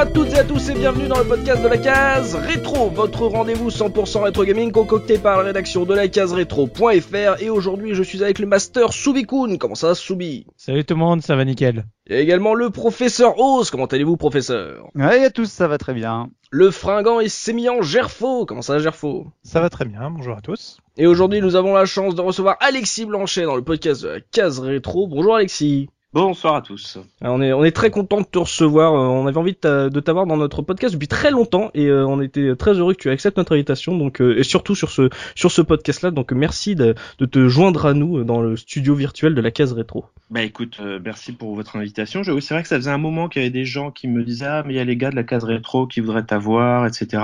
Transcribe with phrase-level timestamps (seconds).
[0.00, 2.88] Bonjour à toutes et à tous et bienvenue dans le podcast de la case rétro,
[2.88, 7.92] votre rendez-vous 100% rétro gaming concocté par la rédaction de la case rétro.fr et aujourd'hui
[7.92, 9.58] je suis avec le master Soubikoun.
[9.58, 10.46] Comment ça Soubi?
[10.56, 11.84] Salut tout le monde, ça va nickel.
[12.06, 13.68] Et également le professeur Oz.
[13.68, 14.88] Comment allez-vous professeur?
[14.94, 16.30] Ouais, à tous, ça va très bien.
[16.50, 18.46] Le fringant et sémillant Gerfo.
[18.46, 19.26] Comment ça Gerfo?
[19.42, 20.78] Ça va très bien, bonjour à tous.
[20.96, 24.20] Et aujourd'hui nous avons la chance de recevoir Alexis Blanchet dans le podcast de la
[24.20, 25.08] case rétro.
[25.08, 25.90] Bonjour Alexis.
[26.12, 26.98] Bonsoir à tous.
[27.20, 28.94] Alors, on est on est très content de te recevoir.
[28.94, 31.86] Euh, On avait envie de t'a- de t'avoir dans notre podcast depuis très longtemps et
[31.86, 33.96] euh, on était très heureux que tu acceptes notre invitation.
[33.96, 36.10] Donc euh, et surtout sur ce sur ce podcast là.
[36.10, 39.72] Donc merci de, de te joindre à nous dans le studio virtuel de la case
[39.72, 40.04] rétro.
[40.30, 42.22] Bah écoute, merci pour votre invitation.
[42.24, 44.46] C'est vrai que ça faisait un moment qu'il y avait des gens qui me disaient
[44.46, 47.22] ah mais il y a les gars de la case rétro qui voudraient t'avoir, etc.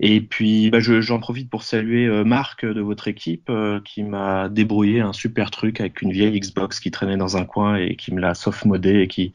[0.00, 3.52] Et puis bah, je- j'en profite pour saluer Marc de votre équipe
[3.84, 7.76] qui m'a débrouillé un super truc avec une vieille Xbox qui traînait dans un coin
[7.76, 9.32] et qui me l'a soft modé et qui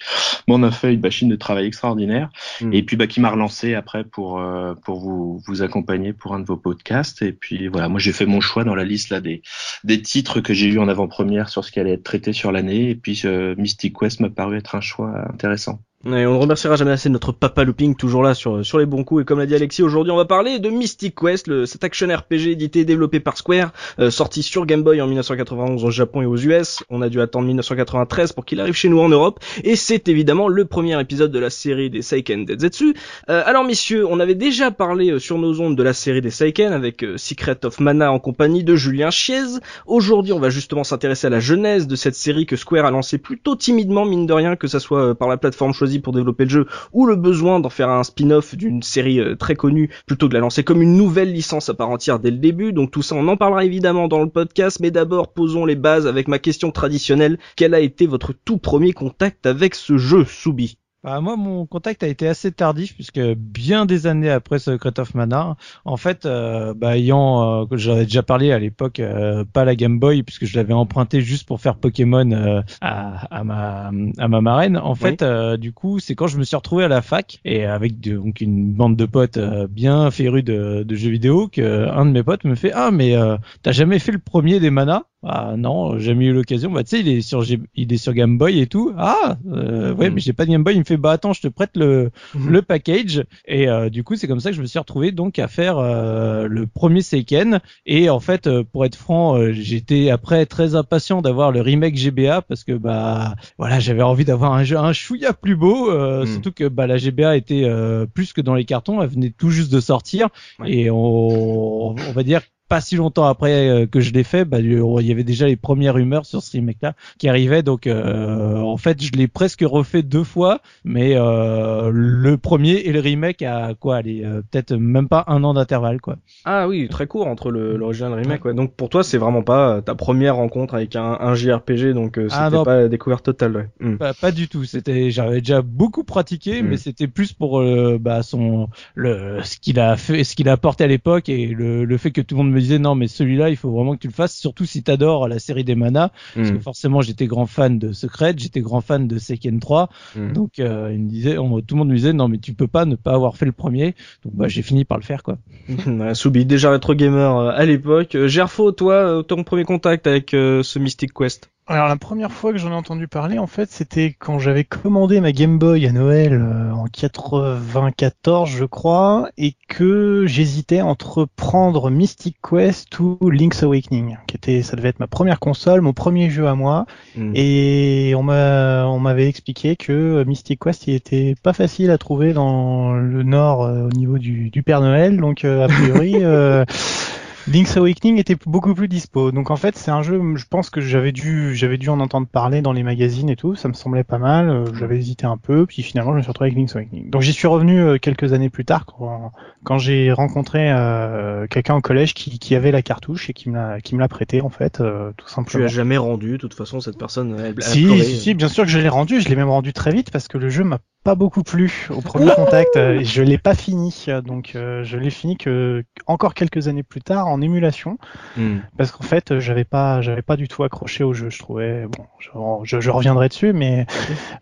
[0.47, 2.29] m'en a fait une machine de travail extraordinaire.
[2.61, 2.73] Mm.
[2.73, 6.39] Et puis bah qui m'a relancé après pour euh, pour vous vous accompagner pour un
[6.39, 7.21] de vos podcasts.
[7.21, 9.41] Et puis voilà, moi j'ai fait mon choix dans la liste là des
[9.83, 12.89] des titres que j'ai eu en avant-première sur ce qui allait être traité sur l'année.
[12.89, 15.81] Et puis euh, Mystic Quest m'a paru être un choix intéressant.
[16.03, 19.03] Et on ne remerciera jamais assez notre papa Looping, toujours là sur, sur les bons
[19.03, 19.21] coups.
[19.21, 22.07] Et comme l'a dit Alexis, aujourd'hui on va parler de Mystic Quest, le, cet action
[22.07, 26.23] RPG édité et développé par Square, euh, sorti sur Game Boy en 1991 au Japon
[26.23, 26.83] et aux US.
[26.89, 29.39] On a dû attendre 1993 pour qu'il arrive chez nous en Europe.
[29.63, 32.95] Et c'est évidemment le premier épisode de la série des Seiken Densetsu.
[33.29, 36.31] Euh, alors messieurs, on avait déjà parlé euh, sur nos ondes de la série des
[36.31, 39.59] Seiken avec euh, Secret of Mana en compagnie de Julien Chiez.
[39.85, 43.19] Aujourd'hui on va justement s'intéresser à la genèse de cette série que Square a lancée
[43.19, 46.45] plutôt timidement, mine de rien, que ça soit euh, par la plateforme choisie pour développer
[46.45, 50.27] le jeu ou le besoin d'en faire un spin-off d'une série euh, très connue plutôt
[50.27, 52.73] que de la lancer comme une nouvelle licence à part entière dès le début.
[52.73, 56.07] Donc tout ça, on en parlera évidemment dans le podcast, mais d'abord posons les bases
[56.07, 57.37] avec ma question traditionnelle.
[57.55, 60.80] Quel a été votre tout premier contact avec ce jeu, Soubi?
[61.03, 65.15] Bah, moi, mon contact a été assez tardif puisque bien des années après Secret of
[65.15, 69.75] Mana, en fait, euh, bah, ayant, euh, j'avais déjà parlé à l'époque, euh, pas la
[69.75, 74.27] Game Boy puisque je l'avais emprunté juste pour faire Pokémon euh, à, à ma à
[74.27, 74.77] ma marraine.
[74.77, 77.65] En fait, euh, du coup, c'est quand je me suis retrouvé à la fac et
[77.65, 81.87] avec de- donc une bande de potes euh, bien férus de, de jeux vidéo que
[81.89, 84.69] un de mes potes me fait ah mais euh, t'as jamais fait le premier des
[84.69, 85.05] Mana?
[85.23, 86.71] Ah non, j'ai jamais eu l'occasion.
[86.71, 87.43] Bah tu sais, il est sur
[87.75, 88.91] il est sur Game Boy et tout.
[88.97, 90.15] Ah euh, ouais, Mhm.
[90.15, 90.75] mais j'ai pas de Game Boy.
[90.75, 92.11] Il me fait bah attends, je te prête le
[92.49, 93.23] le package.
[93.45, 95.77] Et euh, du coup, c'est comme ça que je me suis retrouvé donc à faire
[95.77, 97.59] euh, le premier Seiken.
[97.85, 101.95] Et en fait, euh, pour être franc, euh, j'étais après très impatient d'avoir le remake
[101.95, 105.91] GBA parce que bah voilà, j'avais envie d'avoir un jeu un chouïa plus beau.
[105.91, 106.27] euh, Mhm.
[106.31, 109.01] Surtout que bah la GBA était euh, plus que dans les cartons.
[109.01, 110.29] Elle venait tout juste de sortir.
[110.59, 110.71] Ouais.
[110.71, 112.41] Et on, on va dire
[112.71, 114.71] pas si longtemps après euh, que je l'ai fait, bah, il
[115.07, 117.63] y avait déjà les premières rumeurs sur ce remake-là qui arrivaient.
[117.63, 122.93] Donc, euh, en fait, je l'ai presque refait deux fois, mais euh, le premier et
[122.93, 126.15] le remake à quoi Allez, euh, peut-être même pas un an d'intervalle, quoi.
[126.45, 128.45] Ah oui, très court entre le- l'original et le remake.
[128.45, 128.53] Ouais.
[128.53, 132.17] Donc pour toi, c'est vraiment pas euh, ta première rencontre avec un, un JRPG, donc
[132.17, 132.63] euh, Ah, c'était non.
[132.63, 133.55] pas la découverte totale.
[133.57, 133.67] Ouais.
[133.81, 133.97] Hmm.
[133.97, 134.63] Pas, pas du tout.
[134.63, 136.67] C'était, j'avais déjà beaucoup pratiqué, Mm.
[136.67, 137.61] mais c'était plus pour
[137.99, 141.83] bah, son le ce qu'il a fait, ce qu'il a apporté à l'époque et le,
[141.85, 143.99] le fait que tout le monde me disait non, mais celui-là, il faut vraiment que
[143.99, 146.53] tu le fasses, surtout si t'adores la série des Mana, parce Hmm.
[146.55, 150.33] que forcément j'étais grand fan de Secret, j'étais grand fan de Seiken 3, Hmm.
[150.33, 152.67] donc euh, il me disait, on- tout le monde me disait non, mais tu peux
[152.67, 155.37] pas ne pas avoir fait le premier, donc bah j'ai fini par le faire quoi.
[156.15, 158.15] Soubi, déjà rétro gamer euh, à l'époque.
[158.15, 161.50] Euh, Gerfo, toi, euh, ton premier contact avec euh, ce Mystic Quest?
[161.67, 165.21] Alors la première fois que j'en ai entendu parler, en fait, c'était quand j'avais commandé
[165.21, 171.89] ma Game Boy à Noël euh, en 94, je crois, et que j'hésitais entre prendre
[171.89, 176.29] Mystic Quest ou Link's Awakening, qui était, ça devait être ma première console, mon premier
[176.29, 176.85] jeu à moi,
[177.15, 177.31] Hmm.
[177.35, 182.33] et on m'a, on m'avait expliqué que Mystic Quest, il était pas facile à trouver
[182.33, 186.15] dans le Nord euh, au niveau du, du Père Noël, donc euh, a priori.
[187.47, 189.31] Link's Awakening était beaucoup plus dispo.
[189.31, 192.27] Donc en fait, c'est un jeu, je pense que j'avais dû, j'avais dû en entendre
[192.27, 193.55] parler dans les magazines et tout.
[193.55, 194.49] Ça me semblait pas mal.
[194.49, 197.09] euh, J'avais hésité un peu, puis finalement, je me suis retrouvé avec Link's Awakening.
[197.09, 199.31] Donc j'y suis revenu euh, quelques années plus tard quand,
[199.63, 203.55] quand j'ai rencontré euh, quelqu'un au collège qui, qui avait la cartouche et qui me
[203.55, 205.65] l'a, qui me l'a prêté en fait, euh, tout Tu simplement.
[205.65, 207.35] as jamais rendu, de toute façon, cette personne.
[207.39, 209.19] Elle, Si, si, si, bien sûr que je l'ai rendu.
[209.21, 212.01] Je l'ai même rendu très vite parce que le jeu m'a pas beaucoup plu au
[212.01, 212.75] premier contact.
[212.75, 217.01] euh, je l'ai pas fini, donc euh, je l'ai fini que encore quelques années plus
[217.01, 217.97] tard en émulation.
[218.37, 218.59] Hmm.
[218.77, 222.05] parce qu'en fait j'avais pas j'avais pas du tout accroché au jeu je trouvais bon
[222.19, 222.29] je,
[222.63, 223.85] je, je reviendrai dessus mais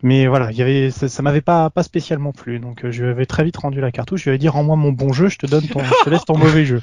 [0.02, 3.04] mais voilà il y avait ça, ça m'avait pas pas spécialement plu donc euh, je
[3.04, 5.28] lui avais très vite rendu la cartouche je lui avais dit rends-moi mon bon jeu
[5.28, 6.80] je te donne ton je te laisse ton mauvais jeu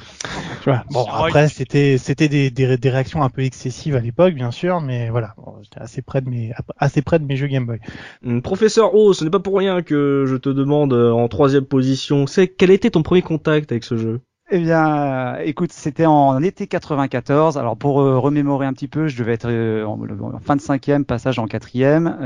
[0.91, 4.81] Bon, après, c'était c'était des, des, des, réactions un peu excessives à l'époque, bien sûr,
[4.81, 7.79] mais voilà, j'étais assez près de mes assez près de mes jeux Game Boy.
[8.25, 11.65] Hum, professeur O, ce n'est pas pour rien que je te demande euh, en troisième
[11.65, 14.21] position, c'est quel était ton premier contact avec ce jeu?
[14.49, 17.57] Eh bien, écoute, c'était en été 94.
[17.57, 19.49] Alors pour euh, remémorer un petit peu, je devais être
[19.83, 22.17] en, fin de cinquième, passage en quatrième.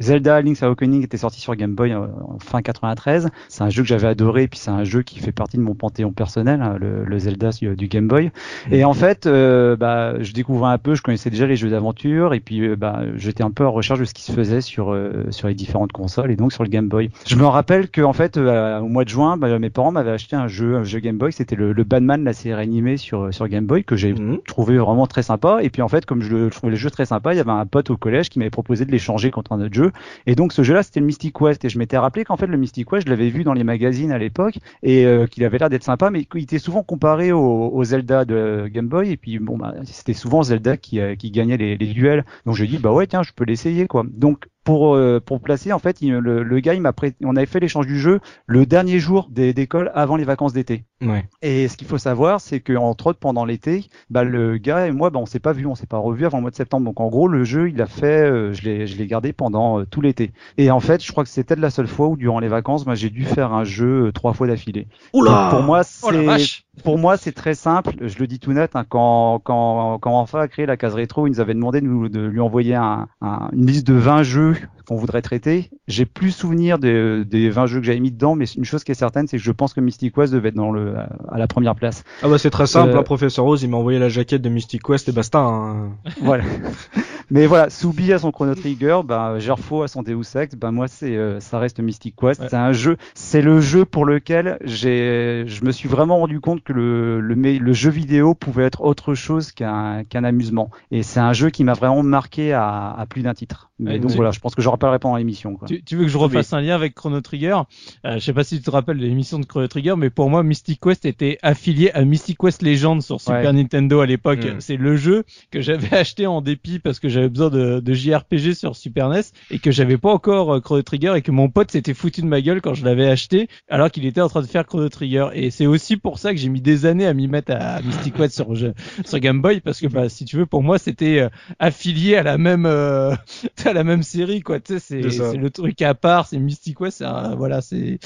[0.00, 3.28] Euh, Zelda Link's Awakening était sorti sur Game Boy en fin 93.
[3.48, 5.74] C'est un jeu que j'avais adoré, puis c'est un jeu qui fait partie de mon
[5.74, 8.30] panthéon personnel, hein, le, le, Zelda du Game Boy.
[8.70, 12.34] Et en fait, euh, bah, je découvrais un peu, je connaissais déjà les jeux d'aventure,
[12.34, 14.92] et puis euh, bah, j'étais un peu en recherche de ce qui se faisait sur
[14.92, 17.10] euh, sur les différentes consoles et donc sur le Game Boy.
[17.26, 20.36] Je me rappelle que en fait, au mois de juin, bah, mes parents m'avaient acheté
[20.36, 23.48] un jeu, un jeu Game Boy, c'était le, le Batman, la série animée sur sur
[23.48, 24.38] Game Boy que j'ai mhm.
[24.46, 25.58] trouvé vraiment très sympa.
[25.62, 27.50] Et puis en fait, comme je, je trouvais le jeu très sympa, il y avait
[27.50, 29.85] un pote au collège qui m'avait proposé de l'échanger contre un autre jeu.
[30.26, 31.64] Et donc ce jeu-là, c'était le Mystic Quest.
[31.64, 34.12] Et je m'étais rappelé qu'en fait le Mystic Quest, je l'avais vu dans les magazines
[34.12, 37.84] à l'époque et euh, qu'il avait l'air d'être sympa, mais qu'il était souvent comparé au,
[37.84, 39.10] Zelda de Game Boy.
[39.10, 42.24] Et puis bon, bah, c'était souvent Zelda qui, euh, gagnait les, les duels.
[42.44, 44.04] Donc je dis bah ouais tiens, je peux l'essayer quoi.
[44.08, 46.92] Donc pour euh, pour placer en fait le, le, gars il m'a
[47.22, 51.24] on avait fait l'échange du jeu le dernier jour d'école avant les vacances d'été ouais.
[51.40, 54.90] et ce qu'il faut savoir c'est que entre autres pendant l'été bah le gars et
[54.90, 56.84] moi bah on s'est pas vu on s'est pas revu avant le mois de septembre
[56.84, 59.78] donc en gros le jeu il a fait euh, je l'ai je l'ai gardé pendant
[59.78, 62.40] euh, tout l'été et en fait je crois que c'était la seule fois où durant
[62.40, 66.66] les vacances moi j'ai dû faire un jeu trois fois d'affilée pour moi oh c'est
[66.82, 67.94] pour moi, c'est très simple.
[68.00, 68.72] Je le dis tout net.
[68.74, 71.86] Hein, quand, quand, quand enfin a créé la case rétro, il nous avait demandé de,
[71.86, 74.55] nous, de lui envoyer un, un, une liste de 20 jeux
[74.86, 75.70] qu'on voudrait traiter.
[75.88, 78.92] J'ai plus souvenir des, des 20 jeux que j'avais mis dedans, mais une chose qui
[78.92, 81.46] est certaine, c'est que je pense que Mystic West devait être dans le, à la
[81.46, 82.04] première place.
[82.22, 82.98] Ah bah c'est très simple, euh...
[82.98, 85.38] hein, professeur Rose, il m'a envoyé la jaquette de Mystic West et basta.
[85.38, 85.90] Hein.
[86.22, 86.44] voilà.
[87.30, 90.86] mais voilà, Soubi à son Chrono Trigger, bah, Gerfo à son Deus Ex, bah moi
[90.88, 92.42] c'est euh, ça reste Mystic Quest.
[92.48, 96.62] C'est un jeu, c'est le jeu pour lequel j'ai, je me suis vraiment rendu compte
[96.62, 100.70] que le, le, le jeu vidéo pouvait être autre chose qu'un qu'un amusement.
[100.90, 103.70] Et c'est un jeu qui m'a vraiment marqué à, à plus d'un titre.
[103.78, 105.58] Mais donc voilà, je pense que je reparlerai pendant l'émission.
[105.66, 107.62] Tu, tu, veux que je refasse un lien avec Chrono Trigger?
[108.04, 110.44] Euh, Je sais pas si tu te rappelles l'émission de Chrono Trigger, mais pour moi,
[110.44, 114.44] Mystic Quest était affilié à Mystic Quest Legend sur Super Nintendo à l'époque.
[114.44, 114.60] Mm.
[114.60, 118.54] C'est le jeu que j'avais acheté en dépit parce que j'avais besoin de, de, JRPG
[118.54, 121.72] sur Super NES et que j'avais pas encore euh, Chrono Trigger et que mon pote
[121.72, 124.46] s'était foutu de ma gueule quand je l'avais acheté alors qu'il était en train de
[124.46, 125.30] faire Chrono Trigger.
[125.34, 128.14] Et c'est aussi pour ça que j'ai mis des années à m'y mettre à Mystic
[128.14, 128.54] Quest sur,
[129.04, 131.28] sur Game Boy parce que bah, si tu veux, pour moi, c'était euh,
[131.58, 132.64] affilié à la même
[133.64, 137.04] à la même série quoi tu sais c'est le truc à part c'est Mystic Quest
[137.36, 137.98] voilà c'est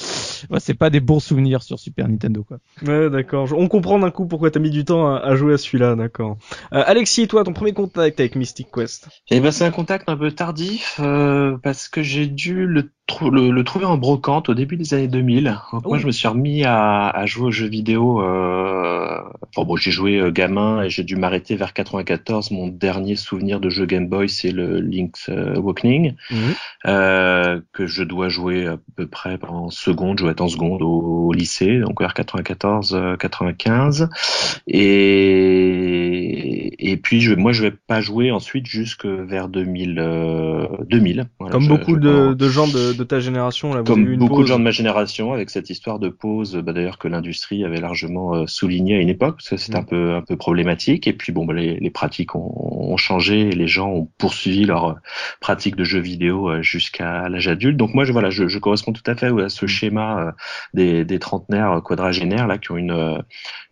[0.59, 2.59] c'est pas des bons souvenirs sur Super Nintendo quoi.
[2.87, 3.49] Ouais d'accord.
[3.53, 6.37] On comprend d'un coup pourquoi t'as mis du temps à, jouer à celui-là d'accord.
[6.73, 9.09] Euh, Alexis toi ton premier contact avec Mystic Quest?
[9.31, 12.91] Eh ben c'est un contact un peu tardif euh, parce que j'ai dû le
[13.30, 15.58] le, trouver en brocante au début des années 2000.
[15.72, 18.22] Donc moi, je me suis remis à, à jouer aux jeux vidéo.
[18.22, 19.18] Euh...
[19.54, 22.52] Enfin, bon, j'ai joué euh, gamin et j'ai dû m'arrêter vers 94.
[22.52, 26.14] Mon dernier souvenir de jeu Game Boy, c'est le Link's euh, Awakening,
[26.86, 30.20] euh, que je dois jouer à peu près en seconde.
[30.20, 34.08] Je être en seconde au, lycée, donc vers 94-95.
[34.66, 35.81] Et,
[36.90, 39.94] et puis, je, moi, je vais pas jouer ensuite jusque vers 2000.
[40.88, 44.46] 2000 voilà, Comme beaucoup de, de gens de de ta génération là, Comme beaucoup de
[44.46, 48.34] gens de ma génération, avec cette histoire de pause, bah, d'ailleurs que l'industrie avait largement
[48.34, 49.86] euh, souligné à une époque, parce que c'est un mm.
[49.86, 51.06] peu un peu problématique.
[51.06, 54.64] Et puis bon, bah, les, les, pratiques ont, ont, changé, et les gens ont poursuivi
[54.64, 54.94] leur euh,
[55.40, 57.76] pratique de jeux vidéo euh, jusqu'à l'âge adulte.
[57.76, 59.69] Donc moi, je voilà, je, je, corresponds tout à fait à ce mm.
[59.69, 60.34] schéma
[60.74, 63.22] des, des trentenaires quadragénaires là qui ont une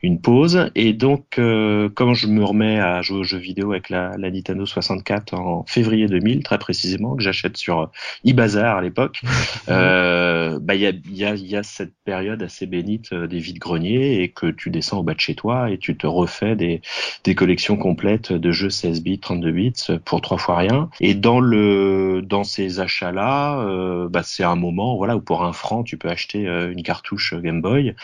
[0.03, 0.71] une pause.
[0.75, 4.31] Et donc, euh, quand je me remets à jouer aux jeux vidéo avec la, la
[4.31, 7.91] Nintendo 64 en février 2000, très précisément, que j'achète sur
[8.25, 9.18] eBazaar à l'époque,
[9.69, 13.39] euh, bah il y a, y, a, y a cette période assez bénite euh, des
[13.39, 16.57] vides greniers et que tu descends au bas de chez toi et tu te refais
[16.57, 16.81] des,
[17.25, 19.73] des collections complètes de jeux 16 bits, 32 bits
[20.05, 20.91] pour trois fois rien.
[21.01, 25.53] Et dans le dans ces achats-là, euh, bah, c'est un moment voilà où pour un
[25.53, 27.95] franc tu peux acheter une cartouche Game Boy,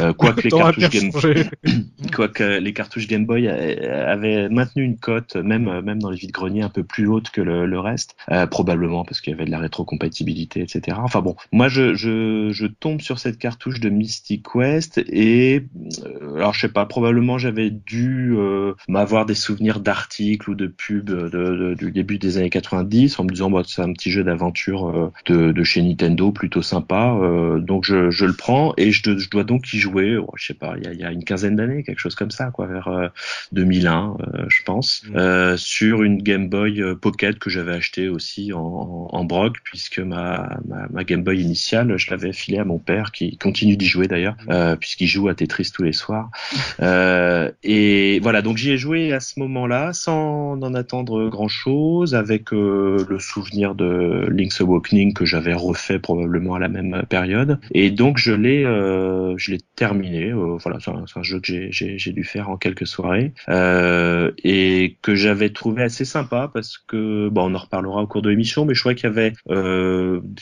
[0.00, 1.44] euh, quoique les cartouches Game Boy
[2.14, 6.62] Quoique les cartouches Game Boy avaient maintenu une cote, même même dans les vides greniers,
[6.62, 9.50] un peu plus haute que le, le reste, euh, probablement parce qu'il y avait de
[9.50, 10.98] la rétrocompatibilité, etc.
[11.00, 15.66] Enfin bon, moi je, je, je tombe sur cette cartouche de Mystic Quest et
[16.04, 20.66] euh, alors je sais pas, probablement j'avais dû euh, m'avoir des souvenirs d'articles ou de
[20.66, 24.10] pubs de, de, du début des années 90 en me disant bah, c'est un petit
[24.10, 27.18] jeu d'aventure de, de, chez Nintendo plutôt sympa,
[27.58, 30.16] donc je, je le prends et je, je dois donc y jouer.
[30.16, 32.30] Oh, je sais pas, il y a, y a une quinzaine d'années, quelque chose comme
[32.30, 33.10] ça, quoi, vers
[33.52, 35.16] 2001, euh, euh, je pense, mmh.
[35.16, 40.37] euh, sur une Game Boy Pocket que j'avais acheté aussi en, en, broc, puisque ma,
[40.66, 44.08] ma, ma, Game Boy initiale, je l'avais filée à mon père, qui continue d'y jouer
[44.08, 44.76] d'ailleurs, mmh.
[44.76, 46.30] puisqu'il joue à Tetris tous les soirs.
[46.80, 52.52] Euh, et voilà, donc j'y ai joué à ce moment-là sans en attendre grand-chose, avec
[52.52, 57.58] euh, le souvenir de Link's Awakening que j'avais refait probablement à la même période.
[57.72, 60.30] Et donc je l'ai, euh, je l'ai terminé.
[60.30, 65.14] Euh, voilà, c'est un, un, jeu que j'ai dû faire en quelques soirées et que
[65.14, 68.74] j'avais trouvé assez sympa parce que, bon, on en reparlera au cours de l'émission, mais
[68.74, 69.32] je crois qu'il y avait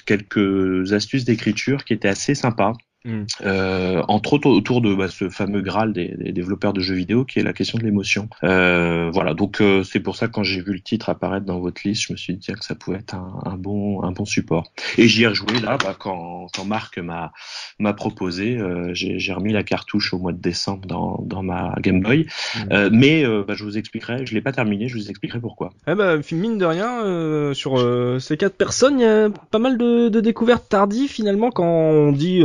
[0.07, 2.73] quelques astuces d'écriture qui étaient assez sympas.
[3.07, 3.25] Mm.
[3.43, 7.25] Euh, entre autres autour de bah, ce fameux graal des, des, développeurs de jeux vidéo
[7.25, 8.29] qui est la question de l'émotion.
[8.43, 11.61] Euh, voilà, donc euh, c'est pour ça que quand j'ai vu le titre apparaître dans
[11.61, 14.25] votre liste, je me suis dit que ça pouvait être un, un bon un bon
[14.25, 14.73] support.
[14.99, 17.33] Et j'y ai rejoué là bah, quand, quand Marc m'a
[17.79, 22.01] m'a proposé, euh, j'ai remis la cartouche au mois de décembre dans, dans ma Game
[22.01, 22.27] Boy.
[22.27, 22.59] Mm.
[22.73, 25.71] Euh, mais bah, je vous expliquerai, je l'ai pas terminé, je vous expliquerai pourquoi.
[25.87, 27.79] Eh bah, mine de rien, sur
[28.21, 32.13] ces quatre personnes, il y a pas mal de, de découvertes tardives finalement quand on
[32.13, 32.43] dit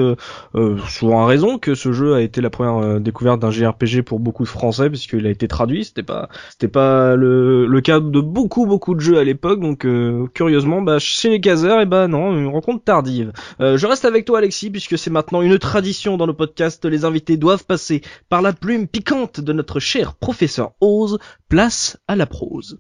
[0.55, 4.01] euh, souvent à raison que ce jeu a été la première euh, découverte d'un JRPG
[4.01, 5.85] pour beaucoup de Français puisqu'il a été traduit.
[5.85, 9.61] C'était pas c'était pas le, le cas de beaucoup beaucoup de jeux à l'époque.
[9.61, 13.31] Donc euh, curieusement, bah, chez les caseurs, et eh bah non, une rencontre tardive.
[13.59, 16.83] je reste avec toi Alexis puisque c'est maintenant une tradition dans le podcast.
[16.85, 21.19] Les invités doivent passer par la plume piquante de notre cher professeur Oz.
[21.49, 22.79] Place à la prose.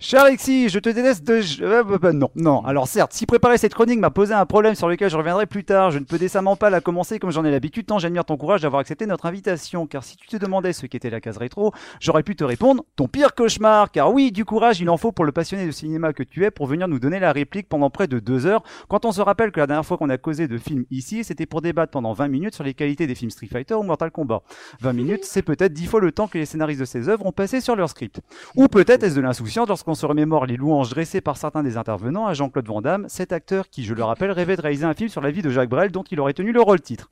[0.00, 1.40] Cher Alexis, je te déteste de...
[1.62, 2.64] Euh, bah, bah, non, non.
[2.64, 5.64] Alors certes, si préparer cette chronique m'a posé un problème sur lequel je reviendrai plus
[5.64, 8.36] tard, je ne peux décemment pas la commencer comme j'en ai l'habitude, tant j'admire ton
[8.36, 9.86] courage d'avoir accepté notre invitation.
[9.86, 13.06] Car si tu te demandais ce qu'était la case rétro, j'aurais pu te répondre ton
[13.06, 13.92] pire cauchemar.
[13.92, 16.50] Car oui, du courage, il en faut pour le passionné de cinéma que tu es
[16.50, 18.64] pour venir nous donner la réplique pendant près de deux heures.
[18.88, 21.46] Quand on se rappelle que la dernière fois qu'on a causé de films ici, c'était
[21.46, 24.42] pour débattre pendant 20 minutes sur les qualités des films Street Fighter ou Mortal Kombat.
[24.80, 27.32] 20 minutes, c'est peut-être 10 fois le temps que les scénaristes de ces œuvres ont
[27.32, 28.20] passé sur leur script.
[28.56, 32.26] Ou peut-être est-ce de l'insouciance lorsqu'on se remémore les louanges dressé par certains des intervenants
[32.26, 35.10] à Jean-Claude Van Damme, cet acteur qui, je le rappelle, rêvait de réaliser un film
[35.10, 37.10] sur la vie de Jacques Brel dont il aurait tenu le rôle titre.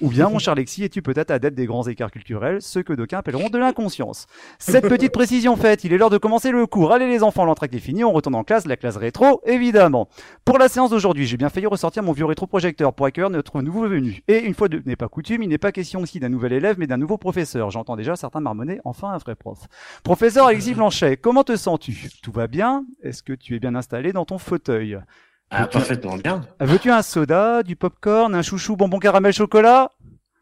[0.00, 3.18] Ou bien, mon cher Lexi, es-tu peut-être adepte des grands écarts culturels, ceux que d'aucuns
[3.18, 4.28] appelleront de l'inconscience?
[4.58, 6.90] Cette petite précision faite, il est l'heure de commencer le cours.
[6.92, 10.08] Allez les enfants, l'entracte est fini, on retourne en classe, la classe rétro, évidemment.
[10.46, 13.88] Pour la séance d'aujourd'hui, j'ai bien failli ressortir mon vieux rétroprojecteur pour accueillir notre nouveau
[13.88, 14.22] venu.
[14.26, 16.76] Et une fois de n'est pas coutume, il n'est pas question aussi d'un nouvel élève,
[16.78, 17.70] mais d'un nouveau professeur.
[17.70, 19.58] J'entends déjà certains marmonner, enfin un vrai prof.
[20.02, 22.05] Professeur Alexis Blanchet, comment te sens-tu?
[22.22, 22.84] Tout va bien?
[23.02, 24.98] Est-ce que tu es bien installé dans ton fauteuil?
[25.50, 26.42] Ah, parfaitement bien.
[26.60, 29.92] Veux-tu un soda, du popcorn, un chouchou bonbon caramel chocolat?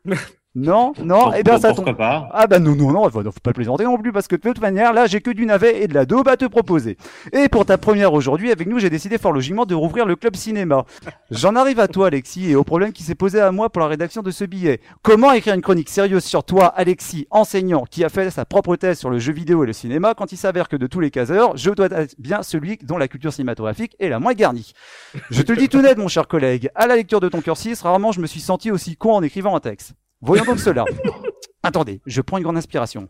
[0.57, 1.97] Non, non, eh bien ça tombe.
[1.97, 4.61] pas Ah bah non, non, non, faut pas plaisanter non plus parce que de toute
[4.61, 6.97] manière, là, j'ai que du navet et de la daube à te proposer.
[7.33, 10.37] Et pour ta première aujourd'hui, avec nous, j'ai décidé fort logiquement de rouvrir le club
[10.37, 10.85] cinéma.
[11.33, 13.89] J'en arrive à toi, Alexis, et au problème qui s'est posé à moi pour la
[13.89, 14.81] rédaction de ce billet.
[15.03, 19.01] Comment écrire une chronique sérieuse sur toi, Alexis, enseignant, qui a fait sa propre thèse
[19.01, 21.57] sur le jeu vidéo et le cinéma, quand il s'avère que de tous les caseurs,
[21.57, 24.73] je dois être bien celui dont la culture cinématographique est la moins garnie.
[25.31, 27.83] Je te le dis tout net, mon cher collègue, à la lecture de ton cursus,
[27.83, 29.95] rarement je me suis senti aussi con en écrivant un texte.
[30.21, 30.85] Voyons donc cela.
[31.63, 33.09] Attendez, je prends une grande inspiration.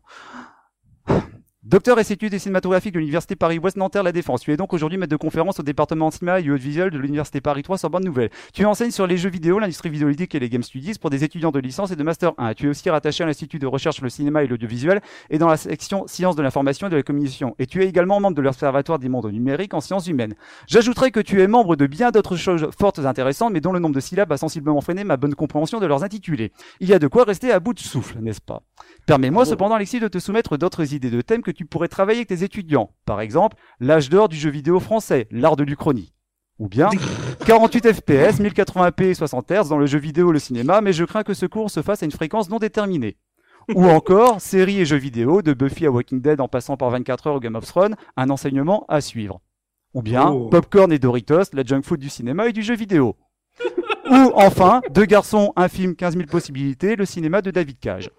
[1.66, 4.42] Docteur et études cinématographiques de l'Université Paris-Ouest Nanterre La Défense.
[4.42, 7.62] Tu es donc aujourd'hui maître de conférence au département cinéma et audiovisuel de l'Université Paris
[7.62, 8.28] 3 sur bonne nouvelle.
[8.52, 11.52] Tu enseignes sur les jeux vidéo, l'industrie vidéoludique et les game studies pour des étudiants
[11.52, 12.52] de licence et de master 1.
[12.52, 15.48] Tu es aussi rattaché à l'Institut de recherche sur le cinéma et l'audiovisuel et dans
[15.48, 17.54] la section sciences de l'information et de la communication.
[17.58, 20.34] Et tu es également membre de l'Observatoire des mondes numériques en sciences humaines.
[20.66, 23.78] J'ajouterai que tu es membre de bien d'autres choses fortes et intéressantes, mais dont le
[23.78, 26.52] nombre de syllabes a sensiblement freiné ma bonne compréhension de leurs intitulés.
[26.80, 28.60] Il y a de quoi rester à bout de souffle, n'est-ce pas?
[29.06, 32.42] Permets-moi cependant, Alexis, de te soumettre d'autres idées de thèmes que tu pourrais travailler avec
[32.42, 32.94] étudiants.
[33.06, 36.12] Par exemple, l'âge d'or du jeu vidéo français, l'art de l'Uchronie.
[36.58, 36.88] Ou bien
[37.46, 41.04] 48 FPS, 1080p et 60 Hz dans le jeu vidéo et le cinéma, mais je
[41.04, 43.16] crains que ce cours se fasse à une fréquence non déterminée.
[43.74, 47.26] Ou encore, séries et jeux vidéo, de Buffy à Walking Dead en passant par 24
[47.26, 49.40] heures au Game of Thrones, un enseignement à suivre.
[49.94, 50.48] Ou bien oh.
[50.48, 53.16] Popcorn et Doritos, la junk food du cinéma et du jeu vidéo.
[54.10, 58.10] Ou enfin, Deux garçons, un film, 15 000 possibilités, le cinéma de David Cage.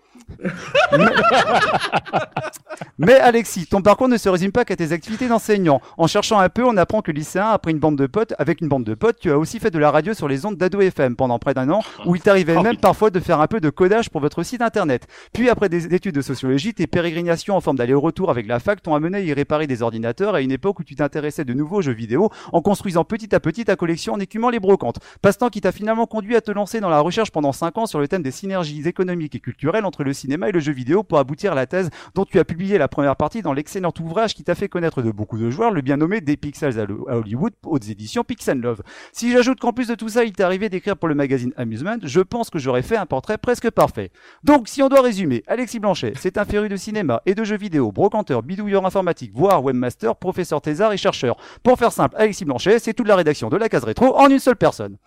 [2.98, 3.20] Mais...
[3.20, 5.82] Alexis, ton parcours ne se résume pas qu'à tes activités d'enseignant.
[5.98, 8.67] En cherchant un peu, on apprend que lycéen, après une bande de potes, avec une
[8.67, 11.15] bande de potes, tu as aussi fait de la radio sur les ondes d'Ado FM
[11.15, 14.10] pendant près d'un an, où il t'arrivait même parfois de faire un peu de codage
[14.10, 15.08] pour votre site internet.
[15.34, 18.96] Puis après des études de sociologie, tes pérégrinations en forme d'aller-retour avec la fac t'ont
[18.96, 21.82] amené à y réparer des ordinateurs à une époque où tu t'intéressais de nouveau aux
[21.82, 25.00] jeux vidéo en construisant petit à petit ta collection en écumant les brocantes.
[25.22, 28.00] Passe-temps qui t'a finalement conduit à te lancer dans la recherche pendant 5 ans sur
[28.00, 31.19] le thème des synergies économiques et culturelles entre le cinéma et le jeu vidéo pour
[31.19, 34.43] aboutir à la thèse dont tu as publié la première partie dans l'excellent ouvrage qui
[34.43, 37.77] t'a fait connaître de beaucoup de joueurs, le bien nommé Des Pixels à Hollywood, aux
[37.77, 38.81] éditions Pixel Love.
[39.12, 41.98] Si j'ajoute qu'en plus de tout ça, il t'est arrivé d'écrire pour le magazine Amusement,
[42.01, 44.12] je pense que j'aurais fait un portrait presque parfait.
[44.43, 47.57] Donc, si on doit résumer, Alexis Blanchet, c'est un féru de cinéma et de jeux
[47.57, 51.38] vidéo, brocanteur, bidouilleur informatique, voire webmaster, professeur thésard et chercheur.
[51.63, 54.39] Pour faire simple, Alexis Blanchet, c'est toute la rédaction de la case rétro en une
[54.39, 54.98] seule personne.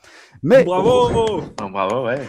[0.43, 2.21] Mais Bravo bravo, ouais.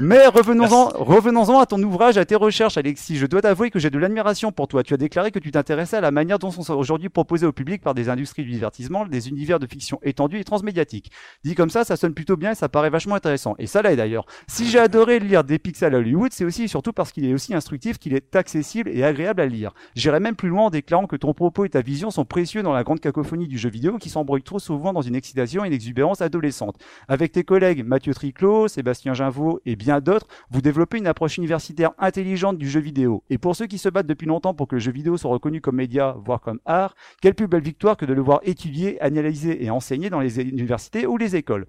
[0.00, 3.16] mais revenons-en, revenons-en à ton ouvrage, tes recherches, Alexis.
[3.16, 4.82] Je dois t'avouer que j'ai de l'admiration pour toi.
[4.82, 7.82] Tu as déclaré que tu t'intéressais à la manière dont sont aujourd'hui proposés au public
[7.82, 11.10] par des industries du divertissement des univers de fiction étendus et transmédiatiques.
[11.44, 13.54] Dit comme ça, ça sonne plutôt bien et ça paraît vachement intéressant.
[13.58, 14.26] Et ça l'est d'ailleurs.
[14.46, 17.34] Si j'ai adoré lire des pixels à Hollywood, c'est aussi et surtout parce qu'il est
[17.34, 19.72] aussi instructif, qu'il est accessible et agréable à lire.
[19.94, 22.72] J'irai même plus loin en déclarant que ton propos et ta vision sont précieux dans
[22.72, 25.72] la grande cacophonie du jeu vidéo qui s'embrouille trop souvent dans une excitation et une
[25.72, 26.76] exubérance adolescente.
[27.08, 31.92] Avec tes collègues Mathieu Triclot, Sébastien Ginvaux et bien d'autres, vous développez une approche universitaire
[32.14, 33.24] intelligente du jeu vidéo.
[33.28, 35.60] Et pour ceux qui se battent depuis longtemps pour que le jeu vidéo soit reconnu
[35.60, 39.64] comme média, voire comme art, quelle plus belle victoire que de le voir étudier, analyser
[39.64, 41.66] et enseigner dans les universités ou les écoles?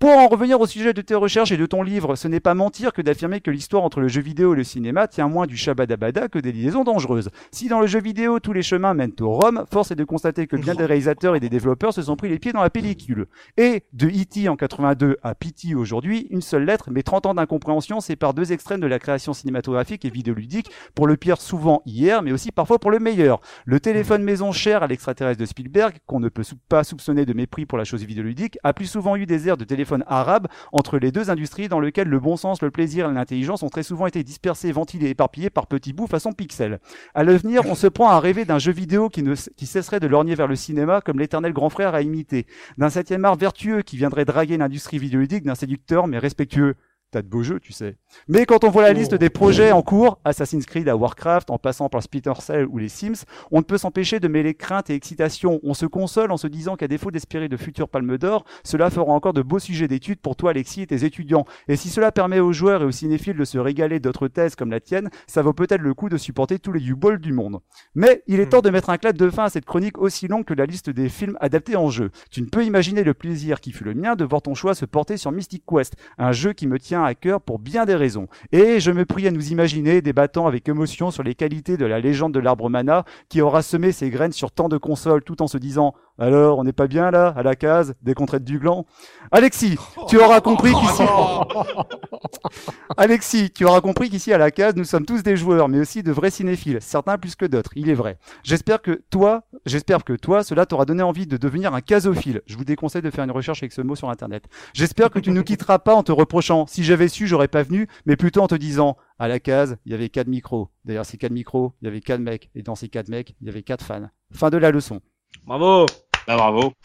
[0.00, 2.54] Pour en revenir au sujet de tes recherches et de ton livre, ce n'est pas
[2.54, 5.58] mentir que d'affirmer que l'histoire entre le jeu vidéo et le cinéma tient moins du
[5.58, 7.28] shabadabada que des liaisons dangereuses.
[7.52, 10.46] Si dans le jeu vidéo tous les chemins mènent au Rome, force est de constater
[10.46, 13.26] que bien des réalisateurs et des développeurs se sont pris les pieds dans la pellicule.
[13.58, 14.48] Et de E.T.
[14.48, 15.74] en 82 à P.T.
[15.74, 20.06] aujourd'hui, une seule lettre, mais 30 ans d'incompréhension séparent deux extrêmes de la création cinématographique
[20.06, 23.42] et vidéoludique, pour le pire souvent hier, mais aussi parfois pour le meilleur.
[23.66, 27.66] Le téléphone maison cher à l'extraterrestre de Spielberg, qu'on ne peut pas soupçonner de mépris
[27.66, 31.12] pour la chose vidéoludique, a plus souvent eu des airs de téléphone arabe entre les
[31.12, 34.22] deux industries dans lesquelles le bon sens, le plaisir et l'intelligence ont très souvent été
[34.22, 36.80] dispersés, ventilés éparpillés par petits bouts façon pixel.
[37.14, 40.06] À l'avenir, on se prend à rêver d'un jeu vidéo qui, ne, qui cesserait de
[40.06, 42.46] lorgner vers le cinéma comme l'éternel grand frère à imiter,
[42.78, 46.76] d'un septième art vertueux qui viendrait draguer l'industrie vidéoludique d'un séducteur mais respectueux.
[47.12, 47.96] T'as de beaux jeux, tu sais.
[48.28, 51.58] Mais quand on voit la liste des projets en cours, Assassin's Creed à Warcraft, en
[51.58, 54.94] passant par Splinter Cell ou les Sims, on ne peut s'empêcher de mêler crainte et
[54.94, 55.58] excitation.
[55.64, 59.10] On se console en se disant qu'à défaut d'espérer de futures palmes d'or, cela fera
[59.10, 61.46] encore de beaux sujets d'études pour toi, Alexis, et tes étudiants.
[61.66, 64.70] Et si cela permet aux joueurs et aux cinéphiles de se régaler d'autres thèses comme
[64.70, 67.58] la tienne, ça vaut peut-être le coup de supporter tous les U-Balls du monde.
[67.96, 70.44] Mais il est temps de mettre un clap de fin à cette chronique aussi longue
[70.44, 72.10] que la liste des films adaptés en jeu.
[72.30, 74.84] Tu ne peux imaginer le plaisir qui fut le mien de voir ton choix se
[74.84, 78.28] porter sur Mystic Quest, un jeu qui me tient à cœur pour bien des raisons.
[78.52, 82.00] Et je me prie à nous imaginer débattant avec émotion sur les qualités de la
[82.00, 85.46] légende de l'arbre mana qui aura semé ses graines sur tant de consoles tout en
[85.46, 88.86] se disant alors on n'est pas bien là, à la case, des contraites du gland
[89.32, 89.78] Alexis,
[90.08, 91.02] tu auras compris qu'ici...
[92.96, 96.02] Alexis, tu auras compris qu'ici à la case, nous sommes tous des joueurs, mais aussi
[96.02, 98.18] de vrais cinéphiles, certains plus que d'autres, il est vrai.
[98.42, 102.42] J'espère que toi, j'espère que toi, cela t'aura donné envie de devenir un casophile.
[102.46, 104.44] Je vous déconseille de faire une recherche avec ce mot sur internet.
[104.74, 107.86] J'espère que tu ne quitteras pas en te reprochant, si j'avais su, j'aurais pas venu,
[108.04, 110.68] mais plutôt en te disant, à la case, il y avait quatre micros.
[110.84, 113.46] D'ailleurs, ces quatre micros, il y avait quatre mecs, et dans ces quatre mecs, il
[113.46, 114.10] y avait quatre fans.
[114.32, 115.00] Fin de la leçon.
[115.46, 115.86] Bravo
[116.30, 116.79] Bah, bravo.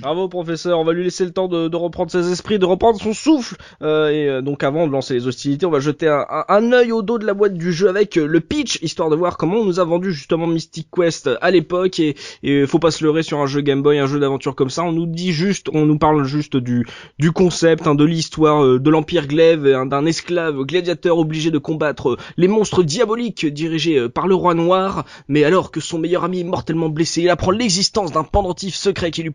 [0.00, 3.00] Bravo professeur, on va lui laisser le temps de, de reprendre ses esprits, de reprendre
[3.00, 3.56] son souffle.
[3.82, 6.72] Euh, et euh, donc avant de lancer les hostilités, on va jeter un, un, un
[6.72, 9.36] œil au dos de la boîte du jeu avec euh, le pitch, histoire de voir
[9.36, 12.00] comment on nous a vendu justement Mystic Quest à l'époque.
[12.00, 14.70] Et, et faut pas se leurrer sur un jeu Game Boy, un jeu d'aventure comme
[14.70, 14.82] ça.
[14.82, 16.84] On nous dit juste, on nous parle juste du
[17.20, 21.58] du concept, hein, de l'histoire euh, de l'Empire Glaive, hein, d'un esclave gladiateur obligé de
[21.58, 25.04] combattre les monstres diaboliques dirigés par le roi noir.
[25.28, 29.12] Mais alors que son meilleur ami est mortellement blessé, il apprend l'existence d'un pendentif secret
[29.12, 29.30] qui lui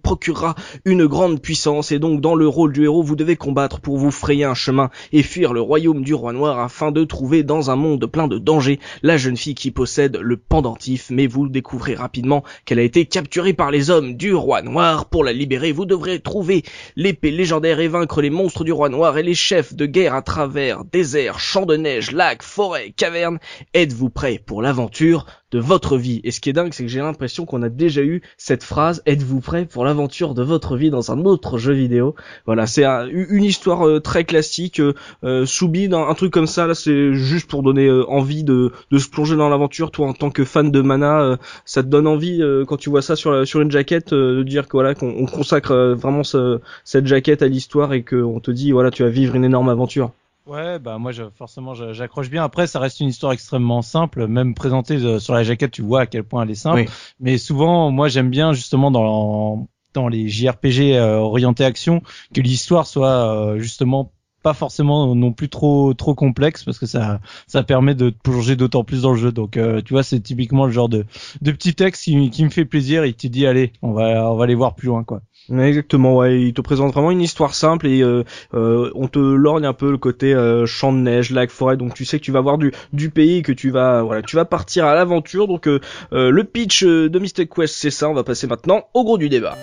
[0.85, 1.91] une grande puissance.
[1.91, 4.89] Et donc dans le rôle du héros vous devez combattre pour vous frayer un chemin
[5.11, 8.37] et fuir le royaume du roi noir afin de trouver dans un monde plein de
[8.37, 11.07] dangers la jeune fille qui possède le pendentif.
[11.09, 15.05] Mais vous découvrez rapidement qu'elle a été capturée par les hommes du roi noir.
[15.05, 16.63] Pour la libérer vous devrez trouver
[16.95, 20.21] l'épée légendaire et vaincre les monstres du roi noir et les chefs de guerre à
[20.21, 23.39] travers déserts, champs de neige, lacs, forêts, cavernes.
[23.73, 26.21] Êtes-vous prêts pour l'aventure de votre vie.
[26.23, 29.01] Et ce qui est dingue, c'est que j'ai l'impression qu'on a déjà eu cette phrase
[29.05, 32.15] Êtes-vous prêt pour l'aventure de votre vie dans un autre jeu vidéo?
[32.45, 35.45] Voilà, c'est un- une histoire euh, très classique, euh, euh,
[35.91, 36.67] un, truc comme ça.
[36.67, 39.91] Là, c'est juste pour donner euh, envie de, se plonger dans l'aventure.
[39.91, 43.15] Toi, en tant que fan de Mana, ça te donne envie quand tu vois ça
[43.15, 47.47] sur une jaquette de dire que voilà qu'on on consacre vraiment ce- cette jaquette à
[47.47, 50.11] l'histoire et qu'on te dit voilà tu vas vivre une énorme aventure.
[50.47, 52.43] Ouais, bah moi je, forcément j'accroche bien.
[52.43, 56.01] Après, ça reste une histoire extrêmement simple, même présentée euh, sur la jaquette, tu vois
[56.01, 56.81] à quel point elle est simple.
[56.81, 56.89] Oui.
[57.19, 62.01] Mais souvent, moi j'aime bien justement dans dans les JRPG euh, orientés action
[62.33, 64.11] que l'histoire soit euh, justement
[64.43, 68.83] pas forcément non plus trop trop complexe parce que ça ça permet de plonger d'autant
[68.83, 69.31] plus dans le jeu.
[69.31, 71.05] Donc euh, tu vois, c'est typiquement le genre de
[71.41, 74.31] de petit texte qui, qui me fait plaisir et qui te dit allez, on va
[74.31, 75.21] on va aller voir plus loin quoi.
[75.49, 78.23] Exactement, ouais, il te présente vraiment une histoire simple et euh,
[78.53, 81.95] euh, on te lorgne un peu le côté euh, champ de neige, lac, forêt, donc
[81.95, 84.45] tu sais que tu vas voir du, du pays que tu vas voilà, tu vas
[84.45, 85.47] partir à l'aventure.
[85.47, 85.79] Donc euh,
[86.13, 88.09] euh, le pitch euh, de Mystic Quest, c'est ça.
[88.09, 89.55] On va passer maintenant au gros du débat.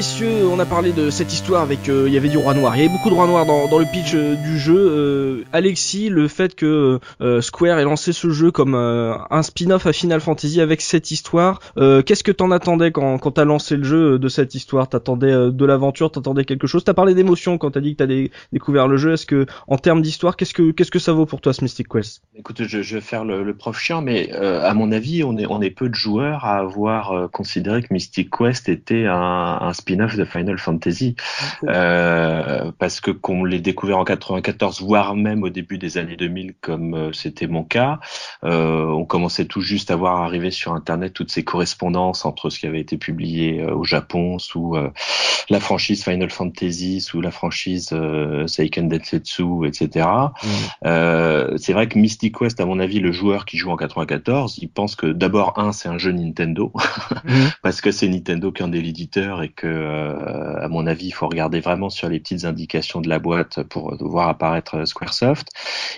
[0.00, 2.74] Messieurs, on a parlé de cette histoire avec euh, il y avait du roi noir.
[2.74, 4.78] Il y avait beaucoup de roi noir dans, dans le pitch euh, du jeu.
[4.78, 6.98] Euh, Alexis, le fait que
[7.42, 12.24] Square ait lancé ce jeu comme un spin-off à Final Fantasy avec cette histoire, qu'est-ce
[12.24, 14.88] que t'en attendais quand quand t'as lancé le jeu de cette histoire?
[14.88, 16.82] T'attendais de l'aventure, t'attendais quelque chose?
[16.82, 19.12] T'as parlé d'émotion quand t'as dit que t'as dé- découvert le jeu.
[19.12, 21.88] Est-ce que en termes d'histoire, qu'est-ce que qu'est-ce que ça vaut pour toi ce Mystic
[21.88, 22.22] Quest?
[22.38, 25.46] Écoute, je, je vais faire le, le prof chiant, mais à mon avis, on est,
[25.46, 30.16] on est peu de joueurs à avoir considéré que Mystic Quest était un, un spin-off
[30.16, 31.16] de Final Fantasy,
[31.64, 36.54] euh, parce que qu'on l'ait découvert en 94, voire même au début des années 2000,
[36.60, 37.98] comme euh, c'était mon cas,
[38.44, 42.60] euh, on commençait tout juste à voir arriver sur Internet toutes ces correspondances entre ce
[42.60, 44.76] qui avait été publié au Japon sous
[45.48, 47.94] la franchise Final Fantasy, sous la franchise
[48.46, 50.06] Seiken Densetsu, etc.
[50.84, 54.58] Euh, c'est vrai que Mystic Quest, à mon avis, le joueur qui joue en 94,
[54.58, 56.72] il pense que d'abord un, c'est un jeu Nintendo,
[57.62, 61.10] parce que c'est Nintendo qui en est l'éditeur et que, euh, à mon avis, il
[61.12, 65.48] faut regarder vraiment sur les petites indications de la boîte pour voir apparaître SquareSoft.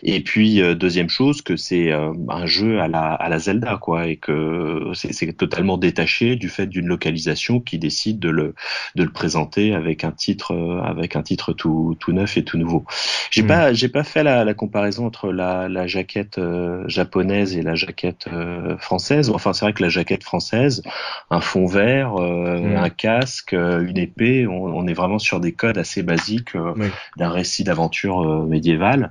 [0.03, 3.77] Et puis euh, deuxième chose, que c'est euh, un jeu à la, à la Zelda,
[3.81, 8.55] quoi, et que c'est c'est totalement détaché du fait d'une localisation qui décide de le,
[8.97, 12.59] de le présenter avec un titre, euh, avec un titre tout, tout neuf et tout
[12.59, 12.85] nouveau.
[13.31, 13.47] J'ai Mm.
[13.47, 17.75] pas, j'ai pas fait la, la comparaison entre la, la jaquette euh, japonaise et la
[17.75, 19.31] jaquette euh, française.
[19.31, 20.83] Enfin, c'est vrai que la jaquette française,
[21.31, 22.77] un fond vert, euh, Mm.
[22.77, 26.73] un casque, euh, une épée, on, on est vraiment sur des codes assez basiques euh,
[26.77, 26.87] Oui.
[27.17, 29.11] d'un récit d'aventure euh, médiévale.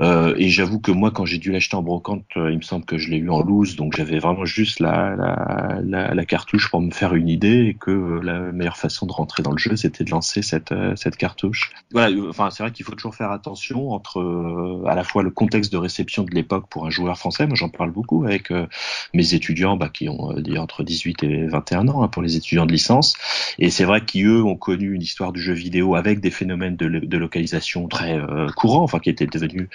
[0.00, 2.84] Euh, et j'avoue que moi, quand j'ai dû l'acheter en brocante, euh, il me semble
[2.84, 6.70] que je l'ai eu en loose, donc j'avais vraiment juste la, la, la, la cartouche
[6.70, 9.58] pour me faire une idée et que euh, la meilleure façon de rentrer dans le
[9.58, 11.72] jeu, c'était de lancer cette, euh, cette cartouche.
[11.92, 15.22] Voilà, euh, enfin, c'est vrai qu'il faut toujours faire attention entre euh, à la fois
[15.22, 18.50] le contexte de réception de l'époque pour un joueur français, moi j'en parle beaucoup avec
[18.50, 18.66] euh,
[19.14, 22.66] mes étudiants bah, qui ont euh, entre 18 et 21 ans hein, pour les étudiants
[22.66, 23.14] de licence,
[23.58, 26.86] et c'est vrai qu'eux ont connu une histoire du jeu vidéo avec des phénomènes de,
[26.86, 29.68] lo- de localisation très euh, courants, enfin qui étaient devenus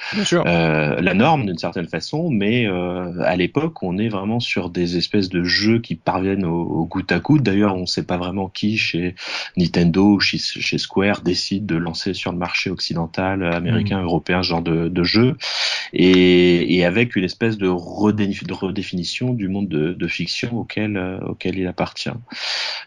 [0.46, 4.98] euh, la norme d'une certaine façon, mais euh, à l'époque, on est vraiment sur des
[4.98, 7.44] espèces de jeux qui parviennent au, au goutte à goutte.
[7.44, 9.16] D'ailleurs, on ne sait pas vraiment qui chez
[9.58, 14.50] Nintendo ou chez, chez Square décide de lancer sur le marché occidental, américain, européen, ce
[14.50, 15.36] genre de, de jeu,
[15.94, 21.58] et, et avec une espèce de, redéfinition du monde de, de fiction auquel, euh, auquel
[21.58, 22.10] il appartient.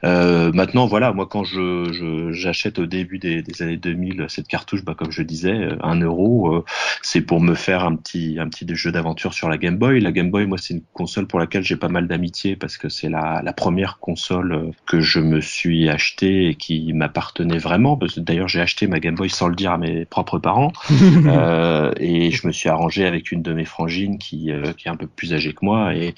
[0.02, 4.94] Maintenant, voilà, moi quand je j'achète au début des, des années 2000 cette cartouche, bah,
[4.96, 6.64] comme je disais, euh, un euro, euh,
[7.02, 10.00] c'est pour me faire un petit un petit jeu d'aventure sur la Game Boy.
[10.00, 12.88] La Game Boy, moi, c'est une console pour laquelle j'ai pas mal d'amitié parce que
[12.88, 17.98] c'est la, la première console euh, que je me suis achetée et qui m'appartenait vraiment.
[18.16, 22.30] D'ailleurs, j'ai acheté ma Game Boy sans le dire à mes propres parents euh, et
[22.30, 25.06] je me suis arrangé avec une de mes frangines qui euh, qui est un peu
[25.06, 26.14] plus âgée que moi et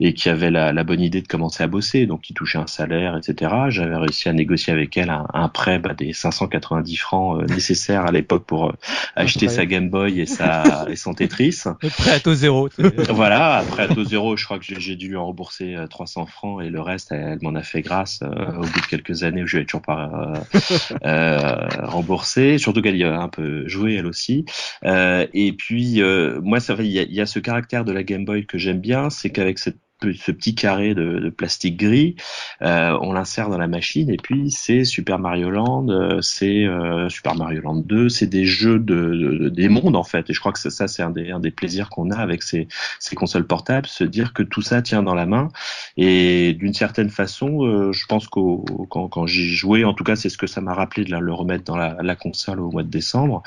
[0.00, 2.66] et qui avait la, la bonne idée de commencer à bosser, donc qui touchait un
[2.66, 3.52] salaire, etc.
[3.68, 8.04] J'avais réussi à négocier avec elle un, un prêt bah, des 590 francs euh, nécessaires
[8.06, 8.72] à l'époque pour euh,
[9.16, 11.62] acheter sa Game Boy et sa et son Tetris.
[11.98, 12.68] Prêt à taux zéro.
[13.10, 16.26] Voilà, après à taux zéro, je crois que j'ai- dû lui en rembourser euh, 300
[16.26, 19.22] francs et le reste, elle, elle m'en a fait grâce euh, au bout de quelques
[19.24, 20.10] années où je l'ai toujours pas
[20.54, 20.58] euh,
[21.04, 22.58] euh, remboursé.
[22.58, 24.44] Surtout qu'elle y a un peu joué elle aussi.
[24.84, 27.84] Euh, et puis euh, moi, ça va, il y a, il y a ce caractère
[27.84, 29.78] de la Game Boy que j'aime bien, c'est qu'avec cette
[30.12, 32.16] ce petit carré de, plastique gris,
[32.62, 37.08] euh, on l'insère dans la machine et puis c'est Super Mario Land, euh, c'est euh,
[37.08, 40.30] Super Mario Land 2, c'est des jeux de, de- des mondes en fait.
[40.30, 42.68] Et je crois que ça c'est un des, plaisirs qu'on a avec ces,
[43.14, 45.48] consoles portables, se dire que tout ça tient dans la main.
[45.96, 50.38] Et d'une certaine façon, je pense qu'au quand, j'y jouais, en tout cas c'est ce
[50.38, 53.42] que ça m'a rappelé de le remettre dans la, console au mois de décembre.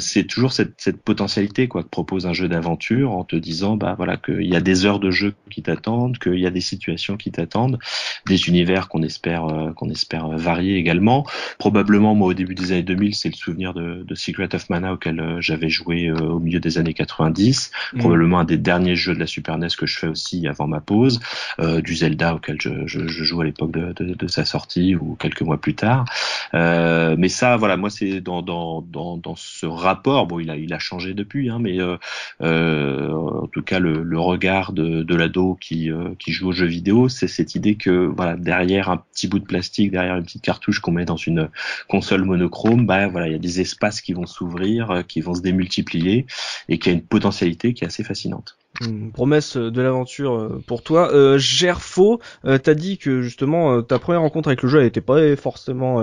[0.00, 3.94] C'est toujours cette, cette potentialité quoi que propose un jeu d'aventure en te disant bah
[3.96, 7.16] voilà qu'il y a des heures de jeu qui t'attendent, qu'il y a des situations
[7.16, 7.78] qui t'attendent,
[8.26, 11.26] des univers qu'on espère euh, qu'on espère euh, varier également.
[11.58, 14.94] Probablement moi au début des années 2000 c'est le souvenir de, de Secret of Mana
[14.94, 17.98] auquel euh, j'avais joué au milieu des années 90, Mm.
[17.98, 20.80] probablement un des derniers jeux de la Super NES que je fais aussi avant ma
[20.80, 21.20] pause,
[21.58, 25.16] du Zelda auquel je, je, je joue à l'époque de, de, de sa sortie ou
[25.18, 26.04] quelques mois plus tard.
[26.52, 30.26] Mais ça, voilà, moi c'est dans, dans, dans, dans ce rapport.
[30.26, 31.96] Bon, il a, il a changé depuis, hein, mais euh,
[32.42, 36.52] euh, en tout cas le, le regard de, de l'ado qui, euh, qui joue aux
[36.52, 40.24] jeux vidéo, c'est cette idée que voilà derrière un petit bout de plastique, derrière une
[40.24, 41.48] petite cartouche qu'on met dans une
[41.88, 45.34] console monochrome, bah voilà, il y a des espaces qui vont s'ouvrir, euh, qui vont
[45.34, 46.26] se démultiplier
[46.68, 48.56] et qui a une potentialité qui est assez fascinante.
[48.80, 51.10] Une promesse euh, de l'aventure pour toi.
[51.38, 56.02] Gerfo, t'as dit que justement ta première rencontre avec le jeu elle était pas forcément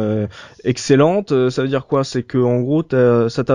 [0.63, 1.49] excellente.
[1.49, 2.03] Ça veut dire quoi?
[2.03, 2.84] C'est que en gros,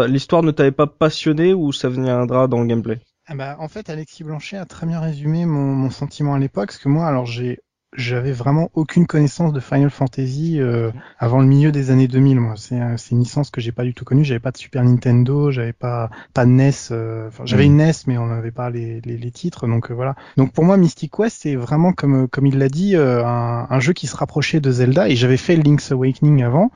[0.07, 3.00] l'histoire ne t'avait pas passionné ou ça viendra dans le gameplay?
[3.33, 6.66] Ah bah, en fait, Alexis Blanchet a très bien résumé mon, mon sentiment à l'époque,
[6.71, 7.61] parce que moi, alors j'ai
[7.97, 12.40] j'avais vraiment aucune connaissance de Final Fantasy euh, avant le milieu des années 2000.
[12.40, 14.25] Moi, c'est euh, c'est une licence que j'ai pas du tout connue.
[14.25, 16.73] J'avais pas de Super Nintendo, j'avais pas pas de NES.
[16.93, 19.66] euh, j'avais une NES, mais on n'avait pas les, les, les titres.
[19.69, 20.14] Donc euh, voilà.
[20.37, 23.81] Donc pour moi, Mystic Quest, c'est vraiment comme comme il l'a dit, euh, un, un
[23.81, 25.09] jeu qui se rapprochait de Zelda.
[25.09, 26.71] Et j'avais fait Link's Awakening avant.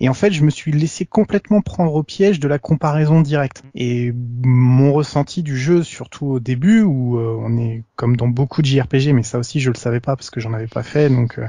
[0.00, 3.62] Et en fait, je me suis laissé complètement prendre au piège de la comparaison directe.
[3.74, 8.62] Et mon ressenti du jeu, surtout au début, où euh, on est comme dans beaucoup
[8.62, 11.10] de JRPG, mais ça aussi je le savais pas parce que j'en avais pas fait,
[11.10, 11.46] donc euh,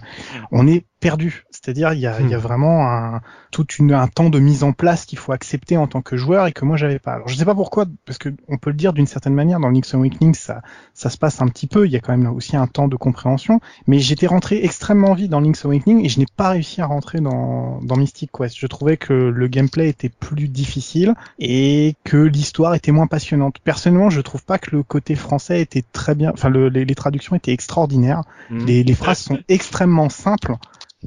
[0.52, 1.44] on est perdu.
[1.50, 4.64] C'est-à-dire il y a, il y a vraiment un tout une, un temps de mise
[4.64, 7.14] en place qu'il faut accepter en tant que joueur et que moi j'avais pas.
[7.16, 9.70] Alors je sais pas pourquoi, parce que on peut le dire d'une certaine manière dans
[9.70, 10.62] Link's Awakening, ça
[10.94, 11.86] ça se passe un petit peu.
[11.86, 15.32] Il y a quand même aussi un temps de compréhension, mais j'étais rentré extrêmement vite
[15.32, 18.58] dans Link's Awakening et je n'ai pas réussi à rentrer dans dans Mystic Quest.
[18.58, 23.58] Je trouvais que le gameplay était plus difficile et que l'histoire était moins passionnante.
[23.64, 26.32] Personnellement, je trouve pas que le côté français était très bien.
[26.34, 28.24] Enfin, le- les, les traductions étaient extraordinaires.
[28.50, 28.66] Mm.
[28.66, 30.56] Les, les phrases sont extrêmement simples,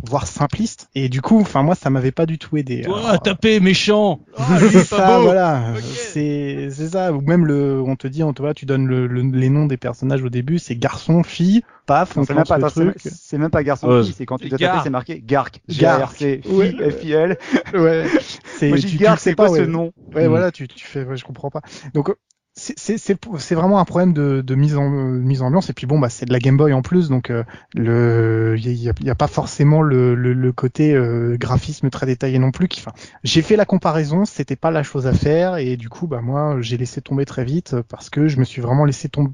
[0.02, 0.88] voire simplistes.
[0.94, 2.82] Et du coup, enfin moi, ça m'avait pas du tout aidé.
[2.82, 5.22] Toi, Alors, tapé, méchant Ah, c'est pas ça, beau.
[5.24, 5.62] voilà.
[5.80, 7.12] C'est c'est ça.
[7.12, 9.66] Ou même le, on te dit, on te voit, tu donnes le, le- les noms
[9.66, 12.96] des personnages au début, c'est garçon, fille, paf, on c'est même pas, le c'est- truc.
[13.00, 14.02] c'est même pas garçon Ouais.
[14.02, 14.84] fille, c'est quand tu C'est dois taper, Garc.
[14.84, 15.60] c'est marqué Garc.
[15.68, 16.18] Garc.
[16.18, 16.70] G-A-R-C, Ouais.
[16.70, 17.38] fille, F-I-L.
[17.74, 18.06] Ouais.
[18.58, 19.66] C'est Moi, tu, j'ai tu dit Garc, c'est quoi pas, ce ouais.
[19.66, 20.28] nom Ouais, Mm.
[20.28, 21.60] voilà, tu, tu fais, ouais, je comprends pas.
[21.92, 22.14] Donc euh,
[22.56, 25.70] c'est vraiment un problème de, de mise en euh, mise en ambiance.
[25.70, 27.42] Et puis bon bah c'est de la Game Boy en plus donc euh,
[27.74, 32.06] le il y a, y a pas forcément le, le, le côté euh, graphisme très
[32.06, 32.92] détaillé non plus qui enfin
[33.24, 35.56] j'ai fait la comparaison c'était pas la chose à faire.
[35.56, 38.62] Et du coup bah moi j'ai laissé tomber très vite parce que je me suis
[38.62, 39.32] vraiment laissé tomber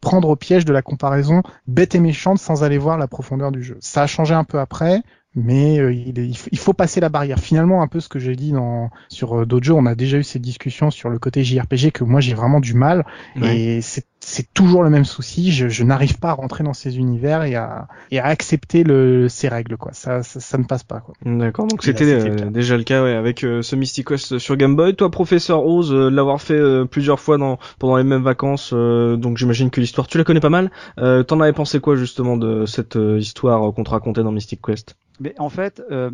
[0.00, 3.62] prendre au piège de la comparaison bête et méchante sans aller voir la profondeur du
[3.62, 3.78] jeu.
[3.80, 5.02] Ça a changé un peu après
[5.34, 7.38] mais euh, il, est- il faut- il faut passer la barrière.
[7.38, 10.18] Finalement, un peu ce que j'ai dit dans, sur euh, d'autres jeux, on a déjà
[10.18, 13.04] eu cette discussion sur le côté JRPG que moi j'ai vraiment du mal,
[13.36, 13.58] Ouais.
[13.58, 15.52] et c'est c'est toujours le même souci.
[15.52, 19.28] Je, je n'arrive pas à rentrer dans ces univers et à, et à accepter le,
[19.28, 19.92] ces règles, quoi.
[19.92, 21.14] Ça, ça, ça ne passe pas, quoi.
[21.24, 24.76] D'accord, donc c'était euh, déjà le cas ouais, avec euh, ce Mystic Quest sur Game
[24.76, 24.96] Boy.
[24.96, 29.16] Toi, professeur Rose, euh, l'avoir fait euh, plusieurs fois dans, pendant les mêmes vacances, euh,
[29.16, 30.70] donc j'imagine que l'histoire, tu la connais pas mal.
[30.98, 34.60] Euh, T'en avais pensé quoi justement de cette euh, histoire qu'on te racontait dans Mystic
[34.60, 34.96] Quest?
[35.20, 36.10] Mais en fait, euh,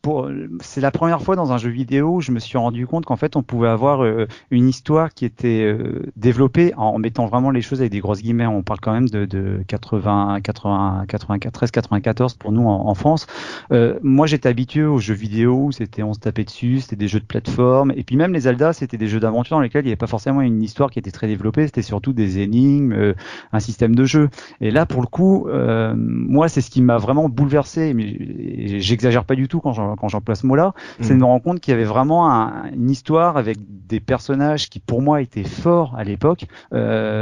[0.00, 3.04] pour, c'est la première fois dans un jeu vidéo où je me suis rendu compte
[3.04, 7.50] qu'en fait, on pouvait avoir euh, une histoire qui était euh, développée en mettant vraiment
[7.50, 8.46] les choses avec des grosses guillemets.
[8.46, 13.26] On parle quand même de, de 80, 80, 93, 94 pour nous en, en France.
[13.72, 17.08] Euh, moi, j'étais habitué aux jeux vidéo où c'était on se tapait dessus, c'était des
[17.08, 19.86] jeux de plateforme, et puis même les Zelda, c'était des jeux d'aventure dans lesquels il
[19.88, 21.66] n'y avait pas forcément une histoire qui était très développée.
[21.66, 23.14] C'était surtout des énigmes, euh,
[23.52, 24.28] un système de jeu.
[24.60, 27.94] Et là, pour le coup, euh, moi, c'est ce qui m'a vraiment bouleversé.
[27.94, 30.74] Mais j'exagère pas du tout quand j'emploie ce mot-là.
[31.00, 31.20] C'est de Mm.
[31.20, 35.02] me rendre compte qu'il y avait vraiment un- une histoire avec des personnages qui, pour
[35.02, 36.44] moi, étaient forts à l'époque.
[36.72, 37.17] Euh,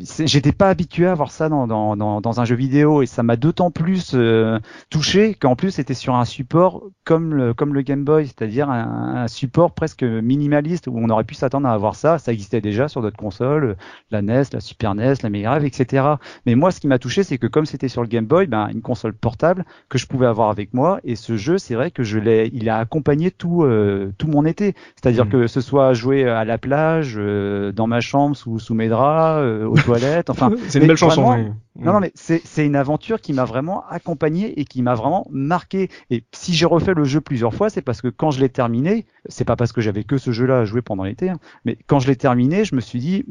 [0.00, 3.06] c'est- J'étais pas habitué à voir ça dans, dans, dans, dans un jeu vidéo et
[3.06, 4.58] ça m'a d'autant plus euh,
[4.90, 9.14] touché qu'en plus c'était sur un support comme le, comme le Game Boy, c'est-à-dire un,
[9.24, 12.18] un support presque minimaliste où on aurait pu s'attendre à avoir ça.
[12.18, 13.76] Ça existait déjà sur d'autres consoles,
[14.10, 16.04] la NES, la Super NES, la Mega Drive, etc.
[16.46, 18.68] Mais moi, ce qui m'a touché, c'est que comme c'était sur le Game Boy, ben,
[18.72, 21.00] une console portable que je pouvais avoir avec moi.
[21.04, 24.44] Et ce jeu, c'est vrai que je l'ai, il a accompagné tout, euh, tout mon
[24.44, 24.74] été.
[24.96, 25.30] C'est-à-dire Mhm.
[25.30, 29.27] que ce soit jouer à la plage, euh, dans ma chambre, sous, sous mes draps,
[29.36, 30.50] euh, aux toilettes, enfin.
[30.68, 31.54] c'est une belle chanson.
[31.76, 35.26] Non, non, mais c'est c'est une aventure qui m'a vraiment accompagné et qui m'a vraiment
[35.30, 35.88] marqué.
[36.10, 39.06] Et si j'ai refait le jeu plusieurs fois, c'est parce que quand je l'ai terminé,
[39.26, 42.00] c'est pas parce que j'avais que ce jeu-là à jouer pendant l'été, hein, mais quand
[42.00, 43.24] je l'ai terminé, je me suis dit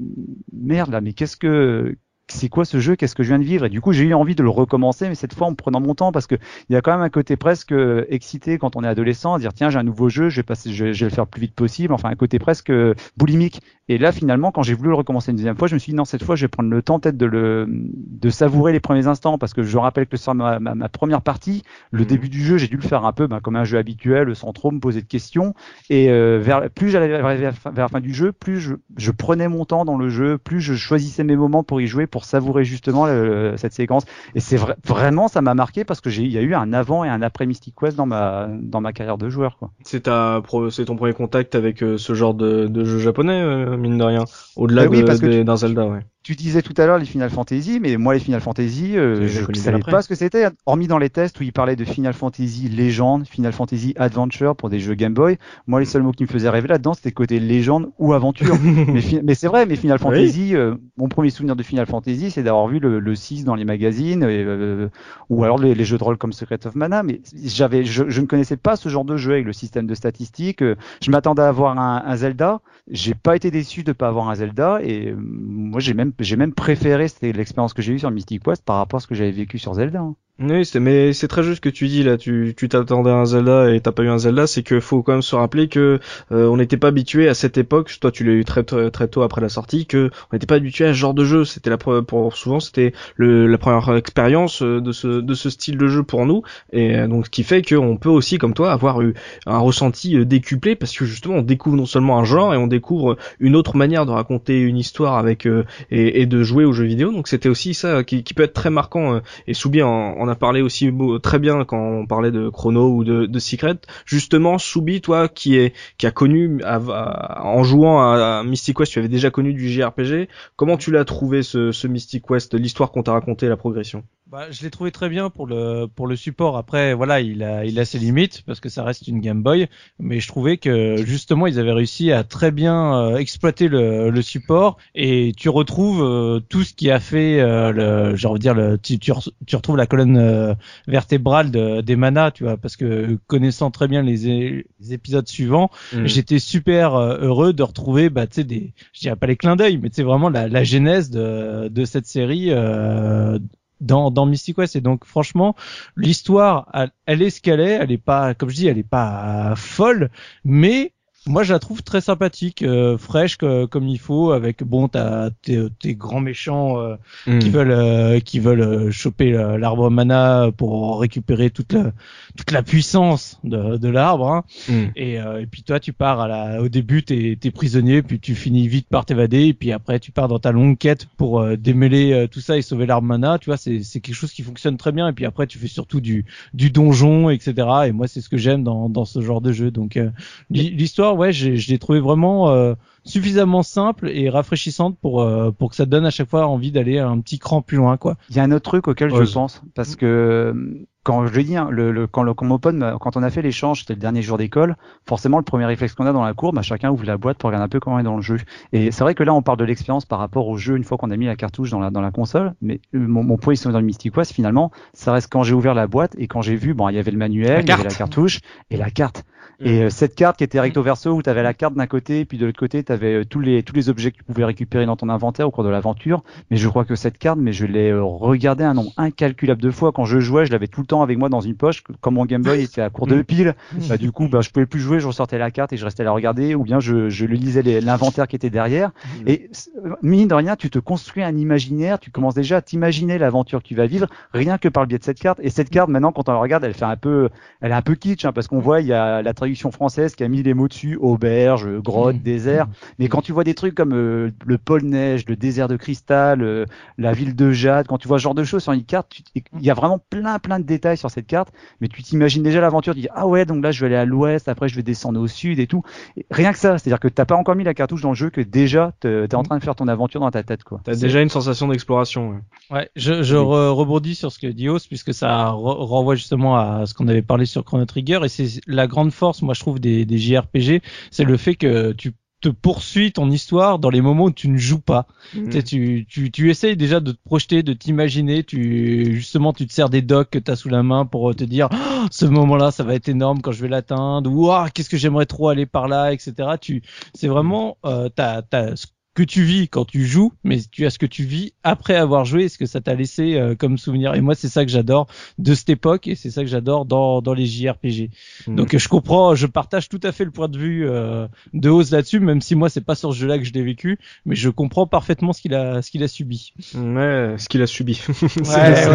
[0.53, 1.97] merde là, mais qu'est-ce que
[2.29, 2.95] c'est quoi ce jeu?
[2.95, 3.65] Qu'est-ce que je viens de vivre?
[3.65, 5.95] Et du coup, j'ai eu envie de le recommencer, mais cette fois en prenant mon
[5.95, 6.35] temps, parce que
[6.69, 9.39] il y a quand même un côté presque euh, excité quand on est adolescent, à
[9.39, 11.23] dire tiens, j'ai un nouveau jeu, je vais passer, je vais, je vais le faire
[11.25, 11.93] le plus vite possible.
[11.93, 13.61] Enfin, un côté presque euh, boulimique.
[13.89, 15.95] Et là, finalement, quand j'ai voulu le recommencer une deuxième fois, je me suis dit
[15.95, 19.07] non, cette fois, je vais prendre le temps peut-être de le de savourer les premiers
[19.07, 22.05] instants, parce que je rappelle que sur ma, ma, ma première partie, le Mhm.
[22.05, 24.51] début du jeu, j'ai dû le faire un peu ben, comme un jeu habituel, sans
[24.53, 25.53] trop me poser de questions.
[25.89, 29.11] Et euh, vers, plus j'allais vers, vers, vers la fin du jeu, plus je, je
[29.11, 32.16] prenais mon temps dans le jeu, plus je choisissais mes moments pour y jouer, pour
[32.25, 34.03] savourer justement le- cette séquence.
[34.35, 36.73] Et c'est vrai, vraiment, ça m'a marqué parce que j'ai, il y a eu un
[36.73, 39.57] avant et un après Mystic Quest dans ma dans ma carrière de joueur.
[39.57, 39.71] Quoi.
[39.83, 43.77] C'est ta, c'est ton premier contact avec euh, ce genre de, de jeu japonais, euh,
[43.77, 44.25] mine de rien.
[44.55, 46.05] Au-delà Bah oui, de- parce que des- tu- d'un Zelda, ouais.
[46.27, 49.47] Tu disais tout à l'heure les Final Fantasy, mais moi les Final Fantasy, euh, je
[49.47, 52.13] ne savais pas ce que c'était, hormis dans les tests où ils parlaient de Final
[52.13, 55.37] Fantasy Legend, Final Fantasy Adventure pour des jeux Game Boy.
[55.67, 58.57] Moi les seuls mots qui me faisaient rêver là-dedans c'était côté légende ou aventure.
[59.23, 62.67] mais, c'est vrai, mais Final Fantasy, euh, mon premier souvenir de Final Fantasy, c'est d'avoir
[62.67, 64.89] vu le, le 6 dans les magazines, et, euh,
[65.29, 68.19] ou alors les, les jeux de rôle comme Secret of Mana, mais j'avais, je, je
[68.19, 70.61] ne connaissais pas ce genre de jeu avec le système de statistiques.
[70.61, 72.59] Je m'attendais à avoir un, un Zelda,
[72.91, 76.53] j'ai pas été déçu de pas avoir un Zelda, et moi j'ai même, j'ai même
[76.53, 79.31] préféré, c'était l'expérience que j'ai eue sur Mystic Quest par rapport à ce que j'avais
[79.31, 79.99] vécu sur Zelda.
[80.01, 80.15] hein.
[80.39, 82.15] Oui, c'est mais c'est très juste ce que tu dis là.
[82.15, 84.45] Tu tu t'attendais à un Zelda et t'as pas eu un Zelda.
[84.45, 85.99] C'est que faut quand même se rappeler que
[86.31, 87.91] euh, on n'était pas habitué à cette époque.
[87.99, 89.87] Toi, tu l'as eu très très tôt après la sortie.
[89.87, 91.43] Que on n'était pas habitué à ce genre de jeu.
[91.43, 95.75] C'était la pour souvent c'était le la première expérience euh, de ce de ce style
[95.75, 96.43] de jeu pour nous.
[96.71, 99.15] Et euh, donc ce qui fait qu'on peut aussi comme toi avoir eu
[99.47, 102.67] un ressenti euh, décuplé parce que justement on découvre non seulement un genre et on
[102.67, 106.73] découvre une autre manière de raconter une histoire avec euh, et, et de jouer aux
[106.73, 107.11] jeux vidéo.
[107.11, 109.19] Donc c'était aussi ça qui, qui peut être très marquant.
[109.47, 112.89] et Soubi en, en a parlé aussi beau- très bien quand on parlait de Chrono
[112.89, 113.77] ou de, Secret.
[114.05, 119.07] Justement, Soubi, toi qui est qui a connu en jouant à, Mystic Quest, tu avais
[119.07, 120.27] déjà connu du JRPG.
[120.55, 124.03] Comment tu l'as trouvé ce, ce Mystic Quest, l'histoire qu'on t'a raconté, la progression?
[124.29, 126.57] Bah, je l'ai trouvé très bien pour le pour le support.
[126.57, 129.69] Après, voilà, il a il a ses limites parce que ça reste une Game Boy,
[129.99, 134.21] mais je trouvais que justement ils avaient réussi à très bien euh, exploiter le, le
[134.21, 134.75] support.
[134.95, 138.53] Et tu retrouves euh, tout ce qui a fait euh, le, j'ai envie de dire
[138.53, 140.53] le, tu, tu, re- tu retrouves la colonne euh,
[140.87, 145.71] vertébrale de, des manas, tu vois, parce que connaissant très bien les, épisodes suivants,
[146.03, 149.55] j'étais super euh, heureux de retrouver bah tu sais des je dirais pas les clins
[149.55, 153.39] d'œil mais c'est vraiment la, la genèse de de cette série euh,
[153.81, 155.55] dans dans Mystic Quest et donc franchement
[155.95, 157.73] l'histoire elle, elle est ce qu'elle est.
[157.73, 160.09] Elle est pas comme je dis elle est pas folle
[160.43, 160.93] mais
[161.27, 165.29] moi je la trouve très sympathique euh, fraîche que- comme il faut avec bon t'as
[165.41, 167.39] tes, tes grands méchants euh, Hmm.
[167.39, 171.91] qui veulent euh, qui veulent euh, choper l'arbre mana pour récupérer toute la
[172.37, 174.43] toute la puissance de, de l'arbre hein.
[174.69, 174.85] Hmm.
[174.95, 178.19] et, euh, et puis toi tu pars à la au début t'es t'es prisonnier puis
[178.19, 181.41] tu finis vite par t'évader et puis après tu pars dans ta longue quête pour
[181.41, 184.31] euh, démêler euh, tout ça et sauver l'arbre mana tu vois c'est c'est quelque chose
[184.31, 187.91] qui fonctionne très bien et puis après tu fais surtout du du donjon etc et
[187.91, 190.09] moi c'est ce que j'aime dans dans ce genre de jeu donc euh,
[190.49, 195.69] l'hi- l'histoire ouais je l'ai trouvé vraiment euh, suffisamment simple et rafraîchissante pour euh, pour
[195.69, 198.35] que ça donne à chaque fois envie d'aller un petit cran plus loin quoi Il
[198.35, 199.25] y a un autre truc auquel Ouais.
[199.25, 203.15] je pense, parce que euh, quand je hein, le, le- quand, le, quand m'a- quand
[203.15, 204.75] on a fait l'échange, c'était le dernier jour d'école,
[205.07, 207.47] forcément le premier réflexe qu'on a dans la cour, bah, chacun ouvre la boîte pour
[207.47, 208.37] regarder un peu comment est dans le jeu.
[208.73, 210.97] Et c'est vrai que là on parle de l'expérience par rapport au jeu une fois
[210.97, 213.69] qu'on a mis la cartouche dans la, dans la console, mais mon, mon point ici
[213.69, 216.57] dans le Mystic Quest finalement, ça reste quand j'ai ouvert la boîte et quand j'ai
[216.57, 219.23] vu, bon il y avait le manuel, il y avait la cartouche et la carte.
[219.59, 222.25] Et euh, cette carte qui était recto verso où tu avais la carte d'un côté,
[222.25, 224.85] puis de l'autre côté tu avais tous les tous les objets que tu pouvais récupérer
[224.85, 226.23] dans ton inventaire au cours de l'aventure.
[226.51, 229.71] Mais je crois que cette carte, mais je l'ai euh, regardée un nombre incalculable de
[229.71, 231.83] fois quand je jouais, je l'avais tout le temps avec moi dans une poche.
[232.01, 233.55] Comme mon Game Boy était à court de piles,
[233.89, 236.03] bah, du coup bah, je pouvais plus jouer, je ressortais la carte et je restais
[236.03, 238.91] à la regarder, ou bien je, je lisais l'inventaire qui était derrière.
[239.25, 239.49] Et
[239.83, 243.63] euh, mine de rien, tu te construis un imaginaire, tu commences déjà à t'imaginer l'aventure
[243.63, 245.39] que tu vas vivre rien que par le biais de cette carte.
[245.41, 247.29] Et cette carte, maintenant, quand on la regarde, elle fait un peu,
[247.61, 250.15] elle est un peu kitsch, hein, parce qu'on voit, il y a la traduction française
[250.15, 252.67] qui a mis les mots dessus, auberge, grotte, désert.
[252.99, 256.41] Mais quand tu vois des trucs comme euh, le pôle neige, le désert de cristal,
[256.41, 256.65] euh,
[256.97, 259.43] la ville de Jade, quand tu vois ce genre de choses sur une carte, il
[259.61, 261.53] y a vraiment plein, plein de détails sur cette carte.
[261.79, 264.05] Mais tu t'imagines déjà l'aventure, tu dis, ah ouais, donc là, je vais aller à
[264.05, 265.81] l'ouest, après, je vais descendre au sud et tout.
[266.17, 268.29] Et rien que ça, c'est-à-dire que t'as pas encore mis la cartouche dans le jeu,
[268.29, 270.81] que déjà, t'es t'es en train de faire ton aventure dans ta tête, quoi.
[270.83, 272.31] T'as déjà une sensation d'exploration.
[272.31, 272.37] ouais.
[272.69, 276.57] Ouais, je, je re- rebondis sur ce que dit Os, puisque ça re- renvoie justement
[276.57, 279.59] à ce qu'on avait parlé sur Chrono Trigger, et c'est la grande force, moi je
[279.61, 284.01] trouve, des, des JRPG, c'est le fait que tu te poursuis ton histoire dans les
[284.01, 285.07] moments où tu ne joues pas.
[285.31, 289.65] Tu, sais, tu, tu, tu essayes déjà de te projeter, de t'imaginer, tu justement tu
[289.65, 292.25] te sers des docs que tu as sous la main pour te dire Ah, ce
[292.25, 295.49] moment-là ça va être énorme quand je vais l'atteindre ou ah, qu'est-ce que j'aimerais trop
[295.49, 296.33] aller par là, etc.
[296.61, 296.83] Tu
[297.15, 298.75] c'est vraiment euh, t'as, t'as
[299.17, 302.23] que tu vis quand tu joues, mais tu as ce que tu vis après avoir
[302.23, 304.13] joué, ce que ça t'a laissé euh, comme souvenir.
[304.13, 305.07] Et moi c'est ça que j'adore
[305.39, 308.11] de cette époque et c'est ça que j'adore dans, dans les JRPG.
[308.45, 308.55] Mm.
[308.55, 311.67] Donc euh, je comprends, je partage tout à fait le point de vue euh, de
[311.67, 313.97] Oz là-dessus, même si moi c'est pas sur ce jeu-là que je l'ai vécu,
[314.27, 316.53] mais je comprends parfaitement ce qu'il a ce qu'il a subi.
[316.75, 317.99] Ouais, ce qu'il a subi.
[318.37, 318.85] Ouais,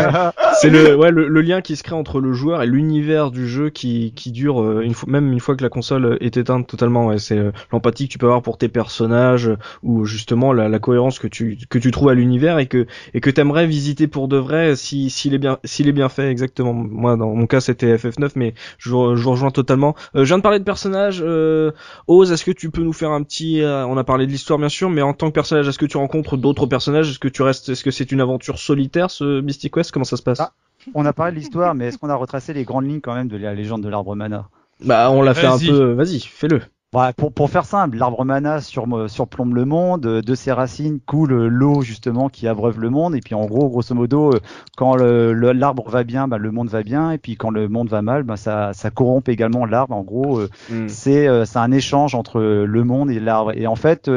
[0.63, 3.49] c'est le, ouais, le, le lien qui se crée entre le joueur et l'univers du
[3.49, 7.07] jeu qui, qui dure euh, une même une fois que la console est éteinte totalement.
[7.07, 10.69] Ouais, c'est euh, l'empathie que tu peux avoir pour tes personnages euh, ou justement la,
[10.69, 14.07] la cohérence que tu que tu trouves à l'univers et que et que t'aimerais visiter
[14.07, 16.73] pour de vrai si s'il est bien est bien fait exactement.
[16.75, 19.95] Moi dans mon cas c'était FF9 mais je, je vous rejoins totalement.
[20.17, 21.23] Euh, je viens de parler de personnages.
[21.25, 21.73] Euh,
[22.07, 24.59] Oz, est-ce que tu peux nous faire un petit euh, On a parlé de l'histoire
[24.59, 27.11] bien sûr, mais en tant que personnage, est-ce que tu rencontres d'autres personnages?
[27.11, 29.91] Est-ce que tu restes Est-ce que c'est une aventure solitaire ce Mystic Quest?
[29.93, 30.51] Comment ça se passe?
[30.95, 33.28] On a parlé de l'histoire, mais est-ce qu'on a retracé les grandes lignes quand même
[33.28, 34.49] de la légende de l'arbre mana?
[34.85, 35.93] Bah on l'a fait un peu.
[35.93, 36.61] Vas-y, fais-le.
[36.93, 41.01] Bah, pour, pour faire simple, l'arbre mana sur, surplombe le monde, euh, de ses racines
[41.01, 44.40] coule l'eau justement qui abreuve le monde, et puis en gros, grosso modo, euh,
[44.76, 47.66] quand l'arbre le, l'arbre va bien, bah, le monde va bien, et puis quand le
[47.70, 49.95] monde va mal, bah, ça, ça corrompt également l'arbre.
[49.97, 50.88] En gros, euh, Mm.
[50.88, 53.53] c'est c'est un échange entre le monde et l'arbre.
[53.57, 54.11] Et en fait,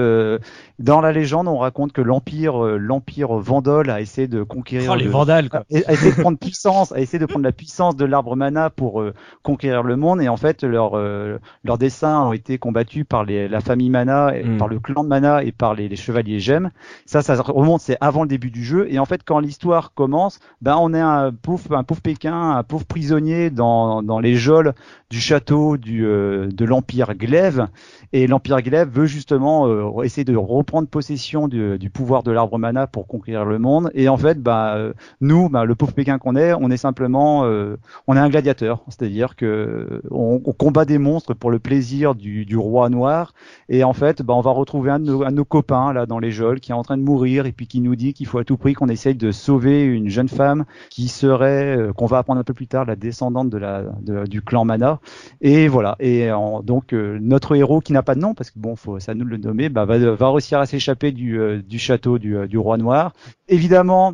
[0.79, 5.05] dans la légende, on raconte que l'empire l'empire Vandal a essayé de conquérir Oh, les
[5.05, 5.61] le- vandales, quoi.
[5.71, 9.01] a essayé de prendre puissance, a essayé de prendre la puissance de l'arbre mana pour
[9.01, 9.13] euh,
[9.43, 13.47] conquérir le monde et en fait leurs euh, leurs dessins ont été combattus par les,
[13.47, 14.57] la famille mana, et Mm.
[14.57, 16.69] par le clan de mana et par les, les chevaliers gemmes.
[17.05, 20.39] Ça, ça remonte, c'est avant le début du jeu et en fait quand l'histoire commence,
[20.61, 24.73] ben on est un pauvre un pauvre Pékin, un pauvre prisonnier dans dans les geôles
[25.09, 27.67] du château du euh, de l'empire Glaive
[28.13, 32.57] et l'empire Glaive veut justement euh, essayer de reprendre possession du, du pouvoir de l'arbre
[32.57, 36.17] mana pour conquérir le monde et en fait bah euh, nous, bah, le pauvre Pékin
[36.17, 40.85] qu'on est, on est simplement, euh, on est un gladiateur, c'est-à-dire que on, on combat
[40.85, 43.33] des monstres pour le plaisir du, du roi noir,
[43.69, 46.05] et en fait, bah, on va retrouver un de, nos, un de nos copains là
[46.05, 48.27] dans les geôles qui est en train de mourir et puis qui nous dit qu'il
[48.27, 52.05] faut à tout prix qu'on essaye de sauver une jeune femme qui serait, euh, qu'on
[52.05, 53.83] va apprendre un peu plus tard, la descendante de la
[54.25, 54.99] du clan Mana,
[55.41, 55.95] et voilà.
[55.99, 56.29] Et
[56.63, 59.25] donc euh, notre héros qui n'a pas de nom parce que bon, faut, à nous
[59.25, 62.57] le nommer, bah, va, va réussir à s'échapper du, euh, du château du, euh, du
[62.57, 63.13] roi noir.
[63.47, 64.13] Évidemment,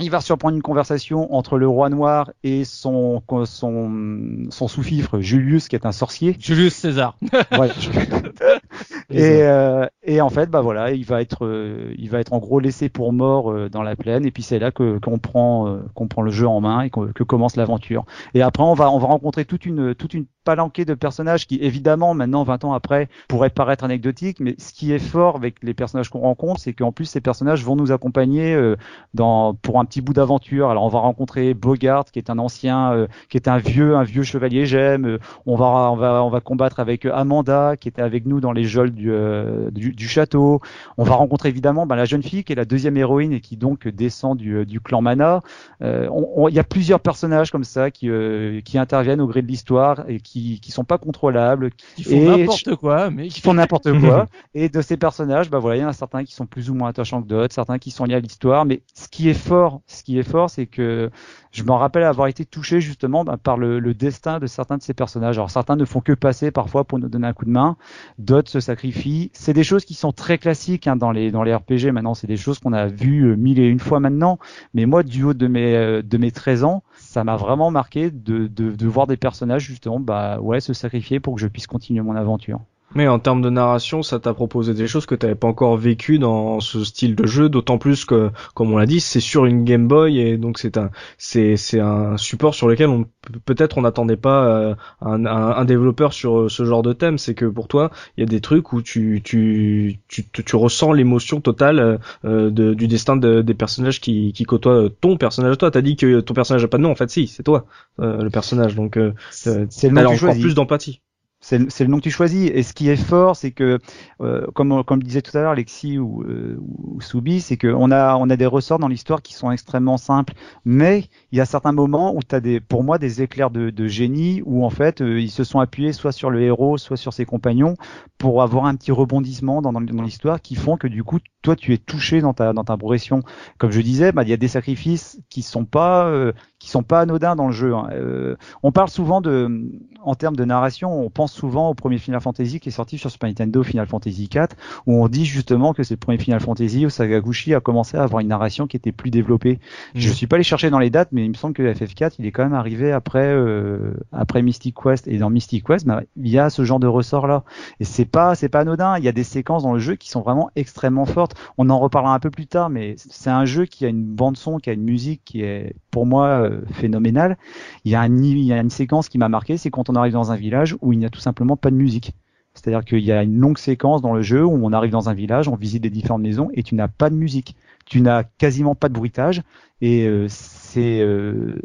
[0.00, 5.68] il va surprendre une conversation entre le roi noir et son son, son sous-fifre Julius,
[5.68, 6.36] qui est un sorcier.
[6.38, 7.16] Julius César.
[7.58, 7.68] Ouais.
[9.10, 12.38] et, euh, et en fait, bah voilà, il va être, euh, il va être en
[12.38, 14.26] gros laissé pour mort euh, dans la plaine.
[14.26, 16.90] Et puis c'est là que qu'on prend, euh, qu'on prend le jeu en main et
[16.90, 18.04] qu'on- que commence l'aventure.
[18.34, 21.56] Et après, on va, on va rencontrer toute une, toute une palanquée de personnages qui,
[21.62, 24.40] évidemment, maintenant, 20 ans après, pourraient paraître anecdotiques.
[24.40, 27.64] Mais ce qui est fort avec les personnages qu'on rencontre, c'est qu'en plus, ces personnages
[27.64, 28.74] vont nous accompagner
[29.14, 30.70] dans, pour un petit bout d'aventure.
[30.70, 34.02] Alors, on va rencontrer Bogart, qui est un ancien, euh, qui est un vieux, un
[34.04, 35.04] vieux chevalier gemme.
[35.06, 38.52] Euh, On va, on va, on va combattre avec Amanda, qui était avec nous dans
[38.52, 40.60] les geôles du, euh, du, du château.
[40.96, 43.56] On va rencontrer évidemment bah, la jeune fille qui est la deuxième héroïne et qui
[43.56, 45.42] donc descend du, euh, du clan Mana.
[45.82, 46.08] Euh,
[46.48, 50.04] Il y a plusieurs personnages comme ça qui, euh, qui interviennent au gré de l'histoire
[50.08, 54.28] et qui, qui sont pas contrôlables, Qui font n'importe quoi, mais qui font n'importe quoi.
[54.54, 56.74] Et de ces personnages, bah voilà, il y en a certains qui sont plus ou
[56.74, 58.64] moins attachants que d'autres, certains qui sont liés à l'histoire.
[58.64, 61.10] Mais ce qui est fort, ce qui est fort, c'est que
[61.52, 64.94] je me rappelle avoir été touché justement bah, par le, destin de certains de ces
[64.94, 65.38] personnages.
[65.38, 67.76] Alors certains ne font que passer parfois pour nous donner un coup de main,
[68.18, 69.30] d'autres se sacrifient.
[69.32, 71.92] C'est des choses qui sont très classiques hein, dans les dans RPG.
[71.92, 74.38] Maintenant, c'est des choses qu'on a vues euh, mille et une fois maintenant.
[74.74, 78.10] Mais moi, du haut de mes euh, de mes 13 ans, ça m'a vraiment marqué
[78.10, 82.60] de, voir des personnages justement bah se sacrifier pour que je puisse continuer mon aventure.
[82.94, 86.18] Mais en termes de narration, ça t'a proposé des choses que t'avais pas encore vécues
[86.18, 89.64] dans ce style de jeu, d'autant plus que, comme on l'a dit, c'est sur une
[89.64, 93.06] Game Boy et donc c'est un, c'est, c'est un support sur lequel on
[93.44, 97.18] peut-être on n'attendait pas euh, un, un, un développeur sur euh, ce genre de thème.
[97.18, 100.56] C'est que pour toi, il y a des trucs où tu, tu, tu, tu, tu
[100.56, 105.58] ressens l'émotion totale euh, de, du destin de- des personnages qui, qui côtoient ton personnage.
[105.58, 106.90] Toi, t'as dit que ton personnage a pas de nom.
[106.90, 107.66] En fait, si, c'est toi
[108.00, 108.74] euh, le personnage.
[108.74, 109.12] Donc, euh,
[109.46, 111.00] euh, C'est le nom encore plus d'empathie.
[111.46, 112.50] C'est le, le nom que tu choisis.
[112.54, 113.78] Et ce qui est fort, c'est que,
[114.22, 117.90] euh, comme, comme le disait tout à l'heure Alexis ou, euh, ou Soubi, c'est qu'on
[117.90, 120.32] a, on a des ressorts dans l'histoire qui sont extrêmement simples.
[120.64, 123.68] Mais il y a certains moments où tu as des, pour moi des éclairs de,
[123.68, 126.96] de génie où en fait euh, ils se sont appuyés soit sur le héros, soit
[126.96, 127.74] sur ses compagnons
[128.16, 131.56] pour avoir un petit rebondissement dans, dans, dans l'histoire qui font que du coup toi
[131.56, 133.20] tu es touché dans ta, dans ta progression.
[133.58, 136.32] Comme je disais, bah, il y a des sacrifices qui sont pas, euh,
[136.64, 137.74] qui sont pas anodins dans le jeu.
[137.74, 137.88] hein.
[137.92, 139.70] Euh, on parle souvent de,
[140.02, 143.10] en termes de narration, on pense souvent au premier Final Fantasy qui est sorti sur
[143.10, 144.56] Super Nintendo, Final Fantasy 4,
[144.86, 148.02] où on dit justement que c'est le premier Final Fantasy où Sagaguchi a commencé à
[148.02, 149.60] avoir une narration qui était plus développée.
[149.94, 152.24] Je suis pas allé chercher dans les dates, mais il me semble que FF4, il
[152.24, 155.06] est quand même arrivé après, euh, après Mystic Quest.
[155.06, 157.44] Et dans Mystic Quest, bah, il y a ce genre de ressort là.
[157.78, 158.96] Et c'est pas, c'est pas anodin.
[158.96, 161.34] Il y a des séquences dans le jeu qui sont vraiment extrêmement fortes.
[161.58, 164.36] On en reparlera un peu plus tard, mais c'est un jeu qui a une bande
[164.38, 167.38] son, qui a une musique qui est, pour moi, euh, phénoménale.
[167.84, 169.94] Il y a, un, il y a une séquence qui m'a marqué, c'est quand on
[169.94, 172.14] arrive dans un village où il n'y a tout simplement pas de musique.
[172.52, 175.14] C'est-à-dire qu'il y a une longue séquence dans le jeu où on arrive dans un
[175.14, 177.54] village, on visite des différentes maisons et tu n'as pas de musique.
[177.86, 179.42] Tu n'as quasiment pas de bruitage
[179.80, 181.60] et euh, c'est euh,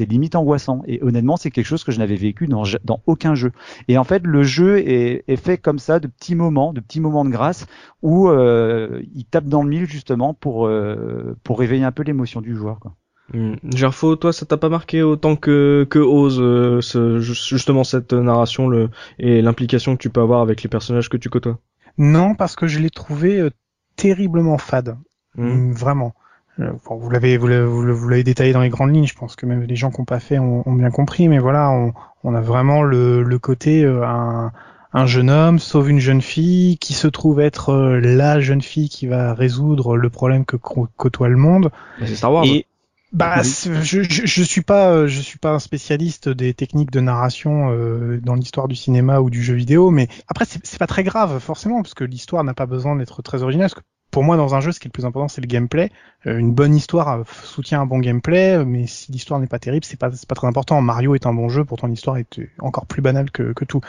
[0.00, 0.82] limite angoissant.
[0.88, 3.52] Et honnêtement, c'est quelque chose que je n'avais vécu dans, dans aucun jeu.
[3.86, 7.00] Et en fait, le jeu est, est fait comme ça, de petits moments, de petits
[7.00, 7.66] moments de grâce
[8.02, 12.40] où euh, il tape dans le mille justement pour euh, pour réveiller un peu l'émotion
[12.40, 12.80] du joueur.
[12.80, 12.96] Quoi.
[13.32, 13.54] Hmm.
[13.74, 18.68] Gerfo, toi, ça t'a pas marqué autant que que Ose, euh, ce, justement cette narration
[18.68, 21.58] le et l'implication que tu peux avoir avec les personnages que tu côtoies?
[21.98, 23.50] Non, parce que je l'ai trouvé euh,
[23.96, 24.96] terriblement fade,
[25.36, 25.68] Hmm.
[25.68, 26.14] Mm, vraiment.
[26.58, 29.06] Euh, bon, vous l'avez vous l'avez détaillé dans les grandes lignes.
[29.06, 31.28] Je pense que même les gens qui n'ont pas fait ont, ont bien compris.
[31.28, 31.92] Mais voilà, on,
[32.24, 34.52] on a vraiment le, le côté euh, un,
[34.92, 38.88] un jeune homme sauve une jeune fille qui se trouve être euh, la jeune fille
[38.88, 41.70] qui va résoudre le problème que côtoie le monde.
[42.00, 42.44] C'est Star Wars.
[42.46, 42.66] Et
[43.12, 43.44] bah, Oui.
[43.44, 47.00] c'est- je, je, je suis pas, euh, je suis pas un spécialiste des techniques de
[47.00, 50.86] narration euh, dans l'histoire du cinéma ou du jeu vidéo, mais après c'est c'est pas
[50.86, 53.70] très grave forcément parce que l'histoire n'a pas besoin d'être très originale.
[53.70, 53.86] Parce que
[54.18, 55.92] pour moi, dans un jeu, ce qui est le plus important, c'est le gameplay.
[56.26, 59.60] Euh, une bonne histoire euh, soutient un bon gameplay, euh, mais si l'histoire n'est pas
[59.60, 60.80] terrible, c'est pas, pas très important.
[60.82, 63.80] Mario est un bon jeu, pourtant l'histoire est encore plus banale que, que tout.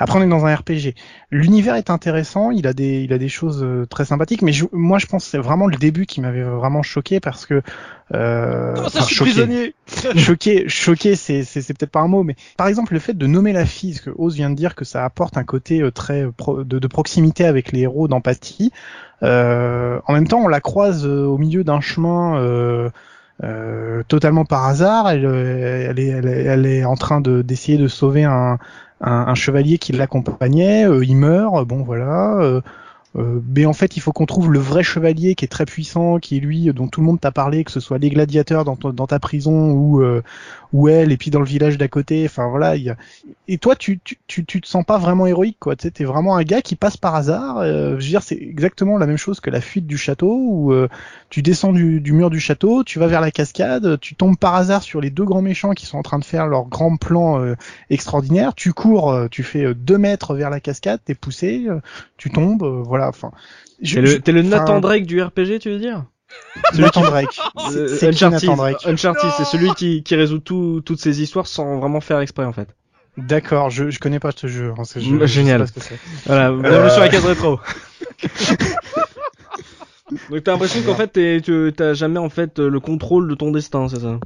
[0.00, 0.96] Après, on est dans un RPG.
[1.30, 4.98] L'univers est intéressant, il a des, il a des choses très sympathiques, mais je- moi,
[4.98, 7.62] je pense que c'est vraiment le début qui m'avait vraiment choqué parce que
[8.14, 9.30] euh, Comment ça, enfin, je suis choqué.
[9.32, 9.74] prisonnier
[10.16, 13.26] choqué, choqué, c'est c'est c'est peut-être pas un mot, mais par exemple le fait de
[13.26, 16.26] nommer la fille, ce que Oz vient de dire que ça apporte un côté très
[16.36, 18.72] pro- de, de proximité avec les héros, d'empathie.
[19.22, 22.38] Euh, en même temps, on la croise euh, au milieu d'un chemin.
[22.40, 22.90] Euh,
[24.08, 28.58] totalement par hasard, elle, est, en train de d'essayer de sauver un,
[29.34, 30.86] chevalier qui l'accompagnait.
[31.02, 32.62] il meurt, bon voilà.
[33.16, 36.18] Euh, mais en fait, il faut qu'on trouve le vrai chevalier qui est très puissant,
[36.18, 38.76] qui est lui dont tout le monde t'a parlé, que ce soit les gladiateurs dans,
[39.06, 40.22] ta prison ou euh,
[40.72, 42.24] ou elle, et puis dans le village d'à côté.
[42.26, 42.74] Enfin voilà.
[43.48, 45.76] Et toi, tu, tu tu te sens pas vraiment héroïque, quoi.
[45.76, 47.58] Tu t'es vraiment un gars qui passe par hasard.
[47.58, 50.72] euh, je veux dire, c'est exactement la même chose que la fuite du château où
[50.72, 50.88] euh,
[51.30, 54.54] tu descends du, du mur du château, tu vas vers la cascade, tu tombes par
[54.56, 57.40] hasard sur les deux grands méchants qui sont en train de faire leur grand plan
[57.40, 57.54] euh,
[57.88, 58.54] extraordinaire.
[58.54, 61.66] Tu cours, tu fais deux mètres vers la cascade, t'es poussé,
[62.16, 63.30] tu tombes, euh, Enfin,
[63.80, 66.04] je- T'es le, je- Nathan Drake du RPG, tu veux dire?
[66.78, 67.38] Nathan Drake.
[67.74, 68.86] Euh, C'est qui Uncharted, Nathan Drake?
[68.86, 72.52] Uncharted, c'est celui qui, qui résout tout, toutes ces histoires sans vraiment faire exprès en
[72.52, 72.68] fait.
[73.16, 74.72] D'accord, je, je connais pas ce jeu.
[74.78, 75.60] hein, ce jeu, je sais génial.
[75.60, 75.98] pas ce que c'est.
[76.26, 77.58] Voilà, bienvenue sur la case rétro.
[80.30, 83.88] Donc t'as l'impression qu'en fait tu t'as jamais en fait le contrôle de ton destin,
[83.88, 84.20] c'est ça?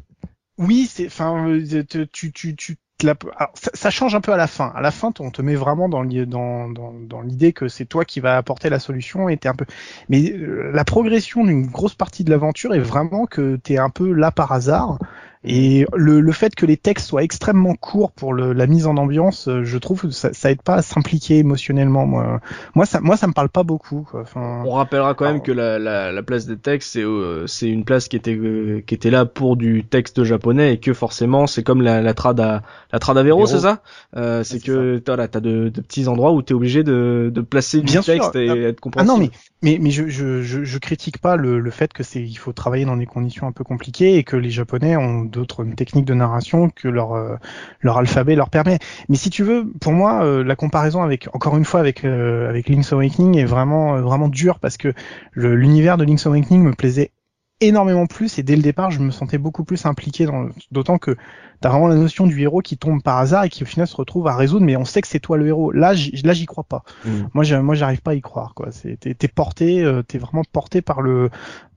[0.58, 2.76] Oui, c'est, enfin, euh, tu, tu, tu,
[3.08, 4.72] alors, ça, ça change un peu à la fin.
[4.74, 8.04] À la fin, on te met vraiment dans, l'i- dans, dans, l'idée que c'est toi
[8.04, 9.66] qui va apporter la solution et t'es un peu.
[10.08, 14.12] Mais euh, la progression d'une grosse partie de l'aventure est vraiment que t'es un peu
[14.12, 14.98] là par hasard.
[15.42, 18.98] Et le, le fait que les textes soient extrêmement courts pour le, la mise en
[18.98, 22.06] ambiance, euh, je trouve que ça, ça aide pas à s'impliquer émotionnellement.
[22.06, 22.40] Moi,
[22.74, 24.02] moi, ça, moi, ça me parle pas beaucoup.
[24.10, 24.20] Quoi.
[24.20, 27.70] Enfin, On rappellera quand même que la, la, la place des textes c'est euh, c'est
[27.70, 31.46] une place qui était euh, qui était là pour du texte japonais et que forcément
[31.46, 32.62] c'est comme la, la trad à
[32.92, 33.82] la trad à Véro, c'est ça?
[34.16, 37.80] Euh, C'est c'est que t'as de, de petits endroits où t'es obligé de, de placer
[37.80, 38.14] Bien du sûr.
[38.14, 39.06] texte et Ah, être Ah compréhensible.
[39.06, 39.30] non, mais
[39.62, 42.52] mais mais je je je, je critique pas le, le fait que c'est il faut
[42.52, 46.14] travailler dans des conditions un peu compliquées et que les Japonais ont d'autres techniques de
[46.14, 47.36] narration que leur euh,
[47.80, 48.78] leur alphabet leur permet.
[49.08, 52.48] Mais si tu veux, pour moi, euh, la comparaison avec encore une fois avec euh,
[52.48, 54.92] avec Link's Awakening est vraiment euh, vraiment dure parce que
[55.34, 57.12] l'univers de Link's Awakening me plaisait
[57.60, 60.98] énormément plus et dès le départ je me sentais beaucoup plus impliqué dans le- d'autant
[60.98, 61.16] que
[61.60, 63.94] t'as vraiment la notion du héros qui tombe par hasard et qui au final se
[63.96, 65.70] retrouve à résoudre mais on sait que c'est toi le héros.
[65.72, 66.84] Là j'y- là j'y crois pas.
[67.04, 67.10] Mm.
[67.34, 68.70] moi j'ai- moi j'arrive pas à y croire quoi.
[68.72, 71.28] C'est t'es t'es porté euh, t'es vraiment porté par le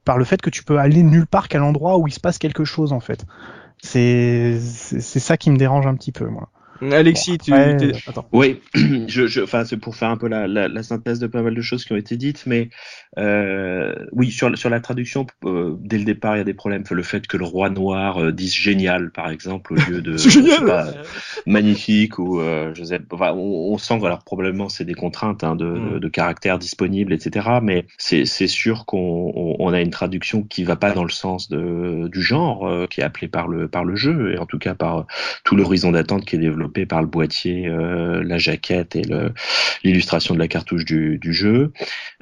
[0.06, 2.38] par le fait que tu peux aller nulle part qu'à l'endroit où il se passe
[2.38, 3.26] quelque chose en fait.
[3.82, 6.50] C'est c'est c'est ça qui me dérange un petit peu moi
[6.92, 8.28] Alexis, Bon, après, tu euh, attends.
[8.32, 11.42] Oui, je, je, enfin, c'est pour faire un peu la, la, la synthèse de pas
[11.42, 12.70] mal de choses qui ont été dites, mais
[13.18, 16.84] euh, oui, sur, sur la traduction, euh, dès le départ, il y a des problèmes.
[16.90, 20.16] Le fait que le roi noir euh, dise génial, par exemple, au lieu de
[20.66, 20.94] pas,
[21.46, 25.44] magnifique ou euh, je sais, enfin, on, on sent que alors probablement c'est des contraintes
[25.44, 25.94] hein, de, Mm.
[25.94, 27.60] de, de caractère disponible, etc.
[27.62, 31.10] Mais c'est c'est sûr qu'on on, on a une traduction qui va pas dans le
[31.10, 34.46] sens de, du genre euh, qui est appelé par le par le jeu et en
[34.46, 35.06] tout cas par
[35.44, 39.04] tout l'horizon d'attente qui est développé par le boîtier, euh, la jaquette et
[39.84, 41.72] l'illustration de la cartouche du, jeu.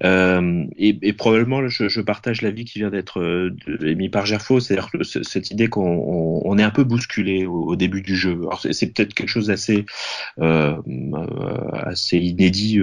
[0.04, 4.90] Euh, et, probablement, je, je partage l'avis qui vient d'être euh, émis par Gerfo, c'est-à-dire
[5.04, 8.40] cette idée qu'on on, on est un peu bousculé au, début du jeu.
[8.72, 9.86] C'est- peut-être quelque chose d'assez
[10.38, 12.82] assez inédit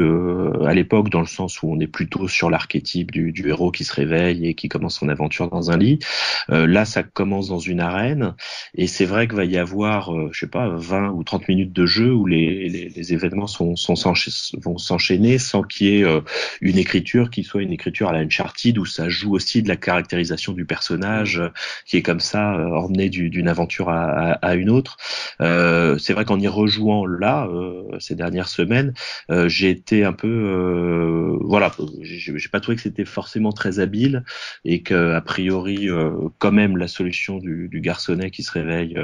[0.65, 3.93] à l'époque, dans le sens où on est plutôt sur l'archétype du, héros qui se
[3.93, 5.99] réveille et qui commence son aventure dans un lit.
[6.49, 8.35] Là, ça commence dans une arène.
[8.75, 11.73] Et c'est vrai qu'il va y avoir, euh, je sais pas, 20 ou 30 minutes
[11.73, 13.95] de jeu où les, les, les événements sont, sont
[14.63, 16.21] vont s'enchaîner sans qu'il y ait euh,
[16.61, 19.77] une écriture qui soit une écriture à la Uncharted où ça joue aussi de la
[19.77, 21.49] caractérisation du personnage euh,
[21.87, 24.97] qui est comme ça euh, emmené du- d'une aventure à, à, à une autre.
[25.41, 28.93] Euh, c'est vrai qu'en y rejouant là euh, ces dernières semaines,
[29.47, 31.73] j'ai été un peu, voilà,
[32.03, 34.25] j'ai pas trouvé que c'était forcément très habile
[34.65, 35.89] et que a priori
[36.39, 38.99] quand même la solution du, du garçonnet qui se réveille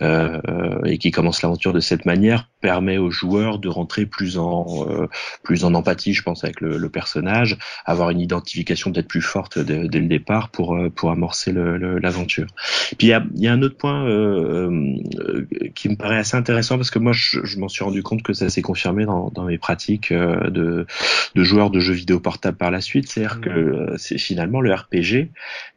[0.00, 5.08] et qui commence l'aventure de cette manière permet aux joueurs de rentrer plus en euh,
[5.42, 9.58] plus en empathie, je pense, avec le, le personnage, avoir une identification peut-être plus forte
[9.58, 12.46] dès, dès le départ pour euh, pour amorcer l'aventure.
[12.96, 16.36] Puis il y a, y a, un autre point euh, euh, qui me paraît assez
[16.36, 19.30] intéressant parce que moi je, je m'en suis rendu compte que ça s'est confirmé dans,
[19.30, 20.86] dans mes pratiques de
[21.34, 23.98] de joueurs de jeux vidéo portables par la suite, c'est-à-dire que mmh.
[23.98, 25.30] c'est finalement le RPG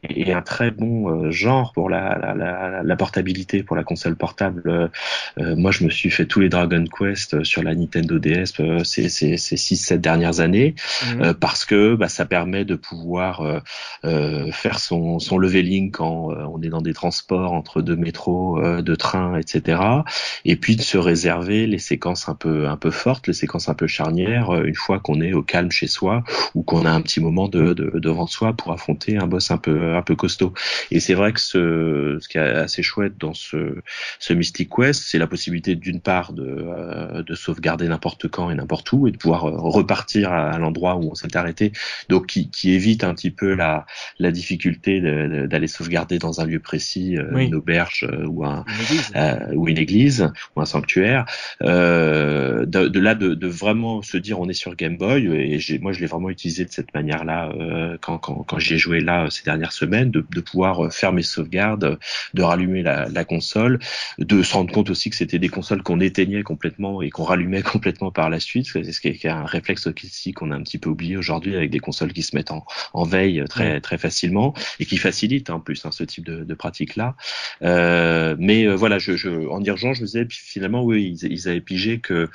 [0.04, 4.90] est un très bon genre pour la, la, la, la portabilité pour la console portable.
[5.36, 8.84] moi je me suis fait tous les Dragon Quest euh, sur la Nintendo DS euh,
[8.84, 10.74] ces, ces, ces 6-7 dernières années
[11.06, 11.22] mhm.
[11.22, 13.62] euh, parce que bah, ça permet de pouvoir
[14.52, 19.38] faire son, son leveling quand on est dans des transports entre deux métros, deux trains,
[19.38, 19.80] etc.
[20.44, 23.74] Et puis de se réserver les séquences un peu un peu fortes, les séquences un
[23.74, 26.22] peu charnières une fois qu'on est au calme chez soi
[26.54, 29.58] ou qu'on a un petit moment de, de, devant soi pour affronter un boss un
[29.58, 30.52] peu un peu costaud.
[30.90, 33.76] Et c'est vrai que ce, ce qui est assez chouette dans ce,
[34.18, 38.54] ce Mystic Quest, c'est la possibilité d'une part de euh, de sauvegarder n'importe quand et
[38.54, 41.72] n'importe où et de pouvoir euh, repartir à, l'endroit où on s'est arrêté.
[42.08, 43.86] Donc qui, qui, évite un petit peu la,
[44.18, 48.64] la difficulté d'aller sauvegarder dans un lieu précis, euh, une auberge ou un
[49.14, 51.26] une ou une église ou un sanctuaire.
[51.60, 55.92] de, de, là de, de, vraiment se dire on est sur Game Boy et moi
[55.92, 57.52] je l'ai vraiment utilisé de cette manière-là
[58.00, 61.22] quand, quand, quand j'y ai joué là ces dernières semaines, de, de pouvoir faire mes
[61.22, 61.98] sauvegardes,
[62.34, 63.78] de rallumer la, la console,
[64.18, 67.62] de se rendre compte aussi que c'était des consoles qu'on éteignait complètement et qu'on rallumait
[67.74, 68.66] complètement par la suite.
[68.72, 71.70] C'est ce qui est un réflexe aussi qu'on a un petit peu oublié aujourd'hui avec
[71.70, 75.60] des consoles qui se mettent en, en veille très très facilement et qui facilitent en
[75.60, 77.16] plus hein, ce type de, de pratique là.
[77.62, 81.60] Euh, mais euh, voilà, je, je, en je vous disais finalement oui, ils, ils avaient
[81.60, 82.28] pigé que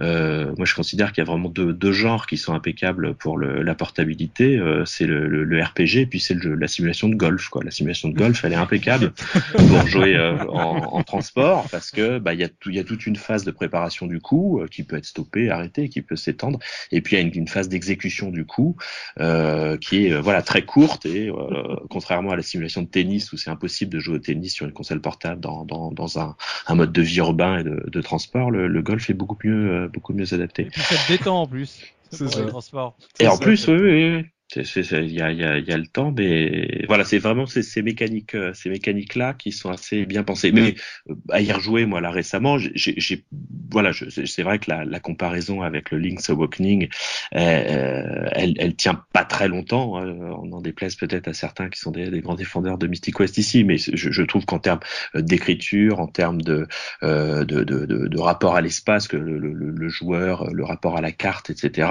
[0.00, 3.38] euh, moi je considère qu'il y a vraiment deux, deux, genres qui sont impeccables pour
[3.38, 4.56] le, la portabilité.
[4.56, 7.48] Euh, c'est le, le, RPG et puis c'est la simulation de golf.
[7.48, 7.64] Quoi.
[7.64, 9.12] La simulation de golf, elle est impeccable
[9.56, 12.84] pour jouer euh, en, en, transport parce que bah il y a tout, y a
[12.84, 16.16] toute une phase de préparation du coup euh, qui peut être stoppée, arrêtée, qui peut
[16.16, 16.58] s'étendre,
[16.92, 18.76] et puis il y a une, phase d'exécution du coup
[19.20, 21.30] euh, qui est euh, voilà très courte et
[21.90, 24.72] contrairement à la simulation de tennis où c'est impossible de jouer au tennis sur une
[24.72, 28.50] console portable dans, dans, dans un, un, mode de vie urbain et de, de transport,
[28.50, 30.62] le, le, golf est beaucoup mieux beaucoup mieux adapté.
[30.62, 31.82] Et puis ça détend en plus.
[32.10, 32.44] C'est ça.
[32.44, 32.96] Transport.
[33.18, 34.24] Et en plus, oui, oui, oui.
[34.54, 37.82] Il y a, y, a, y a, le temps, mais voilà, c'est vraiment ces, ces
[37.82, 40.52] mécaniques, euh, ces mécaniques là qui sont assez bien pensées.
[40.52, 40.76] Mais
[41.10, 43.24] euh, à y rejouer, moi là récemment, j'ai,
[43.72, 46.88] voilà, c'est vrai que la, la, comparaison avec le Link's Awakening,
[47.34, 49.98] euh, elle, elle tient pas très longtemps.
[49.98, 50.16] Hein.
[50.40, 53.38] On en déplaise peut-être à certains qui sont des, des, grands défendeurs de Mystic Quest
[53.38, 54.80] ici, mais je, je trouve qu'en termes
[55.14, 56.68] d'écriture, en termes de,
[57.02, 61.00] de, de, de, de, rapport à l'espace, que le, le, le, joueur, le rapport à
[61.00, 61.88] la carte, etc.,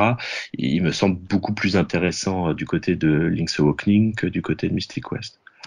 [0.54, 4.74] il me semble beaucoup plus intéressant du côté de Link's Awakening que du côté de
[4.74, 5.12] Mystic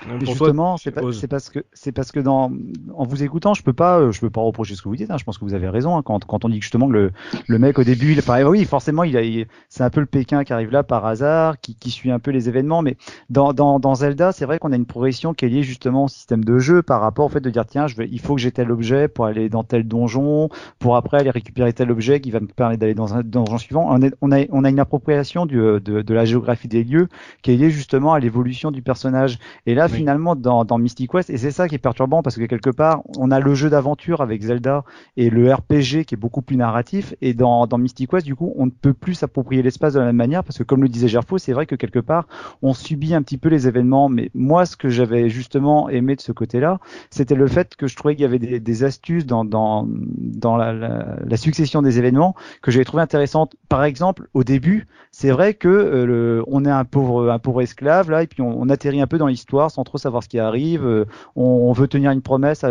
[0.07, 0.27] West.
[0.27, 0.91] Justement, c'est
[1.29, 2.53] parce que c'est parce que dans
[2.95, 5.11] en vous écoutant, je peux pas euh, je peux pas reprocher ce que vous dites.
[5.11, 7.13] Hein, je pense que vous avez raison hein, quand quand on dit justement que le
[7.47, 10.45] le mec au début, il paraît oui forcément il a c'est un peu le Pékin
[10.45, 12.83] qui arrive là par hasard, qui qui suit un peu les événements.
[12.83, 12.97] Mais
[13.31, 16.09] dans dans dans Zelda, c'est vrai qu'on a une progression qui est liée justement au
[16.09, 18.41] système de jeu par rapport au fait de dire tiens je vais il faut que
[18.41, 22.31] j'ai tel objet pour aller dans tel donjon, pour après aller récupérer tel objet qui
[22.31, 23.87] va me permettre d'aller dans un donjon suivant.
[23.89, 27.09] On, on a on a une appropriation du, de de la géographie des lieux
[27.43, 29.39] qui est liée justement à l'évolution du personnage.
[29.67, 32.45] Et là finalement dans, dans Mystic Quest, et c'est ça qui est perturbant parce que
[32.45, 34.85] quelque part, on a le jeu d'aventure avec Zelda
[35.17, 38.53] et le RPG qui est beaucoup plus narratif, et dans, dans Mystic Quest, du coup,
[38.57, 41.09] on ne peut plus s'approprier l'espace de la même manière parce que comme le disait
[41.09, 42.27] Gerfo, c'est vrai que quelque part,
[42.63, 46.21] on subit un petit peu les événements, mais moi, ce que j'avais justement aimé de
[46.21, 46.79] ce côté-là,
[47.11, 50.73] c'était le fait que je trouvais qu'il y avait des, astuces dans, dans, dans la,
[50.73, 53.57] la, succession des événements que j'avais trouvé intéressantes.
[53.69, 57.63] Par exemple, au début, c'est vrai que euh, le, on est un pauvre, un pauvre
[57.63, 60.41] esclave là, et puis on atterrit un peu dans l'histoire sans trop savoir ce qui
[60.41, 60.85] arrive.
[60.85, 61.05] Euh,
[61.37, 62.71] on, veut tenir une promesse à,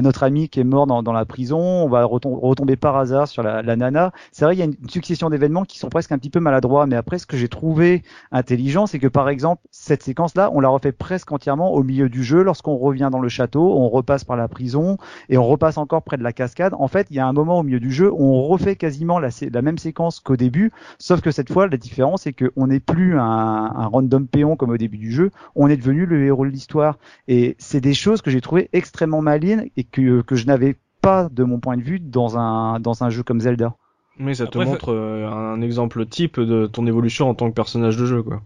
[0.00, 1.58] notre ami qui est mort dans, la prison.
[1.58, 4.12] On va retomber par hasard sur la, nana.
[4.30, 6.86] C'est vrai, il y a une succession d'événements qui sont presque un petit peu maladroits.
[6.86, 10.68] Mais après, ce que j'ai trouvé intelligent, c'est que par exemple, cette séquence-là, on la
[10.68, 12.44] refait presque entièrement au milieu du jeu.
[12.44, 14.98] Lorsqu'on revient dans le château, on repasse par la prison
[15.28, 16.74] et on repasse encore près de la cascade.
[16.78, 19.18] En fait, il y a un moment au milieu du jeu où on refait quasiment
[19.18, 22.78] la, la même séquence qu'au début, sauf que cette fois, la différence, c'est qu'on n'est
[22.78, 25.32] plus un, un random péon comme au début du jeu.
[25.56, 26.98] On est devenu le héros de l'histoire.
[27.28, 31.28] Et c'est des choses que j'ai trouvé extrêmement malines et que, que je n'avais pas,
[31.30, 33.74] de mon point de vue, dans un, dans un jeu comme Zelda.
[34.20, 37.96] Oui, ça te montre euh, un exemple type de ton évolution en tant que personnage
[37.96, 38.42] de jeu, quoi.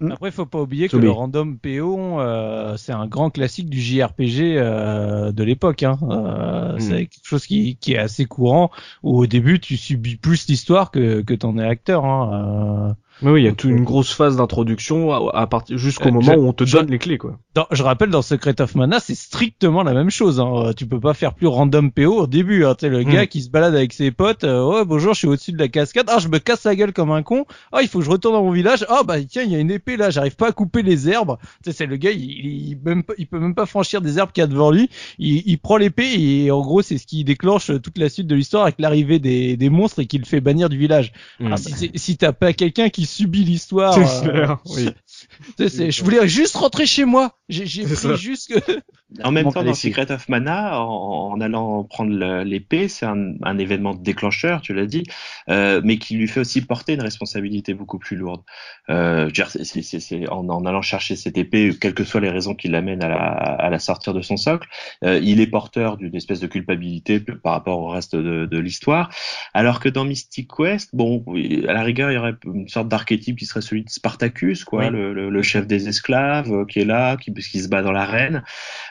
[0.00, 0.12] Mm.
[0.12, 3.80] Après, il faut pas oublier que le random PO, euh, c'est un grand classique du
[3.80, 5.82] JRPG euh, de l'époque.
[5.82, 5.98] Hein.
[6.02, 6.80] Euh, mm.
[6.80, 8.70] C'est quelque chose qui, qui, est assez courant.
[9.02, 12.04] Où au début, tu subis plus l'histoire que que t'en es acteur.
[12.04, 12.96] Hein.
[13.24, 16.08] Mais oui, il y a toute euh, une grosse phase d'introduction à, à partir jusqu'au
[16.08, 17.38] Euh, moment je- où on te je- donne les clés, quoi.
[17.54, 20.40] Dans- je rappelle dans Secret of Mana, c'est strictement la même chose.
[20.40, 20.72] Hein.
[20.76, 22.64] Tu peux pas faire plus random PO au début.
[22.64, 22.74] Hein.
[22.82, 23.10] Le Mm.
[23.12, 24.44] gars qui se balade avec ses potes.
[24.44, 26.06] Euh, ouais, bonjour, je suis au-dessus de la cascade.
[26.08, 27.44] Ah, je me casse la gueule comme un con.
[27.72, 28.84] Ah, il faut que je retourne dans mon village.
[28.88, 30.10] Ah, bah tiens, il y a une épée là.
[30.10, 31.36] J'arrive pas à couper les herbes.
[31.64, 32.10] Tu sais, c'est le gars.
[32.10, 34.48] Il, il, il même pas- il peut même pas franchir des herbes qu'il y a
[34.48, 34.90] devant lui.
[35.18, 38.64] Il, prend l'épée et en gros, c'est ce qui déclenche toute la suite de l'histoire
[38.64, 41.12] avec l'arrivée des, des monstres et qui le fait bannir du village.
[41.40, 41.46] Mm.
[41.46, 43.96] Alors, si, c'est- si t'as pas quelqu'un qui subit l'histoire.
[43.98, 44.88] euh, C'est clair, oui.
[45.58, 47.38] je voulais juste rentrer chez moi.
[47.48, 48.80] J'ai j'ai C'est pris juste que.
[49.22, 49.74] En même temps, dans.
[49.74, 54.86] Secret of Mana, en, en allant prendre l'épée, c'est un, un événement déclencheur, tu l'as
[54.86, 55.04] dit,
[55.50, 58.42] euh, mais qui lui fait aussi porter une responsabilité beaucoup plus lourde.
[58.90, 61.94] Euh, je veux dire, c'est- c'est- c'est- c'est- en, en allant chercher cette épée, quelles
[61.94, 64.68] que soient les raisons qui l'amènent à la, à la sortir de son socle,
[65.04, 69.10] euh, il est porteur d'une espèce de culpabilité par rapport au reste de, de l'histoire.
[69.52, 72.88] Alors que dans Mystic Quest, bon, oui, à la rigueur, il y aurait une sorte
[72.88, 74.90] d'archétype qui serait celui de Spartacus, quoi, Oui.
[74.90, 77.92] le, le- le chef des esclaves euh, qui est là, qui, qui se bat dans
[77.92, 78.42] l'arène.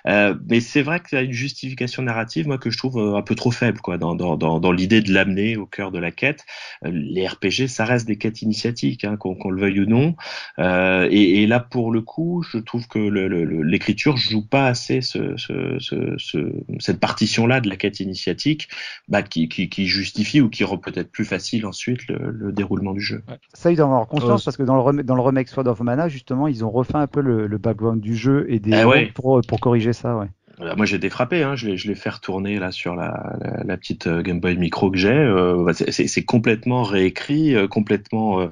[0.07, 3.15] Euh, mais c'est vrai qu'il y a une justification narrative, moi, que je trouve euh,
[3.15, 5.99] un peu trop faible, quoi, dans, dans, dans, dans l'idée de l'amener au cœur de
[5.99, 6.45] la quête.
[6.85, 10.15] Euh, les RPG, ça reste des quêtes initiatiques, hein, qu'on le veuille ou non.
[10.59, 12.99] Euh, et, et là, pour le coup, je trouve que
[13.61, 18.67] l'écriture joue pas assez ce, ce, ce, ce- cette partition-là de la quête initiatique,
[19.07, 22.93] bah, qui, qui, qui justifie ou qui rend peut-être plus facile ensuite le, le déroulement
[22.93, 23.21] du jeu.
[23.53, 24.45] Ça, ils doivent en avoir conscience Ouais.
[24.45, 26.97] parce que dans le, rem- dans le remake Sword of Mana, justement, ils ont refait
[26.97, 29.11] un peu le, le background du jeu et des ouais.
[29.13, 30.29] pour, pour corriger ça, ouais.
[30.61, 31.55] Euh, Moi j'ai été frappé, hein.
[31.55, 34.55] je l'ai je l'ai fait retourner là sur la, la, la petite euh, Game Boy
[34.57, 35.09] Micro que j'ai.
[35.11, 38.47] Euh, bah, c'est- c'est c'est complètement réécrit, euh, complètement, euh,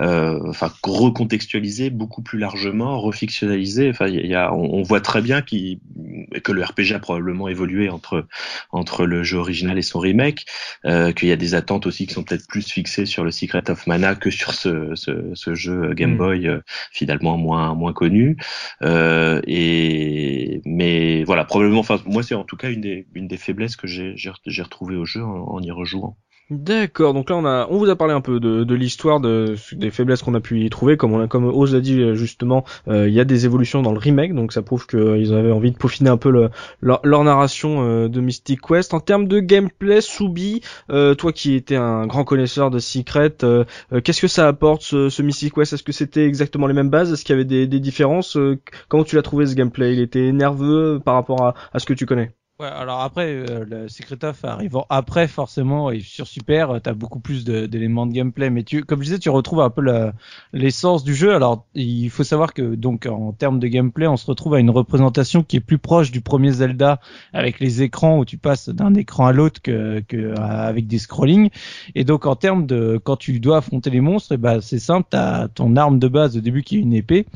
[0.00, 3.88] euh, enfin recontextualisé, beaucoup plus largement, refictionnalisé.
[3.90, 7.88] Enfin, il y a, on, on voit très bien que le RPG a probablement évolué
[7.88, 8.26] entre
[8.72, 10.46] entre le jeu original et son remake,
[10.86, 13.70] euh, qu'il y a des attentes aussi qui sont peut-être plus fixées sur le Secret
[13.70, 16.16] of Mana que sur ce, ce, ce jeu Game Mm.
[16.18, 16.60] Boy euh,
[16.92, 18.36] finalement moins moins connu.
[18.82, 21.80] Euh, et mais voilà, probablement.
[21.80, 24.62] Enfin, moi, c'est en tout cas une des une des faiblesses que j'ai j'ai j'ai
[24.62, 26.18] retrouvé au jeu en y rejouant.
[26.50, 29.90] D'accord, donc là on a, on vous a parlé un peu de, l'histoire, de, des
[29.90, 32.64] faiblesses qu'on a pu y trouver, comme on a, comme Oz l'a dit euh, justement,
[32.86, 35.72] euh, il y a des évolutions dans le remake, donc ça prouve qu'ils avaient envie
[35.72, 36.50] de peaufiner un peu le,
[36.82, 38.92] leur, narration euh, de Mystic Quest.
[38.92, 43.64] En termes de gameplay, Soubi, euh, toi qui étais un grand connaisseur de Secret, euh,
[43.94, 45.72] euh, qu'est-ce que ça apporte ce, ce Mystic Quest?
[45.72, 47.10] Est-ce que c'était exactement les mêmes bases?
[47.10, 48.36] Est-ce qu'il y avait des, différences?
[48.36, 49.94] Euh, Comment tu l'as trouvé ce gameplay?
[49.94, 52.34] Il était nerveux par rapport à, à ce que tu connais?
[52.60, 56.94] Ouais, alors après, euh, le Secret of arrivant après, forcément, et sur Super, euh, t'as
[56.94, 58.48] beaucoup plus d'éléments de, gameplay.
[58.48, 59.82] Mais tu, comme je disais, tu retrouves un peu
[60.52, 61.34] l'essence du jeu.
[61.34, 64.70] Alors, il faut savoir que, donc, en termes de gameplay, on se retrouve à une
[64.70, 67.00] représentation qui est plus proche du premier Zelda,
[67.32, 70.98] avec les écrans où tu passes d'un écran à l'autre que, que euh, avec des
[70.98, 71.50] scrollings.
[71.96, 75.08] Et donc, en termes de, quand tu dois affronter les monstres, eh ben, c'est simple,
[75.10, 77.26] t'as ton arme de base au début qui est une épée.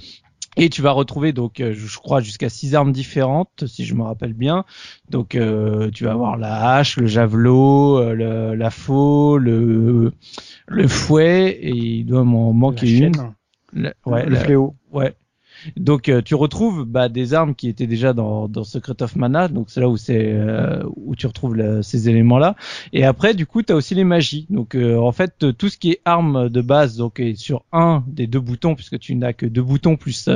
[0.56, 4.02] Et tu vas retrouver donc, euh, je crois, jusqu'à six armes différentes, si je me
[4.02, 4.64] rappelle bien.
[5.08, 10.12] Donc, euh, tu vas avoir la hache, le javelot, euh, le- la faux, le,
[10.66, 13.14] le fouet, et il doit m'en manquer une.
[13.14, 13.34] chaîne.
[13.72, 14.74] La- ouais, le la- fléau.
[14.90, 15.14] Ouais.
[15.76, 19.48] Donc euh, tu retrouves bah, des armes qui étaient déjà dans, dans Secret of Mana,
[19.48, 22.56] donc c'est là où c'est euh, où tu retrouves ces éléments-là.
[22.92, 24.46] Et après, du coup, tu as aussi les magies.
[24.50, 28.04] Donc euh, en fait, tout ce qui est arme de base, donc est sur un
[28.06, 30.28] des deux boutons, puisque tu n'as que deux boutons plus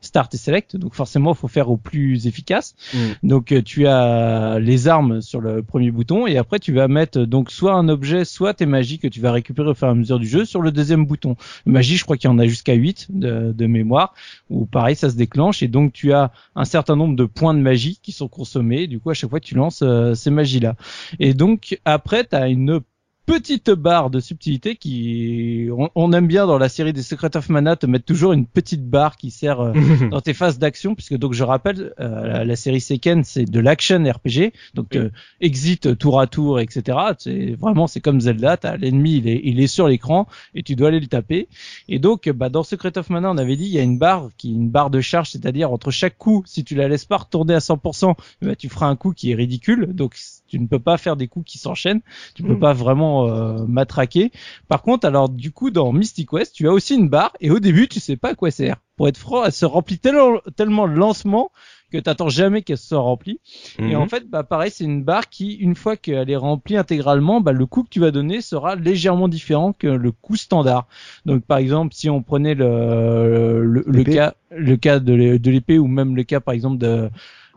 [0.00, 0.76] Start et Select.
[0.76, 2.74] Donc forcément, il faut faire au plus efficace.
[3.22, 7.20] Donc euh, tu as les armes sur le premier bouton et après tu vas mettre
[7.20, 9.94] donc soit un objet, soit tes magies que tu vas récupérer au fur et à
[9.94, 11.36] mesure du jeu sur le deuxième bouton.
[11.66, 14.14] Magie, je crois qu'il y en a jusqu'à 8 de, de mémoire
[14.50, 17.60] où pareil ça se déclenche et donc tu as un certain nombre de points de
[17.60, 18.86] magie qui sont consommés.
[18.86, 20.76] Du coup à chaque fois tu lances euh, ces magies là.
[21.18, 22.80] Et donc après tu as une
[23.28, 27.48] petite barre de subtilité qui on, on aime bien dans la série des Secret of
[27.50, 29.72] Mana te mettre toujours une petite barre qui sert euh,
[30.10, 33.60] dans tes phases d'action, puisque donc je rappelle, euh, la, la série Seiken c'est de
[33.60, 34.98] l'action RPG, donc Oui.
[34.98, 35.10] euh,
[35.40, 36.98] exit tour à tour, etc.
[37.18, 40.74] C'est vraiment c'est comme Zelda, t'as l'ennemi il est il est sur l'écran et tu
[40.74, 41.48] dois aller le taper.
[41.88, 44.30] Et donc bah dans Secret of Mana on avait dit il y a une barre
[44.38, 47.18] qui est une barre de charge, c'est-à-dire entre chaque coup si tu la laisses pas
[47.18, 50.16] retourner à 100%, bah, tu feras un coup qui est ridicule, donc
[50.48, 52.00] tu ne peux pas faire des coups qui s'enchaînent,
[52.34, 52.58] tu peux Mm.
[52.58, 54.32] pas vraiment euh, matraquer.
[54.68, 57.60] Par contre, alors du coup dans Mystic Quest, tu as aussi une barre et au
[57.60, 58.76] début tu sais pas à quoi sert.
[58.96, 61.50] Pour être franc, elle se remplit tellement, tellement lentement
[61.90, 63.40] que t'attends jamais qu'elle se soit remplie.
[63.78, 67.40] Et en fait, bah pareil, c'est une barre qui, une fois qu'elle est remplie intégralement,
[67.40, 70.86] bah le coup que tu vas donner sera légèrement différent que le coup standard.
[71.24, 75.86] Donc par exemple, si on prenait le le, cas le cas de de l'épée ou
[75.86, 77.08] même le cas par exemple de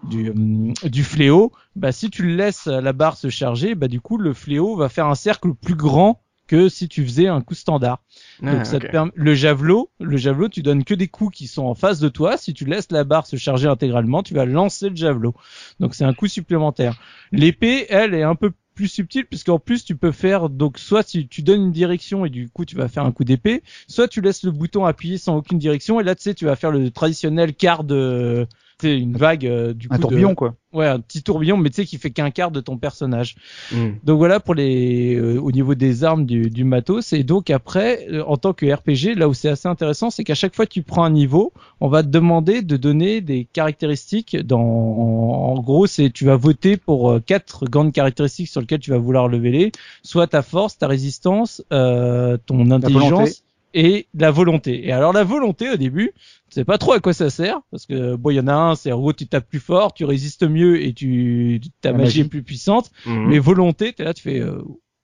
[0.04, 4.18] du, hum, du fléau, bah si tu laisses la barre se charger, bah du coup
[4.18, 6.22] le fléau va faire un cercle plus grand
[6.52, 8.04] que si tu faisais un coup standard.
[8.43, 11.47] Ah, Donc ça te permet le javelot, le javelot, tu donnes que des coups qui
[11.47, 12.36] sont en face de toi.
[12.36, 15.34] Si tu laisses la barre se charger intégralement, tu vas lancer le javelot.
[15.80, 16.99] Donc c'est un coup supplémentaire.
[17.32, 21.28] L'épée, elle, est un peu plus subtile puisqu'en plus tu peux faire donc soit tu,
[21.28, 24.22] tu donnes une direction et du coup tu vas faire un coup d'épée, soit tu
[24.22, 26.89] laisses le bouton appuyé sans aucune direction et là tu sais tu vas faire le
[26.89, 28.47] traditionnel quart de
[28.88, 30.55] sais, une vague euh, du coup Un de- tourbillon, quoi.
[30.73, 33.36] ouais un petit tourbillon mais tu sais qui fait qu'un quart de ton personnage.
[33.71, 33.89] Mm.
[34.03, 38.07] Donc voilà pour les euh, au niveau des armes du, du matos et donc après
[38.11, 40.71] euh, en tant que RPG là où c'est assez intéressant c'est qu'à chaque fois que
[40.71, 45.59] tu prends un niveau on va te demander de donner des caractéristiques dans en, en
[45.61, 49.27] gros c'est tu vas voter pour euh, quatre grandes caractéristiques sur lesquelles tu vas vouloir
[49.27, 49.71] leveler
[50.03, 54.86] soit ta force ta résistance euh, ton intelligence et la volonté.
[54.88, 56.11] Et alors la volonté au début,
[56.52, 58.76] sais pas trop à quoi ça sert parce que bon il y en a un
[58.76, 62.22] c'est en gros tu tapes plus fort, tu résistes mieux et tu ta magie.
[62.22, 62.91] est plus puissante.
[63.06, 63.28] Mhm.
[63.28, 64.62] Mais volonté, t'es là, tu fais euh,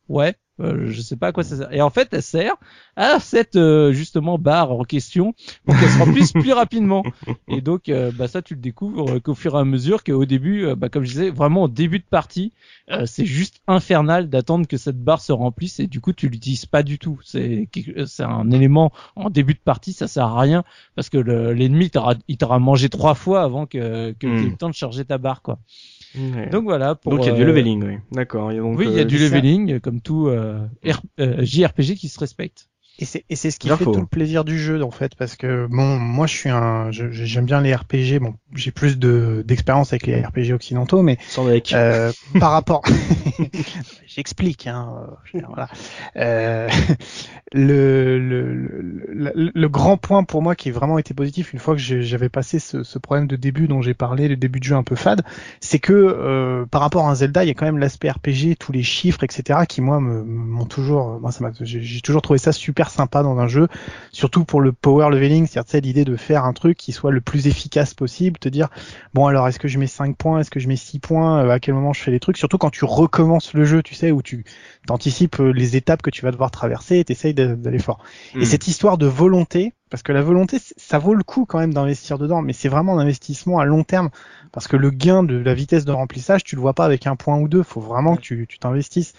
[0.10, 1.74] ouais, euh, je sais pas à quoi ça sert.
[1.74, 2.56] Et en fait, elle sert
[2.96, 5.34] à cette euh, justement barre en question
[5.66, 7.08] pour qu'elle se remplisse plus rapidement.
[7.48, 10.26] Et donc, euh, bah ça, tu le découvres euh, qu'au fur et à mesure qu'au
[10.26, 12.54] début, euh, bah comme je disais, vraiment au début de partie,
[12.92, 16.66] euh, c'est juste infernal d'attendre que cette barre se remplisse et du coup, tu l'utilises
[16.66, 17.20] pas du tout.
[17.24, 17.70] C'est
[18.06, 20.64] c'est un élément en début de partie, ça sert à rien
[20.96, 24.28] parce que le- l'ennemi t'aura il t'aura mangé trois fois avant que que Hmm.
[24.28, 25.60] tu aies le temps de charger ta barre quoi.
[26.18, 26.50] Ouais.
[26.50, 27.98] Donc voilà pour Donc il y a du euh, leveling, oui.
[28.12, 28.52] D'accord.
[28.54, 32.10] Donc, oui, il y a euh, du leveling, comme tout euh, R- euh, JRPG qui
[32.10, 32.70] se respecte.
[33.00, 35.36] Et c'est et c'est ce qui fait tout le plaisir du jeu en fait parce
[35.36, 39.94] que bon moi je suis un j'aime bien les RPG bon j'ai plus de d'expérience
[39.94, 41.18] avec les RPG occidentaux mais
[41.74, 42.82] euh, par rapport
[44.08, 44.90] j'explique hein
[45.36, 45.70] euh, voilà.
[46.18, 46.70] Euh,
[47.54, 51.76] le, le, le, le- grand point pour moi qui a vraiment été positif une fois
[51.76, 54.76] que j'avais passé ce, ce problème de début dont j'ai parlé, le début de jeu
[54.76, 55.24] un peu fade,
[55.60, 58.56] c'est que euh, par rapport à un Zelda, il y a quand même l'aspect RPG,
[58.60, 59.66] tous les chiffres, etc.
[59.68, 63.24] qui moi me- m'ont toujours, moi ça m'a, j'ai j'ai toujours trouvé ça super sympa
[63.24, 63.68] dans un jeu,
[64.12, 67.48] surtout pour le power leveling, c'est-à-dire l'idée de faire un truc qui soit le plus
[67.48, 68.70] efficace possible, te dire
[69.14, 71.50] bon alors est-ce que je mets 5 points, est-ce que je mets 6 points, euh,
[71.50, 74.12] à quel moment je fais les trucs, surtout quand tu recommences le jeu, tu sais,
[74.12, 74.46] où tu
[74.86, 78.00] t'anticipes euh, les étapes que tu vas devoir traverser et t'essayes d'a- d'aller fort.
[78.40, 81.74] Et cette histoire de volonté, parce que la volonté, ça vaut le coup quand même
[81.74, 84.10] d'investir dedans, mais c'est vraiment un investissement à long terme,
[84.52, 87.16] parce que le gain de la vitesse de remplissage, tu le vois pas avec un
[87.16, 89.14] point ou deux, faut vraiment que tu tu t'investisses.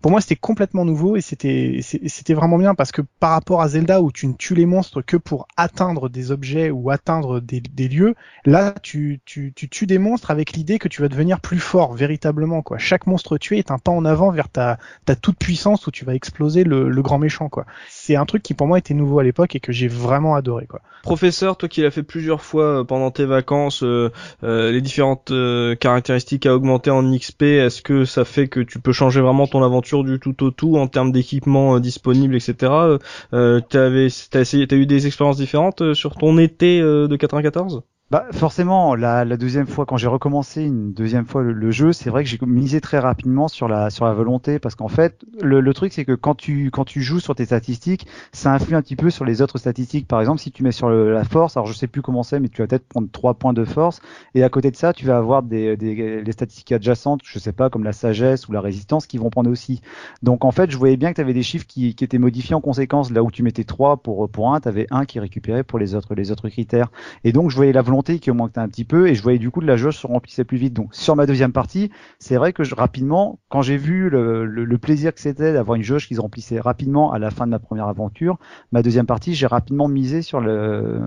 [0.00, 3.68] Pour moi, c'était complètement nouveau et c'était c'était vraiment bien parce que par rapport à
[3.68, 7.88] Zelda où tu ne tues les monstres que pour atteindre des objets ou atteindre des,
[7.88, 11.58] lieux, là tu, tu, tu tues des monstres avec l'idée que tu vas devenir plus
[11.58, 12.78] fort véritablement quoi.
[12.78, 16.04] Chaque monstre tué est un pas en avant vers ta ta toute puissance où tu
[16.04, 17.66] vas exploser le, le grand méchant quoi.
[17.88, 20.66] C'est un truc qui pour moi était nouveau à l'époque et que j'ai vraiment adoré
[20.66, 20.80] quoi.
[21.02, 24.10] Professeur, toi qui l'as fait plusieurs fois euh, pendant tes vacances, euh,
[24.42, 25.32] euh, les différentes
[25.80, 29.62] caractéristiques à augmenter en XP, est-ce que ça fait que tu peux changer vraiment ton
[29.62, 32.54] aventure du tout au tout en termes d'équipement euh, disponible, etc.
[32.62, 32.98] Euh,
[33.32, 37.82] euh, t'avais, t'as essayé, t'as eu des expériences différentes euh, sur ton été de 94
[38.10, 41.92] Bah forcément, la, la deuxième fois, quand j'ai recommencé une deuxième fois le, le jeu,
[41.92, 45.22] c'est vrai que j'ai misé très rapidement sur la sur la volonté, parce qu'en fait,
[45.42, 48.76] le, le truc c'est que quand tu quand tu joues sur tes statistiques, ça influe
[48.76, 50.08] un petit peu sur les autres statistiques.
[50.08, 52.40] Par exemple, si tu mets sur le- la force, alors je sais plus comment c'est,
[52.40, 54.00] mais tu vas peut-être prendre trois points de force,
[54.34, 57.52] et à côté de ça, tu vas avoir des, des les statistiques adjacentes, je sais
[57.52, 59.82] pas, comme la sagesse ou la résistance, qui vont prendre aussi.
[60.22, 62.54] Donc en fait, je voyais bien que tu avais des chiffres qui, qui étaient modifiés
[62.54, 63.10] en conséquence.
[63.10, 65.94] Là où tu mettais 3 pour pour un, tu avais un qui récupérait pour les
[65.94, 66.90] autres les autres critères.
[67.24, 69.50] Et donc je voyais la volonté qui augmentait un petit peu et je voyais du
[69.50, 70.72] coup que la jauge se remplissait plus vite.
[70.72, 75.20] Donc sur ma deuxième partie, c'est vrai que rapidement, quand j'ai vu le, plaisir que
[75.20, 78.38] c'était d'avoir une jauge qui se remplissait rapidement à la fin de ma première aventure,
[78.70, 81.00] ma deuxième partie, j'ai rapidement misé sur le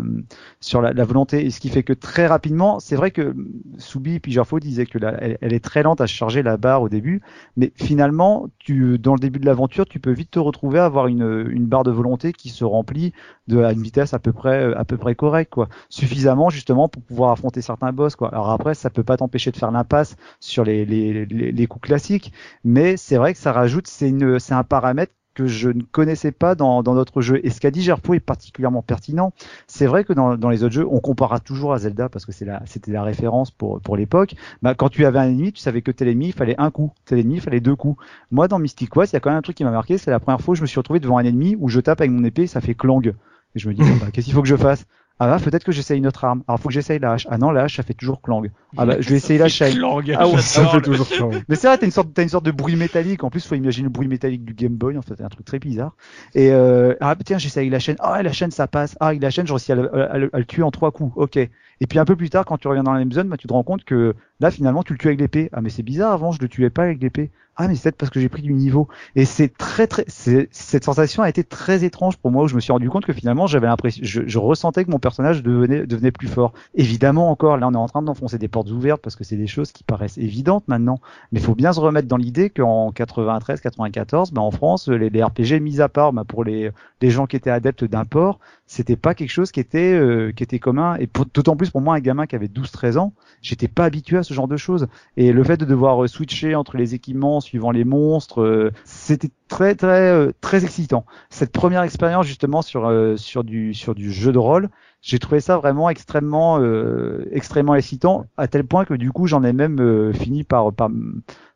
[0.59, 1.45] sur la, volonté.
[1.45, 3.33] Et ce qui fait que très rapidement, c'est vrai que
[3.77, 6.89] Soubi puis Gerfo disaient que la, elle, est très lente à charger la barre au
[6.89, 7.21] début,
[7.55, 11.07] mais finalement, tu dans le début de l'aventure, tu peux vite te retrouver à avoir
[11.07, 13.13] une, une barre de volonté qui se remplit
[13.47, 17.01] de à une vitesse à peu près à peu près correcte quoi suffisamment justement pour
[17.01, 20.63] pouvoir affronter certains boss quoi alors après ça peut pas t'empêcher de faire l'impasse sur
[20.63, 22.31] les, les, les, les coups classiques
[22.63, 24.13] mais c'est vrai que ça rajoute c'est
[24.51, 27.39] un paramètre que je ne connaissais pas dans, dans notre jeu.
[27.43, 29.31] Et ce qu'a dit Gerpo est particulièrement pertinent.
[29.67, 32.31] C'est vrai que dans, dans les autres jeux, on comparera toujours à Zelda parce que
[32.31, 34.35] c'est la, c'était la référence pour, pour l'époque.
[34.61, 36.91] Bah, quand tu avais un ennemi, tu savais que tel ennemi, il fallait un coup.
[37.05, 38.03] Tel ennemi, il fallait deux coups.
[38.31, 39.97] Moi, dans Mystic Quest, il y a quand même un truc qui m'a marqué.
[39.97, 42.01] C'est la première fois où je me suis retrouvé devant un ennemi où je tape
[42.01, 43.01] avec mon épée, ça fait clang.
[43.05, 44.85] Et je me dis, bah, qu'est-ce qu'il faut que je fasse?
[45.23, 46.41] Ah bah peut-être que j'essaye une autre arme.
[46.47, 47.27] Alors faut que j'essaye la hache.
[47.29, 48.41] Ah non la hache ça fait toujours clang.
[48.75, 49.77] Ah bah je vais essayer la chaîne.
[50.17, 51.29] Ah ouais, ça fait toujours clang.
[51.47, 53.23] Mais c'est vrai, t'as une sorte, t'as une sorte de bruit métallique.
[53.23, 54.97] En plus, faut imaginer le bruit métallique du Game Boy.
[54.97, 55.95] En fait, c'est un truc très bizarre.
[56.33, 57.97] Et euh, ah tiens, j'essaye la chaîne.
[57.99, 58.97] Ah la chaîne, ça passe.
[58.99, 61.13] Ah la chaîne, je réussis à le, à le- à le tuer en trois coups.
[61.15, 61.37] Ok.
[61.37, 63.47] Et puis un peu plus tard, quand tu reviens dans la même zone, bah, tu
[63.47, 65.49] te rends compte que là, finalement, tu le tues avec l'épée.
[65.53, 67.31] Ah, mais c'est bizarre, avant, je le tuais pas avec l'épée.
[67.57, 68.87] Ah, mais c'est peut-être parce que j'ai pris du niveau.
[69.15, 72.59] Et c'est très, très, cette sensation a été très étrange pour moi où je me
[72.59, 76.11] suis rendu compte que finalement, j'avais l'impression, je, je ressentais que mon personnage devenait, devenait
[76.11, 76.53] plus fort.
[76.73, 79.47] Évidemment, encore, là, on est en train d'enfoncer des portes ouvertes parce que c'est des
[79.47, 80.99] choses qui paraissent évidentes maintenant.
[81.31, 85.09] Mais il faut bien se remettre dans l'idée qu'en 93, 94, bah, en France, les,
[85.09, 86.71] les RPG mis à part, bah, pour les,
[87.01, 90.43] les gens qui étaient adeptes d'un port, c'était pas quelque chose qui était, euh, qui
[90.43, 90.95] était commun.
[90.99, 94.17] Et d'autant plus pour moi, un gamin qui avait 12, 13 ans, j'étais pas habitué
[94.17, 94.87] à ce genre de choses.
[95.17, 99.29] Et le fait de devoir euh, switcher entre les équipements suivant les monstres, euh, c'était
[99.47, 101.05] très, très, euh, très excitant.
[101.29, 104.69] Cette première expérience, justement, sur, sur du, sur du jeu de rôle,
[105.01, 109.43] j'ai trouvé ça vraiment extrêmement, euh, extrêmement excitant, à tel point que du coup, j'en
[109.43, 110.89] ai même euh, fini par, par,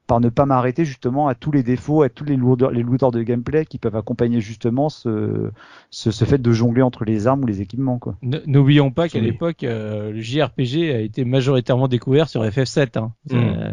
[0.08, 3.12] par ne pas m'arrêter justement à tous les défauts, à tous les lourdeurs, les lourdeurs
[3.12, 5.50] de gameplay qui peuvent accompagner justement ce,
[5.90, 8.16] ce, ce fait de jongler entre les armes ou les équipements, quoi.
[8.46, 9.26] N'oublions pas qu'à Oui.
[9.26, 12.98] l'époque, euh, le JRPG a été majoritairement découvert sur FF7.
[13.00, 13.14] Hein.
[13.30, 13.36] Mm.
[13.36, 13.72] Euh,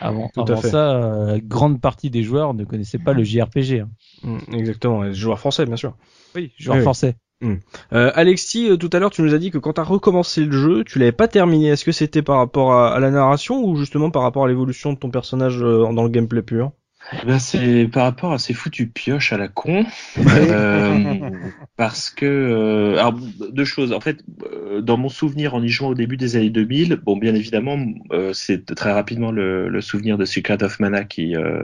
[0.00, 3.80] avant ça, euh, grande partie des joueurs ne connaissaient pas le JRPG.
[3.80, 3.88] Hein.
[4.22, 5.96] Mm, Exactement, et joueur français, bien sûr.
[6.34, 6.82] Oui, joueurs Oui.
[6.82, 7.16] français.
[7.92, 10.52] Euh, Alexis, euh, tout à l'heure, tu nous as dit que quand t'as recommencé le
[10.52, 11.68] jeu, tu l'avais pas terminé.
[11.68, 14.92] Est-ce que c'était par rapport à, à la narration ou justement par rapport à l'évolution
[14.92, 16.72] de ton personnage euh, dans le gameplay pur?
[17.10, 19.84] Eh Ben c'est par rapport à ces foutus pioches à la con,
[20.36, 21.18] euh,
[21.76, 23.14] parce que euh, alors
[23.52, 23.92] deux choses.
[23.92, 27.16] En fait, euh, dans mon souvenir en y jouant au début des années 2000, bon
[27.16, 27.76] bien évidemment,
[28.12, 31.62] euh, c'est très rapidement le, le souvenir de Secret of Mana qui euh,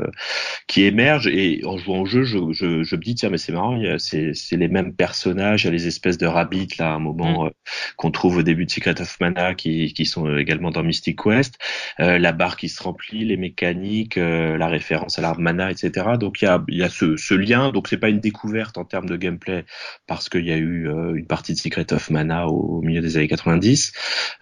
[0.67, 1.27] qui émerge.
[1.29, 3.85] Et en jouant au jeu, je, je, je me dis tiens mais c'est marrant, il
[3.85, 6.91] y a- c'est c'est les mêmes personnages, il y a les espèces de rabbits là
[6.93, 7.51] à un moment euh,
[7.97, 11.57] qu'on trouve au début de Secret of Mana qui qui sont également dans Mystic Quest,
[12.01, 16.07] euh, la barre qui se remplit, les mécaniques, euh, la référence à l'arbre mana, etc.
[16.19, 17.71] Donc il y a, y a ce, ce lien.
[17.71, 19.65] Donc c'est pas une découverte en termes de gameplay
[20.07, 23.01] parce qu'il y a eu euh, une partie de Secret of Mana au, au milieu
[23.01, 23.93] des années 90.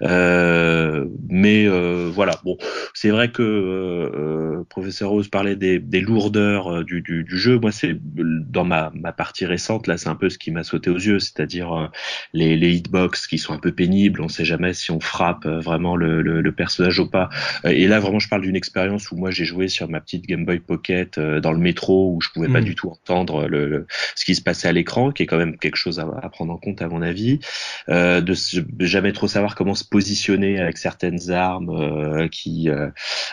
[0.03, 2.41] Euh, mais euh, voilà.
[2.45, 2.57] Bon,
[2.95, 7.59] c'est vrai que euh, euh, Professeur Rose parlait des, des lourdeurs du, du, du jeu.
[7.59, 10.91] Moi, c'est dans ma, ma partie récente là, c'est un peu ce qui m'a sauté
[10.91, 11.91] aux yeux, c'est-à-dire
[12.33, 14.21] les, les hitbox qui sont un peu pénibles.
[14.21, 17.29] On sait jamais si on frappe vraiment le, le, le personnage ou pas.
[17.65, 20.45] Et là, vraiment, je parle d'une expérience où moi j'ai joué sur ma petite Game
[20.45, 20.76] Boy Pocket
[21.19, 22.65] euh, dans le métro où je pouvais pas Mm.
[22.65, 25.57] du tout entendre le, le- ce qui se passait à l'écran, qui est quand même
[25.59, 27.41] quelque chose à, à prendre en compte à mon avis.
[27.89, 32.89] Euh, de, de jamais trop savoir comment se positionner avec certaines armes euh, qui euh,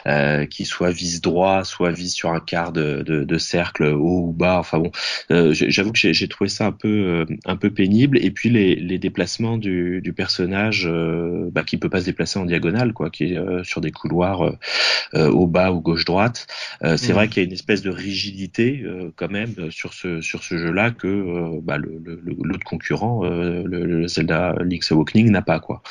[0.07, 4.27] euh, qui soit visent droit, soit visent sur un quart de, de, de cercle haut
[4.27, 4.59] ou bas.
[4.59, 4.91] Enfin bon,
[5.31, 8.17] euh, j'avoue que j'ai trouvé ça un peu un peu pénible.
[8.19, 10.89] Et puis les, les déplacements du, du personnage
[11.51, 14.53] bah, qui peut pas se déplacer en diagonale, quoi, qui est sur des couloirs
[15.13, 16.47] au bas ou gauche droite.
[16.97, 17.13] C'est Mhm.
[17.13, 20.91] vrai qu'il y a une espèce de rigidité euh, quand même euh, sur ce jeu-là
[20.91, 25.81] que euh, bah, l'autre concurrent, le, Zelda Link's Awakening, n'a pas quoi.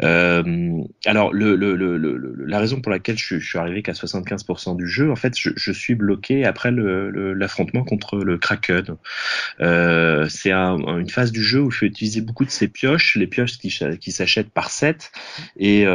[0.00, 5.72] Alors la raison pour laquelle je, suis arrivé qu'à 75% du jeu, en fait, je,
[5.72, 8.96] suis bloqué après l'affrontement contre le Kraken.
[10.28, 13.26] C'est un, une phase du jeu où il faut utiliser beaucoup de ces pioches, les
[13.26, 15.12] pioches qui, ch- qui s'achètent par set
[15.56, 15.86] et,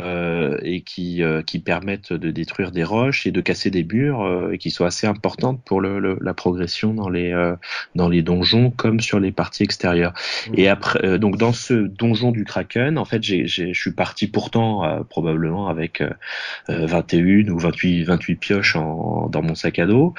[0.86, 5.08] qui, permettent de détruire des roches et de casser des murs et qui sont assez
[5.08, 7.56] importantes pour le, le- la progression dans les, euh,
[7.96, 10.14] dans les donjons comme sur les parties extérieures.
[10.54, 14.84] Et après, euh, donc dans ce donjon du Kraken, en fait, je suis parti pourtant
[14.86, 16.10] euh, probablement avec euh,
[16.70, 20.14] euh, 21 ou 28, 28 pioches en, dans mon sac à dos,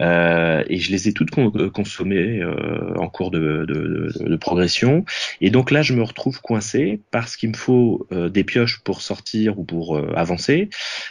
[0.00, 4.28] euh, et je les ai toutes con- euh, consommées euh, en cours de, de, de,
[4.28, 5.04] de progression.
[5.40, 9.00] Et donc là, je me retrouve coincé parce qu'il me faut euh, des pioches pour
[9.02, 10.68] sortir ou pour euh, avancer,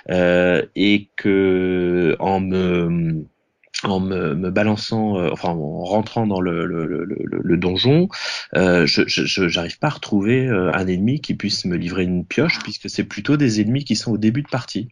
[0.09, 3.29] euh, et que en me um,
[3.83, 8.07] en me, me balançant, euh, enfin en rentrant dans le, le, le, le, donjon,
[8.55, 12.25] euh, je je- j'arrive pas à retrouver euh, un ennemi qui puisse me livrer une
[12.25, 14.89] pioche puisque c'est plutôt des ennemis qui sont au début de partie.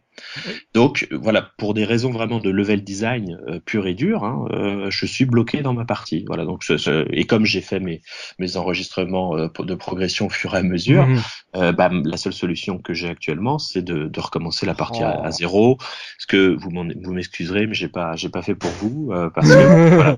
[0.74, 4.90] Donc voilà, pour des raisons vraiment de level design euh, pur et dur, hein, euh,
[4.90, 6.24] je suis bloqué dans ma partie.
[6.26, 8.02] Voilà, donc je- je- et comme j'ai fait mes
[8.38, 11.06] mes enregistrements euh, de progression au fur et à mesure,
[11.56, 15.10] euh, bah, la seule solution que j'ai actuellement, c'est de, de recommencer la partie à,
[15.22, 15.24] Oh.
[15.24, 15.78] à zéro.
[16.18, 16.70] Ce que vous
[17.12, 20.16] m'excuserez, mais j'ai pas j'ai pas fait pour vous euh, parce que voilà.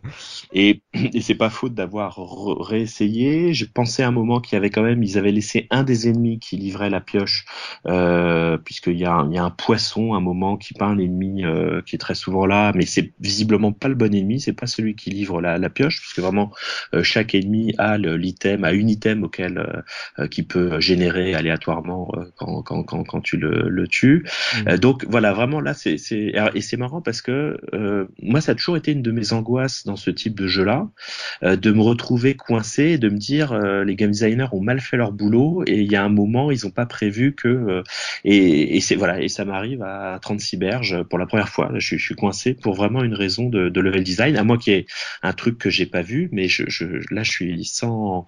[0.52, 2.18] Et, et c'est pas faute d'avoir
[2.60, 3.54] réessayé.
[3.54, 6.08] J'ai pensé à un moment qu'il y avait quand même, ils avaient laissé un des
[6.08, 7.44] ennemis qui livrait la pioche,
[7.86, 10.94] euh, puisqu'il y a un, il y a un poisson poisson, un moment qui peint
[10.94, 14.52] l'ennemi euh, qui est très souvent là, mais c'est visiblement pas le bon ennemi, c'est
[14.52, 16.52] pas celui qui livre la, la pioche, puisque vraiment
[16.94, 19.82] euh, chaque ennemi a l'item, a une item auquel
[20.30, 24.26] qui peut générer aléatoirement quand, quand, quand, quand, tu le, le tues.
[24.66, 24.76] Mmh.
[24.76, 27.56] donc voilà, vraiment là, c'est et c'est marrant parce que
[28.20, 30.88] moi, ça a toujours été une de mes angoisses dans ce type de jeu-là,
[31.42, 35.12] de me retrouver coincé et de me dire les game designers ont mal fait leur
[35.12, 37.82] boulot et il y a un moment ils ont pas prévu que
[38.24, 41.70] et, et c'est voilà et ça m'arrive à 36 berges pour la première fois.
[41.74, 44.72] Je, je, suis coincé pour vraiment une raison de, de level design, à moi qui
[44.72, 44.86] est
[45.22, 48.24] un truc que j'ai pas vu, mais je, je, là je suis sans,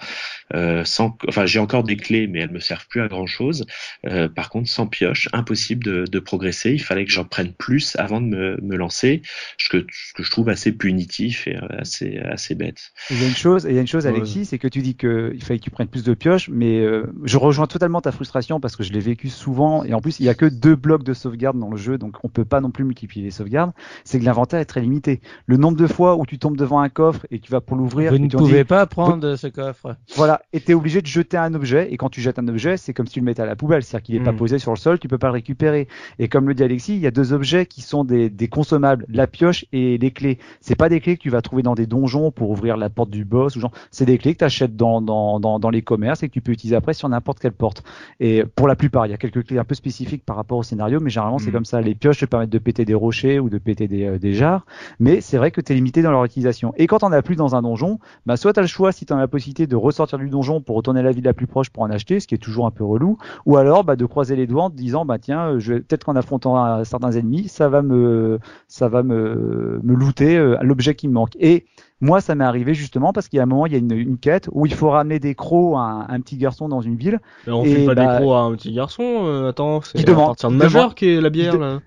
[0.55, 3.67] euh, sans, enfin j'ai encore des clés, mais elles me servent plus à grand chose.
[4.07, 6.73] Euh, par contre, sans pioche, impossible de, de progresser.
[6.73, 9.23] Il fallait que j'en prenne plus avant de me, me lancer,
[9.59, 9.69] ce
[10.15, 12.93] que, ce que je trouve assez punitif et assez, assez bête.
[13.11, 14.95] Il y a une chose, il y a une chose, Alexis, c'est que tu dis
[14.95, 18.61] qu'il fallait que tu prennes plus de pioche, mais euh, je rejoins totalement ta frustration
[18.61, 21.05] parce que je l'ai vécu souvent et en plus il y a que deux blocs
[21.05, 23.73] de sauvegarde dans le jeu, donc on peut pas non plus multiplier les sauvegardes.
[24.05, 25.21] C'est que l'inventaire est très limité.
[25.47, 28.13] Le nombre de fois où tu tombes devant un coffre et tu vas pour l'ouvrir,
[28.13, 29.97] vous ne pouvez pas prendre ce coffre.
[30.17, 31.93] Voilà, et t'es obligé de jeter un objet.
[31.93, 33.83] Et quand tu jettes un objet, c'est comme si tu le mettais à la poubelle,
[33.83, 34.37] c'est-à-dire qu'il est pas hmm.
[34.37, 35.89] posé sur le sol, tu peux pas le récupérer.
[36.19, 39.07] Et comme le dit Alexis, il y a deux objets qui sont des, des consommables,
[39.09, 40.39] la pioche et les clés.
[40.61, 43.11] C'est pas des clés que tu vas trouver dans des donjons pour ouvrir la porte
[43.11, 43.73] du boss ou genre.
[43.91, 46.41] C'est des clés que tu achètes dans, dans, dans, dans les commerces et que tu
[46.41, 47.83] peux utiliser après sur n'importe quelle porte.
[48.21, 50.63] Et pour la plupart, il y a quelques clés un peu spécifiques par rapport au
[50.63, 51.55] scénario, mais généralement c'est mm.
[51.55, 51.81] comme ça.
[51.81, 54.67] Les pioches te permettent de péter des rochers ou de péter des, euh, des jarres,
[54.99, 56.73] mais c'est vrai que tu es limité dans leur utilisation.
[56.77, 59.07] Et quand on as plus dans un donjon, bah soit tu as le choix si
[59.07, 61.47] tu as la possibilité de ressortir du donjon pour retourner à la ville la plus
[61.47, 64.07] proche pour en acheter, ce qui est toujours un peu relou, ou alors bah, de
[64.07, 67.13] croiser les doigts en te disant bah tiens, euh, je vais peut-être qu'en affrontant certains
[67.13, 68.39] ennemis, ça va me
[68.69, 71.37] ça va me me looter euh, l'objet qui me manque.
[71.39, 71.67] Et
[72.01, 73.93] moi, ça m'est arrivé justement parce qu'il y a un moment, il y a une,
[73.93, 77.21] une quête où il faut ramener des crocs à un, petit garçon dans une ville.
[77.47, 79.03] Mais on fait pas des bah, crocs à un petit garçon.
[79.03, 81.81] Euh, attends, c'est à partir de majeur qui est la bière là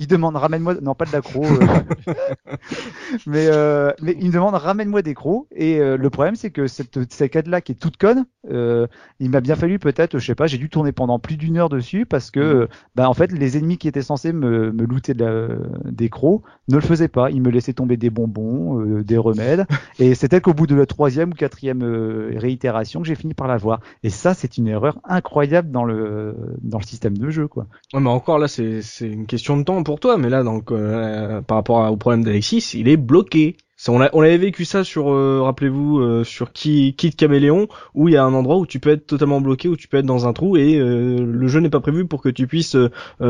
[0.00, 1.66] il demande ramène-moi non pas de l'accro euh,
[3.26, 5.46] mais euh, mais il me demande ramène-moi des crocs.
[5.54, 9.30] Et euh, le problème c'est que cette cette quête là qui est toute conne il
[9.30, 12.06] m'a bien fallu peut-être je sais pas j'ai dû tourner pendant plus d'une heure dessus
[12.06, 12.68] parce que mm.
[12.96, 16.76] bah en fait les ennemis qui étaient censés me, me looter de des crocs ne
[16.76, 17.30] le faisaient pas.
[17.30, 19.66] Ils me laissaient tomber des bonbons des remèdes.
[19.98, 21.82] Et c'était qu'au bout de la troisième ou quatrième
[22.36, 23.80] réitération que j'ai fini par l'avoir.
[24.02, 27.66] Et ça c'est une erreur incroyable dans le dans le système de jeu quoi.
[27.92, 30.72] Ouais mais encore là c'est c'est une question de temps pour toi, mais là, donc,
[30.72, 33.56] euh, par rapport au problème d'Alexis, il est bloqué.
[33.86, 38.16] On, on avait vécu ça sur, euh, rappelez-vous, euh, sur Kid Caméléon, où il y
[38.16, 40.32] a un endroit où tu peux être totalement bloqué, où tu peux être dans un
[40.32, 42.76] trou, et le jeu n'est pas prévu pour que tu puisses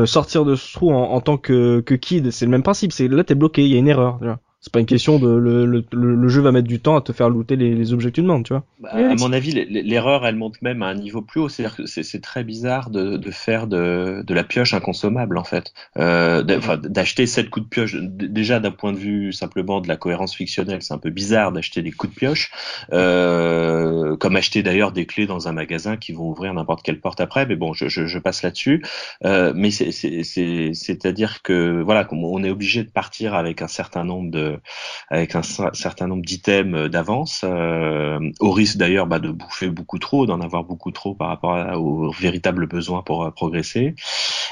[0.05, 2.31] sortir de ce trou en, tant que, que Kid.
[2.31, 2.93] C'est le même principe.
[2.93, 4.19] C'est là t'es bloqué, il y a une erreur.
[4.65, 7.11] C'est pas une question de le, le, le, jeu va mettre du temps à te
[7.11, 8.63] faire looter les, les objets que tu demandes, tu vois.
[8.79, 11.49] Bah, à mon avis, l'erreur elle monte même à un niveau plus haut.
[11.49, 15.71] C'est-à-dire que c'est très bizarre de, de faire de, de, la pioche inconsommable en fait.
[15.97, 17.95] Euh, d'acheter sept coups de pioche.
[17.95, 21.83] Déjà d'un point de vue simplement de la cohérence fictionnelle, c'est un peu bizarre d'acheter
[21.83, 22.49] des coups de pioche.
[22.91, 27.21] Euh, comme acheter d'ailleurs des clés dans un magasin qui vont ouvrir n'importe quelle porte
[27.21, 27.45] après.
[27.45, 28.83] Mais bon, je, je, je passe là-dessus.
[29.25, 34.54] Euh, mais c'est-à-dire que voilà, on est obligé de partir avec un certain nombre de
[35.09, 39.99] avec un, certain nombre d'items euh, d'avance, euh, au risque d'ailleurs bah, de bouffer beaucoup
[39.99, 43.95] trop, d'en avoir beaucoup trop par rapport aux véritables besoins pour euh, progresser.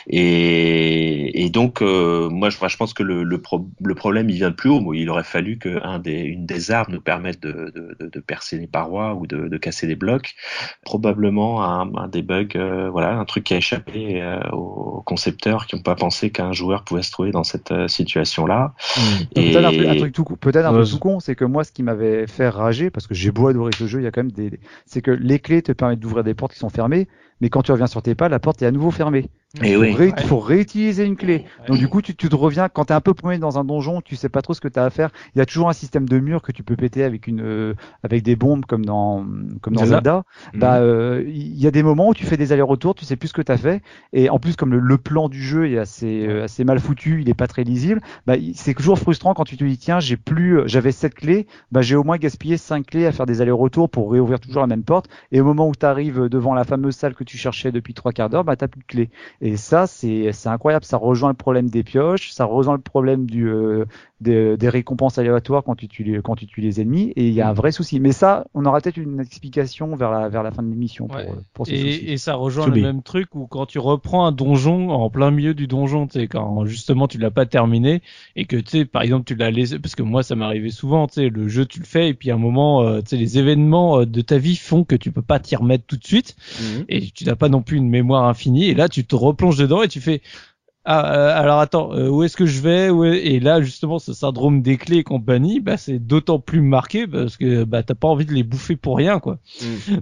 [0.08, 3.41] Et, et donc, moi, je, je, pense que le, le,
[3.82, 4.93] le, problème, il vient de plus haut.
[4.93, 9.14] Il aurait fallu qu'une des, des armes nous permette de, de, de, percer les parois
[9.14, 10.36] ou de, de casser des blocs.
[10.84, 15.82] Probablement un, un des bugs, voilà, un truc qui a échappé aux concepteurs qui n'ont
[15.82, 18.74] pas pensé qu'un joueur pouvait se trouver dans cette situation-là.
[18.97, 19.01] Mmh.
[19.39, 19.54] Et,
[19.94, 22.50] un truc tout peut-être un peu tout con, c'est que moi, ce qui m'avait fait
[22.50, 25.02] rager, parce que j'ai beau adorer ce jeu, il y a quand même des, c'est
[25.02, 27.08] que les clés te permettent d'ouvrir des portes qui sont fermées,
[27.44, 29.30] mais quand tu reviens sur tes pas, la porte est à nouveau fermée.
[29.62, 31.46] Et il faut, faut réutiliser une clé.
[31.68, 34.02] Donc du coup, tu, tu te reviens quand t'es un peu paumé dans un donjon,
[34.02, 35.12] tu sais pas trop ce que t'as à faire.
[35.36, 37.76] Il y a toujours un système de mur que tu peux péter avec une euh,
[38.02, 39.24] avec des bombes comme dans
[39.62, 40.24] comme dans Zelda.
[40.54, 40.60] Mhm.
[40.60, 43.28] Bah euh, il y a des moments où tu fais des allers-retours, tu sais plus
[43.28, 43.84] ce que t'as fait.
[44.12, 47.22] Et en plus, comme le, le, plan du jeu est assez euh, assez mal foutu,
[47.22, 48.01] il est pas très lisible.
[48.26, 51.84] Bah c'est toujours frustrant quand tu te dis tiens j'ai plus j'avais sept clés, bah
[51.84, 54.84] j'ai au moins gaspillé cinq clés à faire des allers-retours pour réouvrir toujours la même
[54.84, 55.09] porte.
[55.32, 58.12] Et au moment où tu arrives devant la fameuse salle que tu cherchais depuis trois
[58.12, 59.10] quarts d'heure, bah t'as plus de clés.
[59.42, 60.86] Et ça c'est c'est incroyable.
[60.86, 63.86] Ça rejoint le problème des pioches, ça rejoint le problème du euh,
[64.24, 67.13] des, des, récompenses aléatoires quand tu tues quand tu tues les ennemis.
[67.16, 67.55] Et il y a un mm.
[67.55, 68.00] vrai souci.
[68.00, 71.20] Mais ça, on aura peut-être une explication vers la vers la fin de l'émission pour,
[71.54, 75.09] pour et, et, ça rejoint le même truc où quand tu reprends un donjon en
[75.09, 78.01] plein milieu du donjon, tu sais quand justement tu l'as pas terminé
[78.36, 81.08] et que tu sais par exemple tu l'as laissé parce que moi ça m'arrivait souvent,
[81.08, 83.17] tu sais le jeu tu le fais et puis à un moment euh, tu sais
[83.17, 86.05] les événements euh, de ta vie font que tu peux pas t'y remettre tout de
[86.05, 86.83] suite mm.
[86.89, 89.82] et tu n'as pas non plus une mémoire infinie et là tu te replonges dedans
[89.82, 90.21] et tu fais
[90.86, 94.00] Ah, euh, alors attends, euh, où est-ce que je vais où est- Et là, justement,
[94.00, 97.93] ce syndrome des clés et compagnie, bah, c'est d'autant plus marqué parce que bah, t'as
[97.96, 99.38] pas envie de les bouffer pour rien, quoi.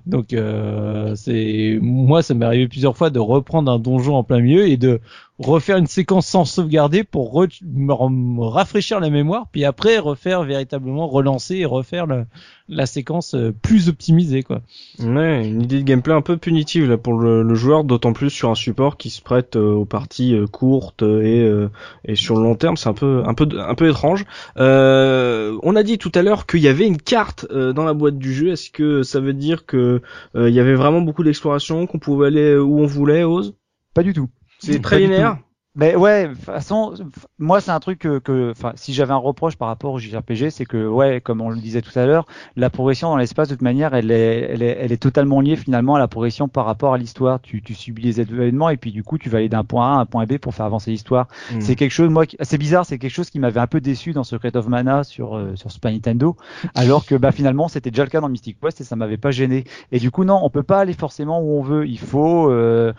[0.08, 4.42] Donc, euh, c'est moi, ça m'est arrivé plusieurs fois de reprendre un donjon en plein
[4.42, 5.02] milieu et de
[5.46, 11.08] refaire une séquence sans sauvegarder pour re- me, rafraîchir la mémoire, puis après refaire véritablement
[11.08, 12.26] relancer et refaire le-
[12.70, 14.62] la séquence euh, plus optimisée, quoi.
[15.00, 18.30] Ouais, une idée de gameplay un peu punitive là pour le, le joueur, d'autant plus
[18.30, 21.70] sur un support qui se prête euh, aux parties euh, courtes et euh,
[22.06, 24.26] et sur le long terme, c'est un peu un peu un peu étrange.
[24.58, 27.94] Euh, on a dit tout à l'heure qu'il y avait une carte euh, dans la
[27.94, 28.52] boîte du jeu.
[28.52, 30.02] Est-ce que ça veut dire que
[30.36, 33.54] euh, il y avait vraiment beaucoup d'exploration, qu'on pouvait aller où on voulait, Ose
[33.94, 34.30] Pas du tout.
[34.64, 35.38] C'est très linéaire.
[35.74, 36.94] Mais ouais, de toute façon,
[37.40, 40.50] moi c'est un truc que, que- enfin, si j'avais un reproche par rapport au JRPG,
[40.50, 42.26] c'est que ouais, comme on le disait tout à l'heure,
[42.58, 45.56] la progression dans l'espace de toute manière, elle est, elle est, elle est totalement liée
[45.56, 47.40] finalement à la progression par rapport à l'histoire.
[47.42, 49.98] Tu, tu subis les événements et puis du coup tu vas aller d'un point A
[49.98, 51.28] à un point B pour faire avancer l'histoire.
[51.54, 51.62] Mm.
[51.62, 54.26] C'est quelque chose, moi, c'est bizarre, c'est quelque chose qui m'avait un peu déçu dans
[54.26, 56.36] Secret of Mana sur euh, sur Super Nintendo,
[56.76, 59.32] alors que bah finalement c'était déjà le cas dans Mystic Quest et ça m'avait pas
[59.32, 59.64] gêné.
[59.94, 61.88] Et du coup non, on peut pas aller forcément où on veut.
[61.88, 62.92] Il faut, euh,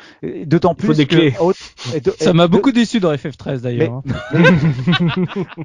[0.47, 1.35] d'autant Il plus faut des que- clés.
[1.39, 1.59] autre-
[1.95, 4.03] et de- Ça m'a de- beaucoup déçu dans FF13 d'ailleurs.
[4.07, 4.43] hein.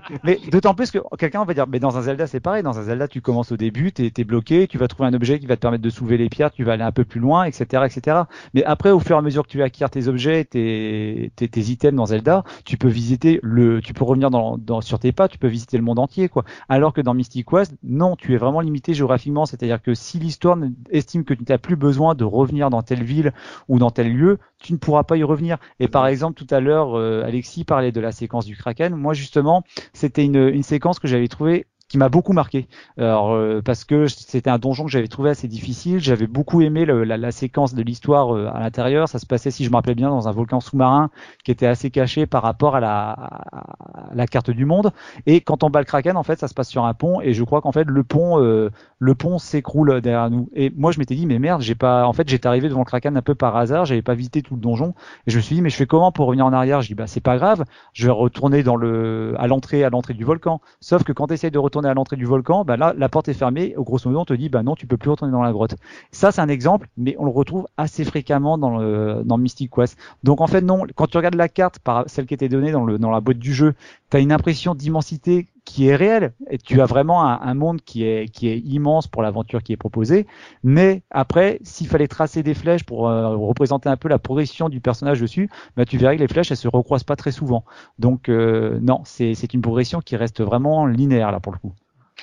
[0.24, 2.84] mais d'autant plus que quelqu'un va dire, mais dans un Zelda c'est pareil, dans un
[2.84, 5.56] Zelda tu commences au début, t'es es bloqué, tu vas trouver un objet qui va
[5.56, 8.22] te permettre de soulever les pierres, tu vas aller un peu plus loin, etc., etc.
[8.56, 11.61] Mais après, au fur et à mesure que tu acquiers tes objets, tes, tes, tes
[11.61, 15.28] items dans Zelda, tu peux visiter le, tu peux revenir dans, dans, sur tes pas,
[15.28, 16.45] tu peux visiter le monde entier, quoi.
[16.68, 20.57] Alors que dans Mystic Quest, non, tu es vraiment limité géographiquement, c'est-à-dire que si l'histoire
[20.90, 23.34] estime que tu n'as plus besoin de revenir dans telle ville
[23.68, 25.57] ou dans tel lieu, tu ne pourras pas y revenir.
[25.80, 28.95] Et par exemple, tout à l'heure, Alexis parlait de la séquence du Kraken.
[28.95, 32.68] Moi, justement, c'était une, une séquence que j'avais trouvée qui m'a beaucoup marqué.
[32.97, 35.99] Alors euh, parce que c'était un donjon que j'avais trouvé assez difficile.
[35.99, 39.07] J'avais beaucoup aimé la, séquence de l'histoire euh, à l'intérieur.
[39.07, 41.09] Ça se passait, si je me rappelle bien, dans un volcan sous-marin
[41.45, 44.91] qui était assez caché par rapport à la, carte du monde.
[45.26, 47.22] Et quand on bat le Kraken, en fait, ça se passe sur un pont.
[47.22, 48.69] Et je crois qu'en fait, le pont, euh,
[48.99, 50.49] le pont s'écroule derrière nous.
[50.53, 52.05] Et moi, je m'étais dit, mais merde, j'ai pas.
[52.05, 53.85] En fait, j'étais arrivé devant le Kraken un peu par hasard.
[53.85, 54.93] J'avais pas visité tout le donjon.
[55.26, 56.81] Et je me suis dit, mais je fais comment pour revenir en arrière?
[56.81, 57.64] Je dis, bah c'est pas grave.
[57.93, 60.59] Je vais retourner dans le, à l'entrée, à l'entrée du volcan.
[60.81, 63.33] Sauf que quand tu de retourner à l'entrée du volcan, bah là, la porte est
[63.33, 63.75] fermée.
[63.75, 65.75] Au grosso modo, on te dit, bah non, tu peux plus retourner dans la grotte.
[66.11, 69.97] Ça, c'est un exemple, mais on le retrouve assez fréquemment dans le, dans Mystic Quest.
[70.23, 70.83] Donc en fait, non.
[70.95, 73.39] Quand tu regardes la carte, par celle qui était donnée dans le, dans la boîte
[73.39, 73.73] du jeu,
[74.09, 76.31] tu as une impression d'immensité qui est réelle.
[76.49, 79.77] Et tu as vraiment un, monde qui est, qui est immense pour l'aventure qui est
[79.77, 80.26] proposée.
[80.64, 84.80] Mais après, s'il fallait tracer des flèches pour euh, représenter un peu la progression du
[84.80, 87.65] personnage dessus, bah, tu verrais que les flèches, elles se recroisent pas très souvent.
[87.99, 91.73] Donc euh, non, c'est une progression qui reste vraiment linéaire là pour le coup.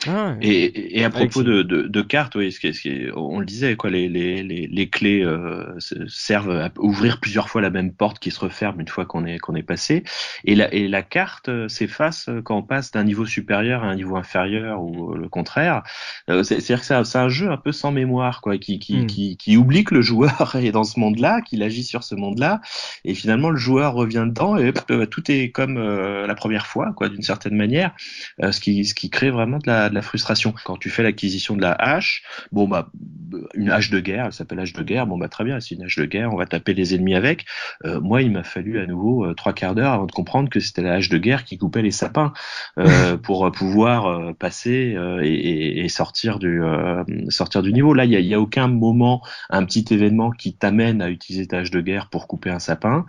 [0.09, 1.44] Ah, Et, et- à propos Alexis.
[1.44, 4.43] de, de, de cartes, oui, ce qui ce qui on le disait, quoi, les, les,
[4.43, 8.40] les, les clés euh, se- servent à ouvrir plusieurs fois la même porte qui se
[8.40, 10.02] referme une fois qu'on est qu'on est passé.
[10.44, 13.94] Et la, et la carte euh, s'efface quand on passe d'un niveau supérieur à un
[13.97, 15.82] niveau inférieur ou euh, le contraire.
[16.31, 19.06] Euh, c'est- C'est-à-dire que c'est un- jeu un peu sans mémoire, quoi, qui, qui, Hmm.
[19.06, 22.60] qui, qui oublie que le joueur est dans ce monde-là, qu'il agit sur ce monde-là,
[23.05, 24.72] et finalement le joueur revient dedans et
[25.10, 27.93] tout est comme euh, la première fois, quoi, d'une certaine manière.
[28.43, 30.55] Euh, ce qui ce qui crée vraiment de la, de la frustration.
[30.65, 32.23] Quand tu fais l'acquisition de la hache,
[32.53, 32.91] bon bah
[33.55, 35.83] une hache de guerre, elle s'appelle hache de guerre, bon bah très bien, c'est une
[35.83, 37.45] hache de guerre, on va taper les ennemis avec.
[37.85, 40.61] Euh, moi, il m'a fallu à nouveau euh, trois quarts d'heure avant de comprendre que
[40.61, 42.33] c'était la hache de guerre qui coupait les sapins
[42.79, 46.62] euh, pour pouvoir passer et, sortir du
[47.29, 47.95] sortir du niveau.
[47.95, 51.11] Là, il y a, il y a aucun moment, un petit événement qui t'amène à
[51.11, 53.05] utiliser ta hache de guerre pour couper un sapin,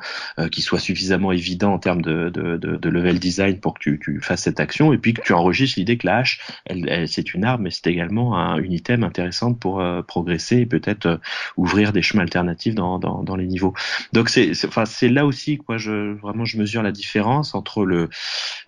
[0.52, 4.00] qui soit suffisamment évident en termes de, de, de, de level design pour que tu,
[4.00, 6.75] tu fasses cette action, et puis que tu enregistres l'idée que la hache, elle,
[7.08, 11.06] c'est une arme, mais c'est également un, une item intéressante pour euh, progresser et peut-être
[11.06, 11.18] euh,
[11.58, 13.74] ouvrir des chemins alternatifs dans, dans, dans les niveaux.
[14.14, 17.86] Donc c'est, c'est- enfin c'est là aussi quoi, je vraiment je mesure la différence entre
[17.86, 18.10] le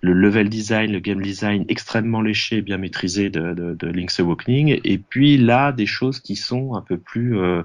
[0.01, 4.19] le level design, le game design extrêmement léché et bien maîtrisé de, de, de Link's
[4.19, 7.63] Awakening, et puis là des choses qui sont un peu plus, euh,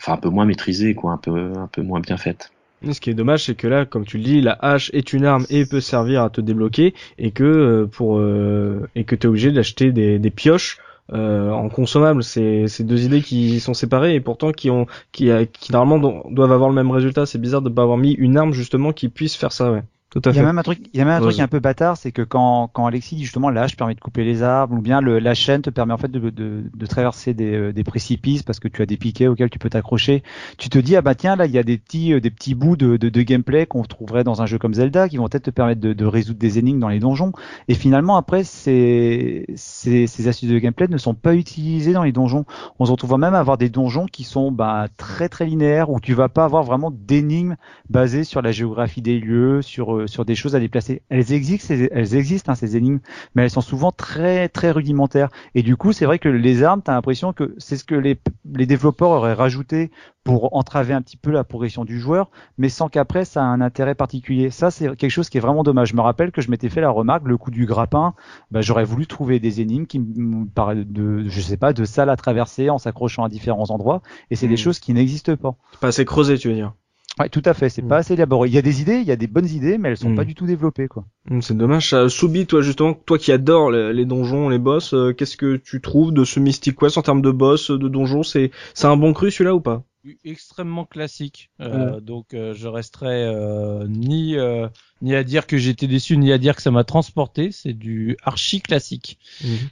[0.00, 2.50] enfin un peu moins maîtrisées quoi, un peu un peu moins bien faites.
[2.92, 5.26] Ce qui est dommage, c'est que là, comme tu le dis, la hache est une
[5.26, 9.26] arme et peut servir à te débloquer, et que euh, pour euh, et que t'es
[9.28, 10.78] obligé d'acheter des, pioches
[11.12, 12.22] euh, en consommables.
[12.24, 16.30] C'est deux idées qui sont séparées et pourtant qui ont qui, euh, qui normalement do-
[16.34, 17.26] doivent avoir le même résultat.
[17.26, 19.70] C'est bizarre de pas avoir mis une arme justement qui puisse faire ça.
[19.72, 19.82] Ouais.
[20.10, 21.46] Tout à Il y a même un truc, il y a même un truc un
[21.46, 24.74] peu bâtard, c'est que quand, quand Alexis dit justement l'âge permet de couper les arbres,
[24.74, 27.72] ou bien le, la chaîne te permet en fait de, de, de traverser des, euh,
[27.72, 30.24] des précipices parce que tu as des piquets auxquels tu peux t'accrocher.
[30.58, 32.56] Tu te dis ah bah tiens là il y a des petits euh, des petits
[32.56, 35.44] bouts de, de, de gameplay qu'on trouverait dans un jeu comme Zelda qui vont peut-être
[35.44, 37.30] te permettre de, de résoudre des énigmes dans les donjons.
[37.68, 42.12] Et finalement après ces, ces, ces astuces de gameplay ne sont pas utilisées dans les
[42.12, 42.46] donjons.
[42.80, 46.00] On se retrouve même à avoir des donjons qui sont bah, très très linéaires où
[46.00, 47.54] tu vas pas avoir vraiment d'énigmes
[47.88, 51.02] basées sur la géographie des lieux, sur euh, sur des choses à déplacer.
[51.08, 53.00] Elles existent, ces- elles existent hein, ces énigmes,
[53.34, 55.28] mais elles sont souvent très très rudimentaires.
[55.54, 58.18] Et du coup, c'est vrai que les armes, t'as l'impression que c'est ce que les
[58.54, 59.90] les développeurs auraient rajouté
[60.24, 63.60] pour entraver un petit peu la progression du joueur, mais sans qu'après ça a un
[63.62, 64.50] intérêt particulier.
[64.50, 65.88] Ça, c'est quelque chose qui est vraiment dommage.
[65.88, 68.14] Je me rappelle que je m'étais fait la remarque, le coup du grappin,
[68.50, 72.10] bah, j'aurais voulu trouver des énigmes qui me parlaient de, je sais pas, de salles
[72.10, 74.58] à traverser en s'accrochant à différents endroits, et c'est des Mhm.
[74.58, 75.56] choses qui n'existent pas.
[75.72, 76.74] C'est pas assez creusé, tu veux dire.
[77.20, 77.68] Ouais, tout à fait.
[77.68, 77.88] C'est Mm.
[77.88, 78.48] pas assez élaboré.
[78.48, 80.16] Il y a des idées, il y a des bonnes idées, mais elles sont Mm.
[80.16, 81.04] pas du tout développées, quoi.
[81.30, 81.90] Hum, C'est dommage.
[81.90, 82.08] Ça.
[82.08, 85.80] Soubi, toi justement, toi qui adores les, les donjons, les boss, euh, qu'est-ce que tu
[85.80, 88.22] trouves de ce Mystic Quest en termes de boss, de donjons?
[88.22, 89.82] C'est c'est un bon cru celui-là ou pas?
[90.24, 91.50] Extrêmement classique.
[91.60, 94.68] Euh, Donc euh, je resterai euh, ni euh,
[95.02, 97.52] ni à dire que j'étais déçu, ni à dire que ça m'a transporté.
[97.52, 99.18] C'est du archi classique.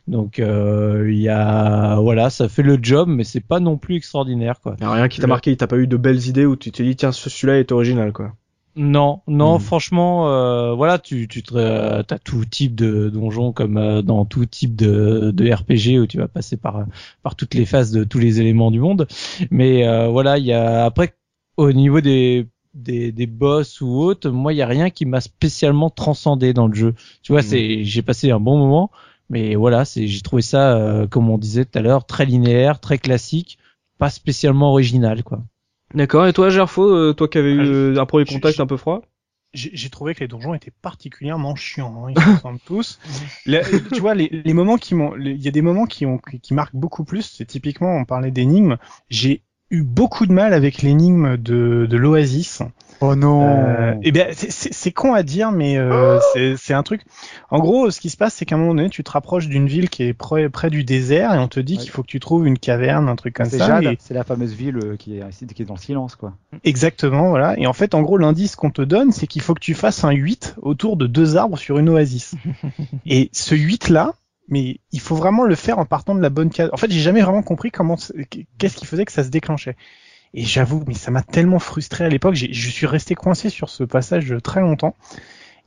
[0.07, 3.97] Donc euh, il y a voilà, ça fait le job, mais c'est pas non plus
[3.97, 4.77] extraordinaire quoi.
[4.81, 6.71] Y a rien qui t'a Le- marqué, t'as pas eu de belles idées où tu
[6.73, 8.35] t'es dit tiens ce- celui-là est original quoi.
[8.81, 9.61] Non, non, Mhm.
[9.61, 14.25] franchement, euh, voilà, tu, tu te, euh, t'as tout type de donjons comme euh, dans
[14.25, 16.87] tout type de, de RPG où tu vas passer par
[17.25, 19.09] par toutes les phases de tous les éléments du monde.
[19.51, 21.15] Mais euh, voilà, il y a après
[21.57, 25.21] au niveau des des, des boss ou autres, moi il y a rien qui m'a
[25.21, 26.95] spécialement transcendé dans le jeu.
[27.23, 27.47] Tu vois, Mhm.
[27.49, 28.91] c'est j'ai passé un bon moment,
[29.29, 32.79] mais voilà, c'est j'ai trouvé ça euh, comme on disait tout à l'heure très linéaire,
[32.81, 33.59] très classique,
[33.99, 35.43] pas spécialement original quoi.
[35.94, 36.27] D'accord.
[36.27, 38.66] Et toi Gerfo, euh, toi qui avais eu Ah, euh, un premier contact je- un
[38.66, 39.02] peu froid?
[39.55, 42.05] J'ai trouvé que les donjons étaient particulièrement chiants.
[42.06, 42.98] Hein, ils se ressemblent tous.
[43.94, 46.39] Tu vois, les, les moments qui m'ont, il y a des moments qui ont, qui,
[46.39, 47.23] qui marquent beaucoup plus.
[47.23, 48.77] C'est typiquement, on parlait d'énigmes.
[49.09, 52.62] J'ai eu beaucoup de mal avec l'énigme de, de l'Oasis.
[53.01, 53.47] Oh non.
[53.47, 57.03] Euh, eh bien, c'est- c'est c'est con à dire, mais euh, c'est- c'est un truc.
[57.51, 59.69] En gros, ce qui se passe, c'est qu'à un moment donné, tu te rapproches d'une
[59.69, 61.83] ville qui est près, près du désert et on te dit Ouais.
[61.83, 63.81] qu'il faut que tu trouves une caverne, un truc comme c'est ça.
[63.83, 66.35] Et- c'est la fameuse ville euh, qui est, qui est dans le silence, quoi.
[66.65, 67.59] Exactement, voilà.
[67.59, 70.03] Et en fait, en gros, l'indice qu'on te donne, c'est qu'il faut que tu fasses
[70.05, 72.35] un 8 autour de deux arbres sur une oasis.
[73.07, 74.12] et ce 8 là,
[74.49, 76.70] mais il faut vraiment le faire en partant de la bonne case.
[76.73, 77.97] En fait, j'ai jamais vraiment compris comment,
[78.59, 79.77] qu'est-ce qui faisait que ça se déclenchait.
[80.35, 83.85] Et j'avoue, mais ça m'a tellement frustré à l'époque, je suis resté coincé sur ce
[83.85, 84.97] passage très longtemps.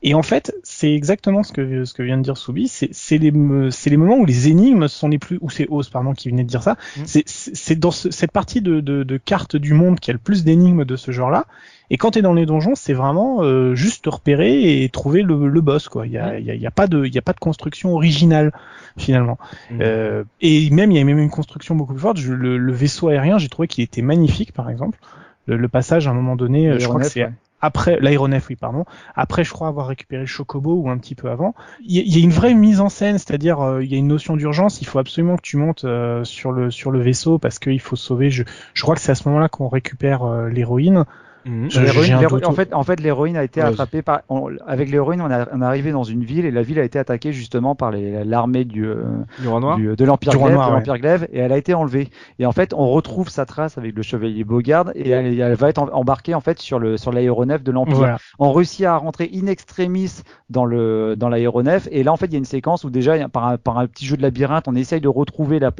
[0.04, 2.66] Et en fait, c'est exactement ce que ce que vient de dire Soubi.
[2.68, 6.28] C'est les les moments où les énigmes sont les plus ou c'est Oz pardon qui
[6.28, 6.76] venait de dire ça.
[6.96, 7.02] Mm.
[7.06, 10.42] C'est dans ce- cette partie de, de de carte du monde qui a le plus
[10.44, 11.46] d'énigmes de ce genre-là.
[11.90, 15.46] Et quand t'es dans les donjons, c'est vraiment euh, juste te repérer et trouver le,
[15.46, 16.06] le boss quoi.
[16.06, 17.94] Il y a y a, il y a pas de y a pas de construction
[17.94, 18.52] originale
[18.98, 19.38] finalement.
[19.70, 19.78] Mm.
[19.82, 22.16] Euh, et même il y a même une construction beaucoup plus forte.
[22.16, 24.98] Je- le, le vaisseau aérien, j'ai trouvé qu'il était magnifique par exemple.
[25.46, 27.32] Le, le passage à un moment donné, euh, je crois que L'aéronef, c'est ouais.
[27.62, 28.84] Après l'aéronef oui pardon.
[29.14, 31.54] Après je crois avoir récupéré le chocobo ou un petit peu avant.
[31.80, 34.08] Il y, y a une vraie mise en scène c'est-à-dire euh, il y a une
[34.08, 34.80] notion d'urgence.
[34.82, 37.96] Il faut absolument que tu montes euh, sur le sur le vaisseau parce qu'il faut
[37.96, 38.30] sauver.
[38.30, 38.42] Je
[38.74, 41.04] je crois que c'est à ce moment-là qu'on récupère euh, l'héroïne
[41.44, 41.68] Mhm.
[42.48, 44.20] En fait, en fait, l'héroïne a été attrapée par.
[44.28, 46.84] on- avec l'héroïne, on, a- on est arrivé dans une ville et la ville a
[46.84, 49.02] été attaquée justement par l'armée du, euh,
[49.40, 50.78] Du roi noir du- de l'Empire Glaive, noir, de ouais.
[50.78, 52.08] l'Empire Glaive, et elle a été enlevée.
[52.38, 55.68] Et en fait, on retrouve sa trace avec le chevalier Bogard et elle, elle va
[55.68, 57.96] être en- embarquée en fait sur le sur l'aéronef de l'Empire.
[57.96, 62.26] voilà On réussit à rentrer in extremis dans le dans l'aéronef et là en fait
[62.26, 64.68] il y a une séquence où déjà par un, par un petit jeu de labyrinthe
[64.68, 65.70] on essaye de retrouver la,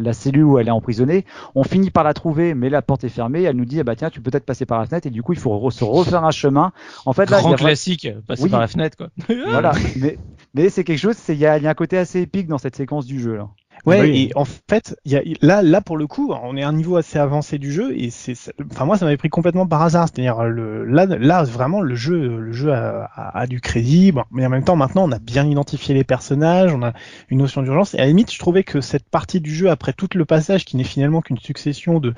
[0.00, 1.24] la cellule où elle est emprisonnée.
[1.54, 3.42] On finit par la trouver mais la porte est fermée.
[3.42, 5.22] Elle nous dit ah bah tiens tu peux peut-être passer par la fenêtre et du
[5.22, 6.72] coup il faut re- se refaire un chemin.
[7.06, 8.50] En fait là il y Grand a classique, passer Oui.
[8.50, 9.08] par la fenêtre quoi.
[9.48, 10.18] voilà mais
[10.54, 12.58] mais c'est quelque chose il y a, il y a un côté assez épique dans
[12.58, 13.48] cette séquence du jeu là.
[13.84, 14.28] Ouais, Oui.
[14.28, 16.72] et en fait, il y a, là, là pour le coup, on est à un
[16.72, 19.82] niveau assez avancé du jeu et c'est, c'est- enfin moi, ça m'avait pris complètement par
[19.82, 20.06] hasard.
[20.06, 24.22] C'est-à-dire le, là, là vraiment, le jeu, le jeu a, a- a du crédit, bon,
[24.30, 26.92] mais en même temps, maintenant, on a bien identifié les personnages, on a
[27.28, 27.94] une notion d'urgence.
[27.94, 30.64] Et à la limite, je trouvais que cette partie du jeu, après tout le passage,
[30.64, 32.14] qui n'est finalement qu'une succession de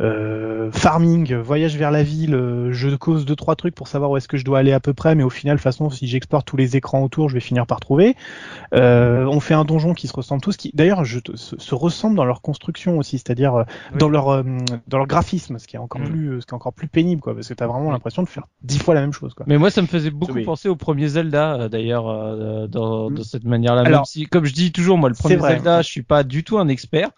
[0.00, 4.16] euh, farming, voyage vers la ville, euh, je cause deux trois trucs pour savoir où
[4.16, 6.06] est-ce que je dois aller à peu près, mais au final, de toute façon, si
[6.06, 8.16] j'exporte tous les écrans autour, je vais finir par trouver.
[8.74, 12.16] Euh, on fait un donjon qui se ressemble tous, qui d'ailleurs je, se, se ressemblent
[12.16, 13.64] dans leur construction aussi, c'est-à-dire euh,
[13.98, 14.42] dans leur euh,
[14.88, 16.04] dans leur graphisme, ce qui est encore Mm.
[16.08, 18.44] plus ce qui est encore plus pénible quoi, parce que t'as vraiment l'impression de faire
[18.62, 19.44] dix fois la même chose quoi.
[19.48, 20.44] Mais moi, ça me faisait beaucoup Oui.
[20.44, 23.14] penser au premier Zelda, d'ailleurs, euh, dans, Mm.
[23.16, 23.82] de cette manière-là.
[23.82, 25.54] Même Alors, si, comme je dis toujours, moi, le premier vrai.
[25.56, 27.10] Zelda, je suis pas du tout un expert,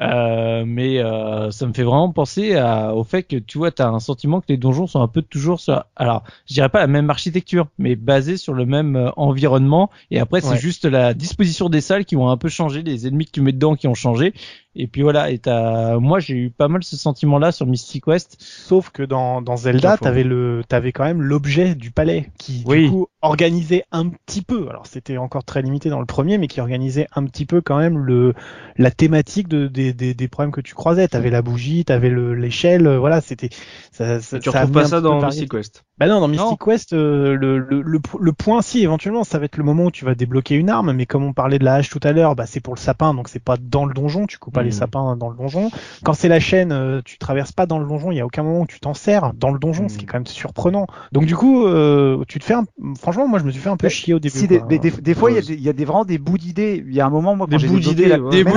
[0.00, 3.88] euh, mais euh, ça me fait vraiment penser à, au fait que tu vois, t'as
[3.88, 6.86] un sentiment que les donjons sont un peu toujours sur, alors, je dirais pas la
[6.86, 9.90] même architecture, mais basés sur le même euh, environnement.
[10.10, 10.56] Et après, c'est Ouais.
[10.56, 13.52] juste la disposition des salles qui vont un peu changer, les ennemis que tu mets
[13.52, 14.34] dedans qui ont changé.
[14.76, 15.30] Et puis voilà.
[15.30, 18.36] Et t'as, moi, j'ai eu pas mal ce sentiment-là sur Mystic West.
[18.38, 22.84] Sauf que dans, dans Zelda, t'avais le, t'avais quand même l'objet du palais qui, Oui.
[22.84, 24.68] du coup, organisait un petit peu.
[24.70, 27.78] Alors, c'était encore très limité dans le premier, mais qui organisait un petit peu quand
[27.78, 28.34] même le,
[28.76, 31.08] la thématique de, des, des, des problèmes que tu croisais.
[31.08, 33.48] T'avais la bougie, t'avais le, l'échelle, euh, voilà, c'était,
[33.90, 35.20] ça, ça, tu ça retrouves pas ça dans.
[35.20, 35.84] Mystic Quest.
[35.98, 39.44] Bah non, dans Mystic Quest, euh, le, le, le, le point, si, éventuellement, ça va
[39.44, 41.74] être le moment où tu vas débloquer une arme, mais comme on parlait de la
[41.74, 44.26] hache tout à l'heure, bah, c'est pour le sapin, donc c'est pas dans le donjon,
[44.26, 45.70] tu coupes pas les sapins dans le donjon.
[46.04, 48.42] Quand c'est la chaîne, euh, tu traverses pas dans le donjon, il y a aucun
[48.42, 50.86] moment où tu t'en sers dans le donjon, ce qui est quand même surprenant.
[51.12, 52.64] Donc du coup, euh, tu te fais un...
[52.98, 54.38] franchement, moi je me suis fait un peu Mais chier au début.
[54.38, 56.18] Si, des, des, des fois, il y a, des, il y a des, vraiment des
[56.18, 56.84] bouts d'idées.
[56.86, 58.16] Il y a un moment, moi, quand Des j'ai bouts d'idées.
[58.30, 58.52] Des bouts.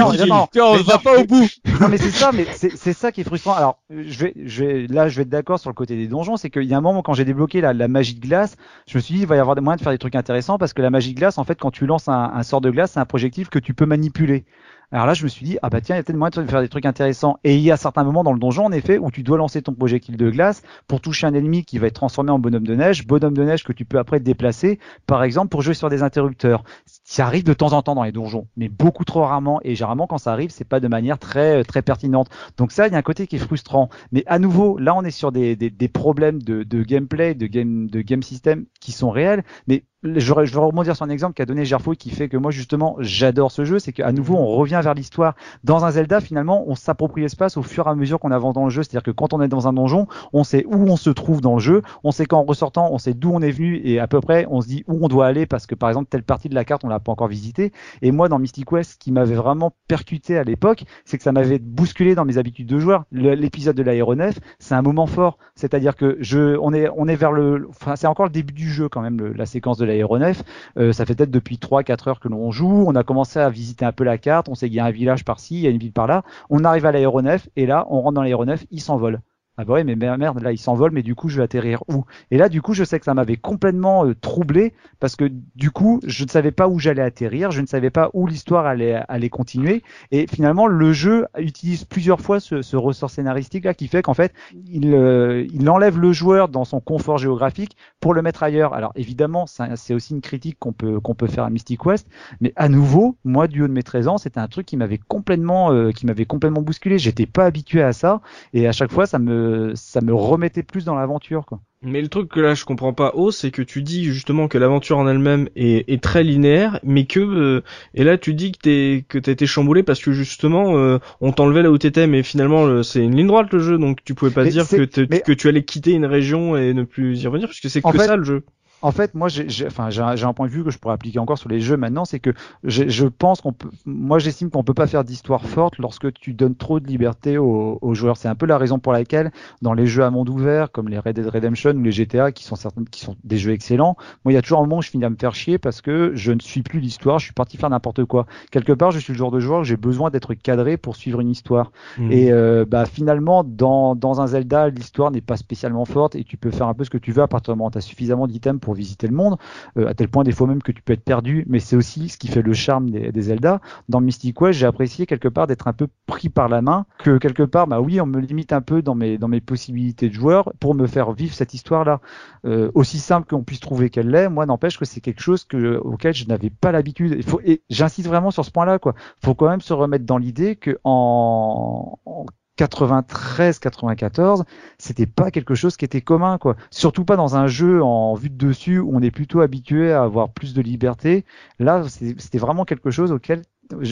[0.52, 1.48] Tiens, on Mais va pas au bout.
[1.82, 3.54] Non mais c'est ça, mais c'est c'est ça qui est frustrant.
[3.54, 6.38] Alors je vais, je vais, là je vais être d'accord sur le côté des donjons,
[6.38, 8.56] c'est qu'il y a un moment quand j'ai débloqué la, la magie de glace,
[8.88, 10.58] je me suis dit il va y avoir des moyens de faire des trucs intéressants
[10.58, 12.70] parce que la magie de glace, en fait, quand tu lances un, un sort de
[12.70, 14.46] glace, c'est un projectile que tu peux manipuler.
[14.94, 16.48] Alors là, je me suis dit, ah bah tiens, il y a peut-être moyen de
[16.48, 17.40] faire des trucs intéressants.
[17.44, 19.64] Et il y a certains moments dans le donjon, en effet, où tu dois lancer
[19.64, 22.76] ton projectile de glace pour toucher un ennemi qui va être transformé en bonhomme de
[22.76, 26.04] neige, bonhomme de neige que tu peux après déplacer, par exemple, pour jouer sur des
[26.04, 26.64] interrupteurs.
[26.86, 29.60] Ça arrive de temps en temps dans les donjons, mais beaucoup trop rarement.
[29.64, 32.30] Et généralement, quand ça arrive, c'est pas de manière très très pertinente.
[32.58, 33.90] Donc ça, il y a un côté qui est frustrant.
[34.12, 37.48] Mais à nouveau, là, on est sur des, des, des problèmes de, de gameplay, de
[37.48, 39.44] game, de game system qui sont réels.
[39.66, 42.52] Mais je, je vais rebondir sur un exemple qu'a donné Gerfo qui fait que moi
[42.52, 45.36] justement j'adore ce jeu, c'est qu'à nouveau on revient vers l'histoire.
[45.64, 48.64] Dans un Zelda finalement on s'approprie l'espace au fur et à mesure qu'on avance dans
[48.66, 51.10] le jeu, c'est-à-dire que quand on est dans un donjon, on sait où on se
[51.10, 54.00] trouve dans le jeu, on sait qu'en ressortant on sait d'où on est venu et
[54.00, 56.24] à peu près on se dit où on doit aller parce que par exemple telle
[56.24, 57.72] partie de la carte on l'a pas encore visitée.
[58.02, 61.32] Et moi dans Mystic Quest, ce qui m'avait vraiment percuté à l'époque, c'est que ça
[61.32, 63.06] m'avait bousculé dans mes habitudes de joueur.
[63.12, 67.32] L'épisode de l'aéronef, c'est un moment fort, c'est-à-dire que je, on est, on est vers
[67.32, 70.44] le, enfin c'est encore le début du jeu quand même, le- la séquence de l'aéronef.
[70.78, 72.86] Euh, ça fait peut-être depuis 3-4 heures que l'on joue.
[72.88, 74.50] On a commencé à visiter un peu la carte.
[74.50, 76.24] On sait qu'il y a un village par-ci, il y a une ville par-là.
[76.50, 79.22] On arrive à l'aéronef et là, on rentre dans l'aéronef, il s'envole.
[79.56, 81.84] Ah bah ouais, mais mer- merde, là il s'envole, mais du coup je vais atterrir
[81.88, 82.06] où?
[82.32, 85.70] Et là du coup je sais que ça m'avait complètement euh, troublé parce que du
[85.70, 89.04] coup je ne savais pas où j'allais atterrir, je ne savais pas où l'histoire allait,
[89.08, 93.88] allait continuer et finalement le jeu utilise plusieurs fois ce, ce ressort scénaristique là qui
[93.88, 94.34] fait qu'en fait
[94.66, 98.74] il, euh, il enlève le joueur dans son confort géographique pour le mettre ailleurs.
[98.74, 102.08] Alors évidemment c'est aussi une critique qu'on peut qu'on peut faire à Mystic West,
[102.42, 104.98] mais à nouveau moi du haut de mes 13 ans c'était un truc qui m'avait
[104.98, 106.98] complètement euh, qui m'avait complètement bousculé.
[106.98, 108.22] J'étais pas habitué à ça
[108.54, 109.43] et à chaque fois ça me
[109.76, 111.60] ça me remettait plus dans l'aventure quoi.
[111.86, 114.58] Mais le truc que là je comprends pas, oh, c'est que tu dis justement que
[114.58, 117.62] l'aventure en elle-même est, est très linéaire, mais que euh,
[117.94, 121.34] et là tu dis que t'es que t'as été chamboulé parce que justement euh, on
[121.34, 124.14] t'enlevait là où t'étais, mais finalement le- c'est une ligne droite le jeu, donc tu
[124.16, 127.22] pouvais pas Mais dire que, mais- que tu allais quitter une région et ne plus
[127.22, 128.44] y revenir, puisque c'est que fait- ça le jeu.
[128.84, 131.48] En fait, moi, j'ai, enfin, un, point de vue que je pourrais appliquer encore sur
[131.48, 132.32] les jeux maintenant, c'est que
[132.66, 136.56] je pense qu'on peut, moi, j'estime qu'on peut pas faire d'histoire forte lorsque tu donnes
[136.56, 138.18] trop de liberté aux, aux joueurs.
[138.18, 139.32] C'est un peu la raison pour laquelle,
[139.62, 142.44] dans les jeux à monde ouvert, comme les Red Dead Redemption ou les GTA, qui
[142.44, 143.96] sont certains, qui sont des jeux excellents,
[144.26, 145.80] moi, il y a toujours un moment où je finis à me faire chier parce
[145.80, 148.26] que je ne suis plus l'histoire, je suis parti faire n'importe quoi.
[148.52, 151.22] Quelque part, je suis le genre de joueur où j'ai besoin d'être cadré pour suivre
[151.22, 151.72] une histoire.
[151.98, 152.12] Mm.
[152.12, 156.36] Et euh, bah, finalement, dans, dans un Zelda, l'histoire n'est pas spécialement forte et tu
[156.36, 157.82] peux faire un peu ce que tu veux à partir du moment où tu as
[157.82, 159.38] suffisamment d'items pour visiter le monde,
[159.78, 162.10] euh, à tel point des fois même que tu peux être perdu, mais c'est aussi
[162.10, 163.62] ce qui fait le charme des, des Zelda.
[163.90, 167.18] Dans Mystic Quest, j'ai apprécié quelque part d'être un peu pris par la main, que
[167.18, 170.14] quelque part, bah oui, on me limite un peu dans mes, dans mes possibilités de
[170.14, 172.02] joueur pour me faire vivre cette histoire-là.
[172.46, 175.78] Euh, aussi simple qu'on puisse trouver qu'elle l'est, moi n'empêche que c'est quelque chose que,
[175.78, 177.24] auquel je n'avais pas l'habitude.
[177.46, 178.96] Et j'insiste vraiment sur ce point-là, quoi.
[179.24, 184.44] Faut quand même se remettre dans l'idée que en, en 93, 94,
[184.78, 186.56] c'était pas quelque chose qui était commun, quoi.
[186.72, 190.04] Surtout pas dans un jeu en vue de dessus où on est plutôt habitué à
[190.04, 191.26] avoir plus de liberté.
[191.60, 193.42] Là, c'était vraiment quelque chose auquel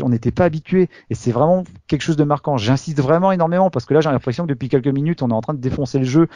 [0.04, 2.58] on n'était pas habitué et c'est vraiment quelque chose de marquant.
[2.58, 5.42] J'insiste vraiment énormément parce que là j'ai l'impression que depuis quelques minutes on est en
[5.42, 6.28] train de défoncer le jeu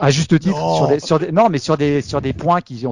[0.00, 0.74] à juste titre Non.
[0.76, 2.84] sur des, sur des non mais sur des sur des points qui-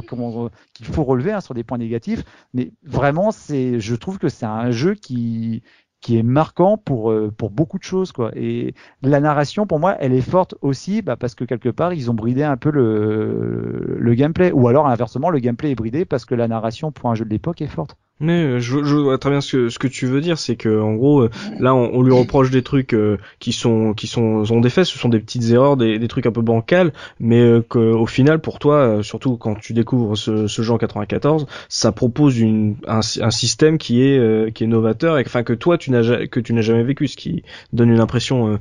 [0.75, 2.23] qu'il faut relever hein, sur des points négatifs
[2.53, 5.63] mais vraiment c'est je trouve que c'est un jeu qui
[6.01, 8.31] qui est marquant pour euh, pour beaucoup de choses quoi.
[8.35, 12.11] Et la narration pour moi elle est forte aussi bah, parce que quelque part ils
[12.11, 14.53] ont bridé un peu le le gameplay.
[14.53, 17.31] Ou alors inversement le gameplay est bridé parce que la narration pour un jeu de
[17.31, 20.07] l'époque est forte Mais euh, je, je vois très bien ce que, ce que tu
[20.07, 21.31] veux dire, c'est que en gros euh,
[21.61, 24.87] là on, on lui reproche des trucs euh, qui sont qui sont ont des faits,
[24.87, 28.41] ce sont des petites erreurs, des, des trucs un peu bancals, mais euh, qu'au final
[28.41, 32.77] pour toi, euh, surtout quand tu découvres ce, ce jeu en 94, ça propose une
[32.89, 36.27] un, un système qui est euh, qui est novateur et enfin que toi tu n'as
[36.27, 38.59] que tu n'as jamais vécu, ce qui donne une impression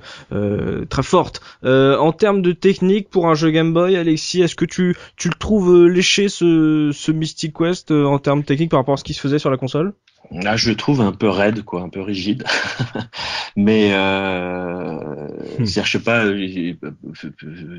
[0.89, 1.41] très forte.
[1.63, 5.35] En termes de technique pour un jeu Game Boy, Alexis, est-ce que tu tu le
[5.35, 9.19] trouves léché ce ce Mystic Quest en termes techniques par rapport à ce qui se
[9.21, 9.93] faisait sur la console
[10.31, 12.43] Là, je le trouve un peu raide, quoi, un peu rigide.
[13.55, 15.27] Mais euh,
[15.59, 15.65] Hmm.
[15.65, 16.73] je sais pas, euh,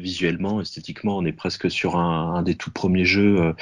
[0.00, 3.52] visuellement, esthétiquement, on est presque sur un, un des tout premiers jeux, euh,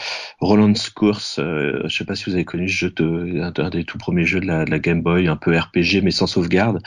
[0.41, 1.39] Roland's Course.
[1.39, 3.99] Euh, je sais pas si vous avez connu ce jeu, de, un, un des tout
[3.99, 6.81] premiers jeux de la, de la Game Boy, un peu RPG mais sans sauvegarde.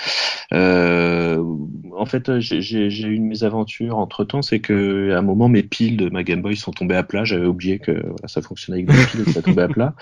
[0.54, 1.44] Euh,
[1.96, 2.60] en fait, j'ai-
[3.08, 6.42] eu une mésaventure entre temps, c'est que à un moment, mes piles de ma Game
[6.42, 7.24] Boy sont tombées à plat.
[7.24, 9.96] J'avais oublié que voilà, ça fonctionnait avec des piles et que ça tombait à plat.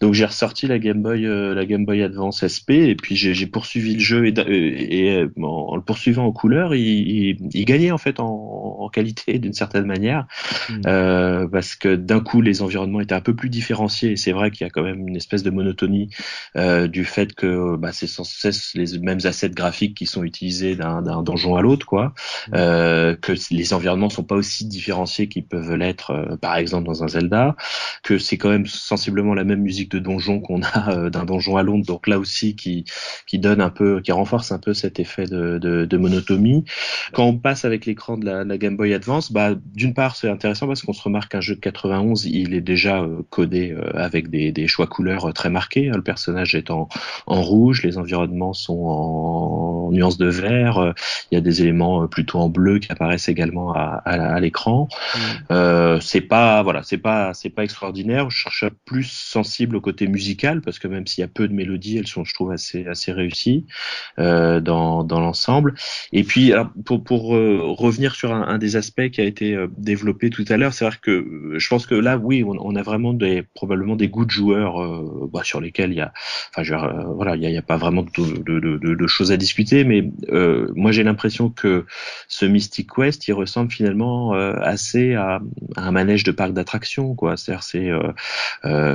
[0.00, 3.46] Donc j'ai ressorti la Game Boy, euh, la Game Boy Advance SP et puis j'ai
[3.46, 7.64] poursuivi le jeu et, et, euh, en, en le poursuivant en couleur, il, il, il
[7.64, 10.26] gagnait en fait en, en qualité d'une certaine manière.
[10.68, 10.80] Mm.
[10.86, 14.50] euh, parce que d'un coup les environnements étaient un peu plus différenciés et c'est vrai
[14.50, 16.10] qu'il y a quand même une espèce de monotonie
[16.56, 20.76] euh, du fait que bah, c'est sans cesse les mêmes assets graphiques qui sont utilisés
[20.76, 22.14] d'un d'un donjon à l'autre quoi,
[22.54, 27.02] euh, que les environnements sont pas aussi différenciés qu'ils peuvent l'être euh, par exemple dans
[27.02, 27.56] un Zelda,
[28.02, 31.56] que c'est quand même sensiblement la même musique de donjon qu'on a euh, d'un donjon
[31.56, 32.84] à l'autre, donc là aussi qui
[33.26, 36.64] qui donne un peu, qui renforce un peu cet effet de, de, de monotomie.
[37.12, 40.28] Quand on passe avec l'écran de la, la Game Boy Advance, bah d'une part c'est
[40.28, 43.90] intéressant parce qu'on se remarque qu'un jeu de 91, il est déjà euh, codé euh,
[43.94, 45.90] avec des, des choix couleurs euh, très marqués.
[45.94, 46.88] Le personnage est en,
[47.26, 50.92] en rouge, les environnements sont en nuances de vert, euh,
[51.30, 54.40] il y a des éléments euh, plutôt en bleu qui apparaissent également à, à, à
[54.40, 54.88] l'écran.
[55.50, 58.30] Euh, c'est pas voilà, c'est pas c'est pas extraordinaire.
[58.30, 61.52] Je cherche plus sensible au côté musical parce que même s'il y a peu de
[61.54, 63.66] mélodies, elles sont je trouve assez assez réussies
[64.18, 65.74] euh, dans dans l'ensemble.
[66.12, 66.52] Et puis
[66.84, 70.44] pour pour euh, revenir sur un, un des aspects qui a été euh, développé tout
[70.48, 73.12] à l'heure, c'est vrai que euh, je pense que là oui, on, on a vraiment
[73.14, 76.12] des probablement des goûts de joueurs euh, bah, sur lesquels il y a
[76.50, 79.06] enfin je veux dire, voilà, il y a, a pas vraiment de, de, de, de-
[79.06, 80.08] choses à discuter, mais
[80.76, 81.84] moi j'ai l'impression que
[82.28, 85.40] ce Mystic Quest, il ressemble finalement assez à,
[85.76, 87.36] à un manège de parc d'attractions, quoi.
[87.36, 87.90] C'est-à-dire c'est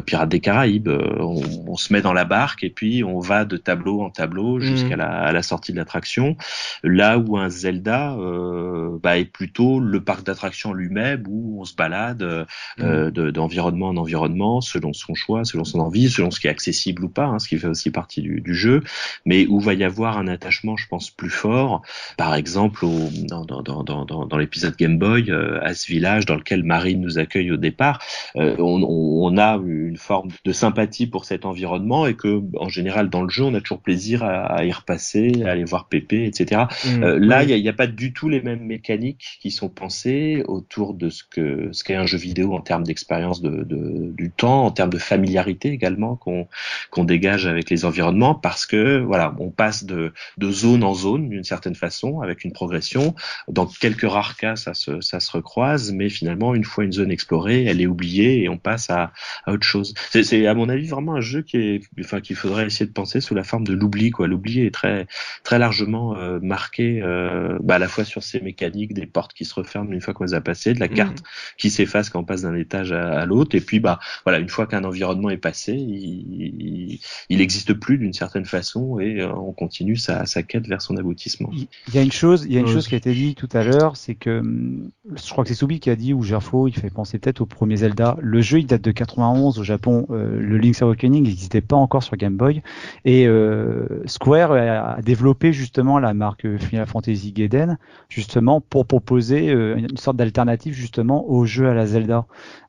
[0.06, 0.90] Pirates des Caraïbes.
[0.90, 4.60] on, on se met dans la barque et puis on va de tableau en tableau
[4.60, 6.38] jusqu'à la, à la sortie de l'attraction.
[6.84, 11.76] Là où un Zelda euh, bah, est plutôt le parc d'attractions lui-même où on se
[11.76, 12.45] balade euh,
[12.80, 16.52] euh, de- d'environnement en environnement selon son choix, selon son envie, selon ce qui est
[16.52, 18.84] accessible ou pas, hein, ce qui fait aussi partie du, du jeu,
[19.26, 21.82] mais où va y avoir un attachement, je pense, plus fort.
[22.18, 25.91] Par exemple, au, dans, dans, dans, dans, dans- dans l'épisode Game Boy, euh, à ce
[25.91, 27.99] village dans lequel Marine nous accueille au départ,
[28.36, 32.69] euh, on, on, on a une forme de sympathie pour cet environnement et que, en
[32.69, 35.88] général, dans le jeu, on a toujours plaisir à, à y repasser, à aller voir
[35.88, 36.63] Pépé, etc.
[36.85, 37.03] Mm.
[37.03, 40.43] Euh, là, il n'y a, a pas du tout les mêmes mécaniques qui sont pensées
[40.47, 44.31] autour de ce que ce qu'est un jeu vidéo en termes d'expérience de, de- du
[44.31, 46.47] temps, en termes de familiarité également qu'on
[46.89, 51.30] qu'on dégage avec les environnements, parce que voilà, on passe de, de zone en zone
[51.30, 53.15] d'une certaine façon avec une progression.
[53.47, 57.11] Dans quelques rares cas, ça se ça se recroise, mais finalement, une fois une zone
[57.11, 59.11] explorée, elle est oubliée et on passe à,
[59.45, 59.93] à autre chose.
[60.11, 62.91] C'est- C'est à mon avis vraiment un jeu qui est, enfin, qu'il faudrait essayer de
[62.91, 64.28] penser sous la forme de l'oubli, quoi.
[64.28, 65.07] L'oubli est très
[65.44, 69.45] très largement euh, marqué euh, bah, à la fois sur ces mécaniques des portes qui
[69.45, 71.24] se referment une fois qu'on les a passées, de la carte
[71.57, 74.49] qui s'efface quand on passe d'un étage à, à l'autre, et puis bah voilà, une
[74.49, 76.99] fois qu'un environnement est passé, il,
[77.30, 80.98] il existe plus d'une certaine façon et euh, on continue sa, sa quête vers son
[80.98, 81.49] aboutissement.
[81.88, 83.49] Il y a une chose, il y a une chose qui a été dit tout
[83.53, 86.68] à l'heure, c'est que hum, je crois que c'est Soubi qui a dit ou Gerfo,
[86.68, 88.18] il fait penser peut-être au premier Zelda.
[88.22, 90.07] Le jeu, il date de 91 au Japon.
[90.10, 92.61] Euh, le Link's Awakening n'existait pas encore sur Game Boy
[93.03, 97.77] et euh, Square a, développé justement la marque euh, Final Fantasy Gaiden
[98.10, 102.26] justement pour proposer euh, une sorte d'alternative justement au jeu à la Zelda.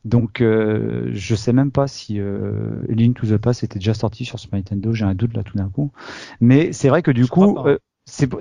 [0.06, 4.24] Donc euh, je sais même pas si euh, Link to the Past était déjà sorti
[4.24, 5.90] sur Super Nintendo, j'ai un doute là tout d'un coup.
[6.40, 7.85] Mais c'est vrai que du Je coup, euh, c'est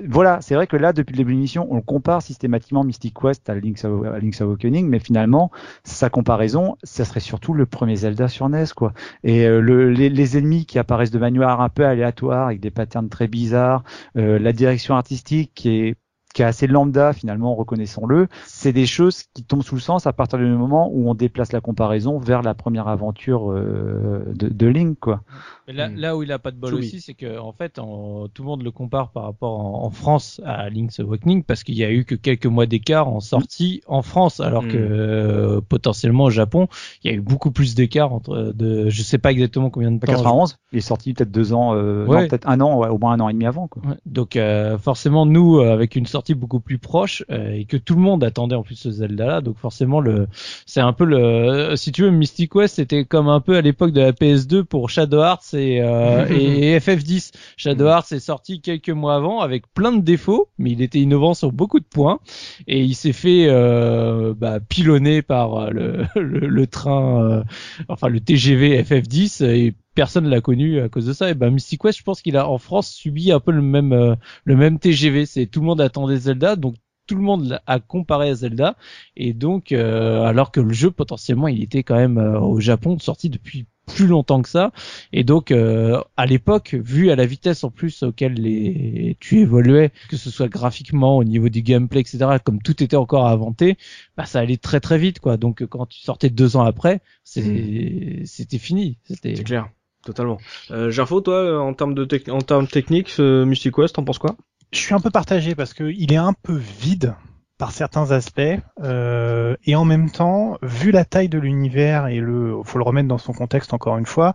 [0.07, 3.49] voilà, c'est vrai que là depuis le début de l'émission, on compare systématiquement Mystic Quest
[3.49, 5.51] à Link's, à Link's Awakening, mais finalement
[5.83, 8.93] sa comparaison, ça serait surtout le premier Zelda sur NES quoi.
[9.23, 12.71] Et euh, le, les, les ennemis qui apparaissent de manière un peu aléatoire avec des
[12.71, 13.83] patterns très bizarres,
[14.17, 15.95] euh, la direction artistique qui est
[16.35, 18.27] qui est assez lambda finalement, reconnaissons-le.
[18.45, 21.53] C'est des choses qui tombent sous le sens à partir du moment où on déplace
[21.53, 25.23] la comparaison vers la première aventure euh, de, de Link, quoi.
[25.67, 25.95] Mais là, Hmm.
[25.95, 28.47] là où il a pas de bol aussi, c'est que en fait, en- tout le
[28.49, 31.91] monde le compare par rapport en, en France à Link's Awakening parce qu'il y a
[31.91, 34.67] eu que quelques mois d'écart en sortie en France, alors Hmm.
[34.67, 36.67] que euh, potentiellement au Japon,
[37.03, 39.97] il y a eu beaucoup plus d'écart entre de, je sais pas exactement combien de
[39.97, 40.05] En temps.
[40.07, 42.27] 91, il est sorti peut-être deux ans, euh, Ouais.
[42.27, 43.81] peut-être un an, ouais, au moins un an et demi avant, quoi.
[43.85, 47.77] Ouais, Donc euh, forcément nous euh, avec une sortie beaucoup plus proche euh, et que
[47.77, 50.27] tout le monde attendait en plus ce Zelda là donc forcément le
[50.65, 53.91] c'est un peu le si tu veux Mystic West c'était comme un peu à l'époque
[53.91, 58.61] de la PS2 pour Shadow Hearts et, euh, et, et FF10 Shadow Hearts est sorti
[58.61, 62.19] quelques mois avant avec plein de défauts mais il était innovant sur beaucoup de points.
[62.67, 67.43] Et il s'est fait euh, bah, pilonner par le, le, le train euh,
[67.89, 71.83] enfin le TGV FF10 et personne l'a connu à cause de ça et ben Mystic
[71.83, 74.79] West je pense qu'il a en France subi un peu le même euh, le même
[74.79, 75.25] TGV.
[75.25, 76.75] C'est tout le monde attendait Zelda, donc
[77.07, 78.75] tout le monde a comparé à Zelda,
[79.15, 82.97] et donc euh, alors que le jeu potentiellement il était quand même euh, au Japon
[82.99, 84.71] sorti depuis plus longtemps que ça,
[85.13, 89.91] et donc euh, à l'époque, vu à la vitesse en plus auquel les tu évoluais,
[90.09, 93.77] que ce soit graphiquement au niveau du gameplay, etc., comme tout était encore à inventer,
[94.17, 95.37] bah ça allait très très vite quoi.
[95.37, 98.97] Donc quand tu sortais deux ans après, c'est c'était fini.
[99.03, 99.69] C'était C'est clair.
[100.05, 100.37] Totalement.
[100.69, 104.19] Euh, Gerfo, toi, euh, en termes de en termes techniques, euh, Mystic West, t'en penses
[104.19, 104.35] quoi?
[104.71, 107.15] Je suis un peu partagé parce que il est un peu vide
[107.57, 108.41] par certains aspects
[108.83, 113.07] euh, et en même temps, vu la taille de l'univers et le, faut le remettre
[113.07, 114.33] dans son contexte encore une fois,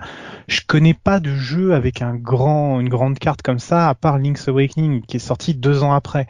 [0.48, 4.18] je connais pas de jeu avec un grand, une grande carte comme ça à part
[4.18, 6.26] Link's Awakening qui est sorti deux ans après.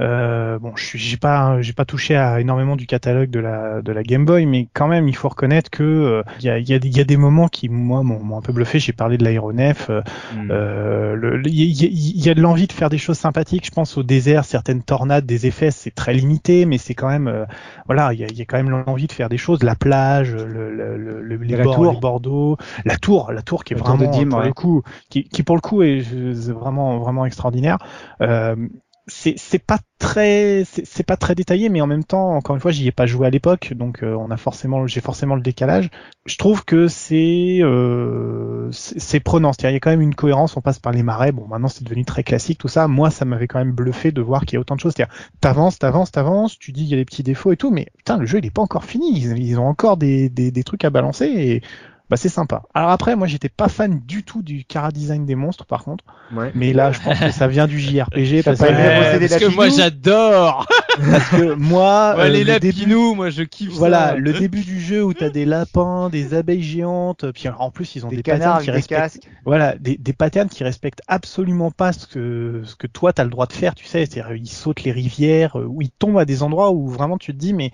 [0.00, 3.82] Euh, bon, je suis- j'ai pas, j'ai pas touché à énormément du catalogue de la
[3.82, 6.58] de la Game Boy, mais quand même, il faut reconnaître que euh, il y, a,
[6.58, 8.52] il y, a, des- il y a des moments qui moi m'ont m'ont un peu
[8.52, 8.78] bluffé.
[8.78, 9.90] J'ai parlé de l'aéronef.
[9.90, 10.00] euh,
[10.50, 13.18] euh, le- le- Il y, a- il y a de l'envie de faire des choses
[13.18, 13.66] sympathiques.
[13.66, 17.28] Je pense au désert, certaines tornades, des effets, c'est très limité, mais c'est quand même,
[17.28, 17.44] euh,
[17.86, 19.62] voilà, il y a, il y a quand même l'envie de faire des choses.
[19.62, 21.92] La plage, le, le, le- le- les, la bords, tour.
[21.92, 24.46] les bords d'eau, la tour, la tour qui est La vraiment Dim, pour ouais.
[24.46, 27.78] le coup, qui, qui pour le coup est, est vraiment vraiment extraordinaire.
[28.20, 28.56] Euh,
[29.08, 32.86] c'est pas très c'est pas très détaillé mais en même temps encore une fois j'y
[32.86, 35.90] ai pas joué à l'époque donc euh, on a forcément j'ai forcément le décalage.
[36.24, 39.52] Je trouve que c'est euh, c'est prenant.
[39.52, 41.32] C'est-à-dire il y a quand même une cohérence on passe par les marais.
[41.32, 42.86] Bon maintenant c'est devenu très classique tout ça.
[42.86, 44.92] Moi ça m'avait quand même bluffé de voir qu'il y a autant de choses.
[44.96, 47.88] C'est-à-dire t'avances t'avances t'avances tu dis il y a des petits défauts et tout mais
[47.96, 49.18] putain le jeu il est pas encore fini.
[49.18, 51.62] Ils, ils ont encore des, des des trucs à balancer et
[52.12, 52.64] bah c'est sympa.
[52.74, 56.04] Alors après, moi j'étais pas fan du tout du cara design des monstres par contre,
[56.30, 56.52] Ouais.
[56.54, 60.66] mais là je pense que ça vient du JRPG parce que, parce moi j'adore
[61.10, 64.16] parce que moi Ouais, euh, les lapinou, moi je kiffe voilà, ça.
[64.16, 68.04] le début du jeu où t'as des lapins, des abeilles géantes, puis en plus ils
[68.04, 69.30] ont des, Des canards patterns qui des respectent, casques.
[69.46, 73.30] voilà, des, des patterns qui respectent absolument pas ce que ce que toi t'as le
[73.30, 76.26] droit de faire, tu sais, c'est-à-dire ils sautent les rivières, euh, où ils tombent à
[76.26, 77.70] des endroits où vraiment tu te dis mais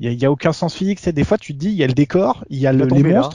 [0.00, 1.84] il y y a aucun sens physique, c'est des fois tu te dis il y
[1.84, 3.28] a le décor, il y a le, les là.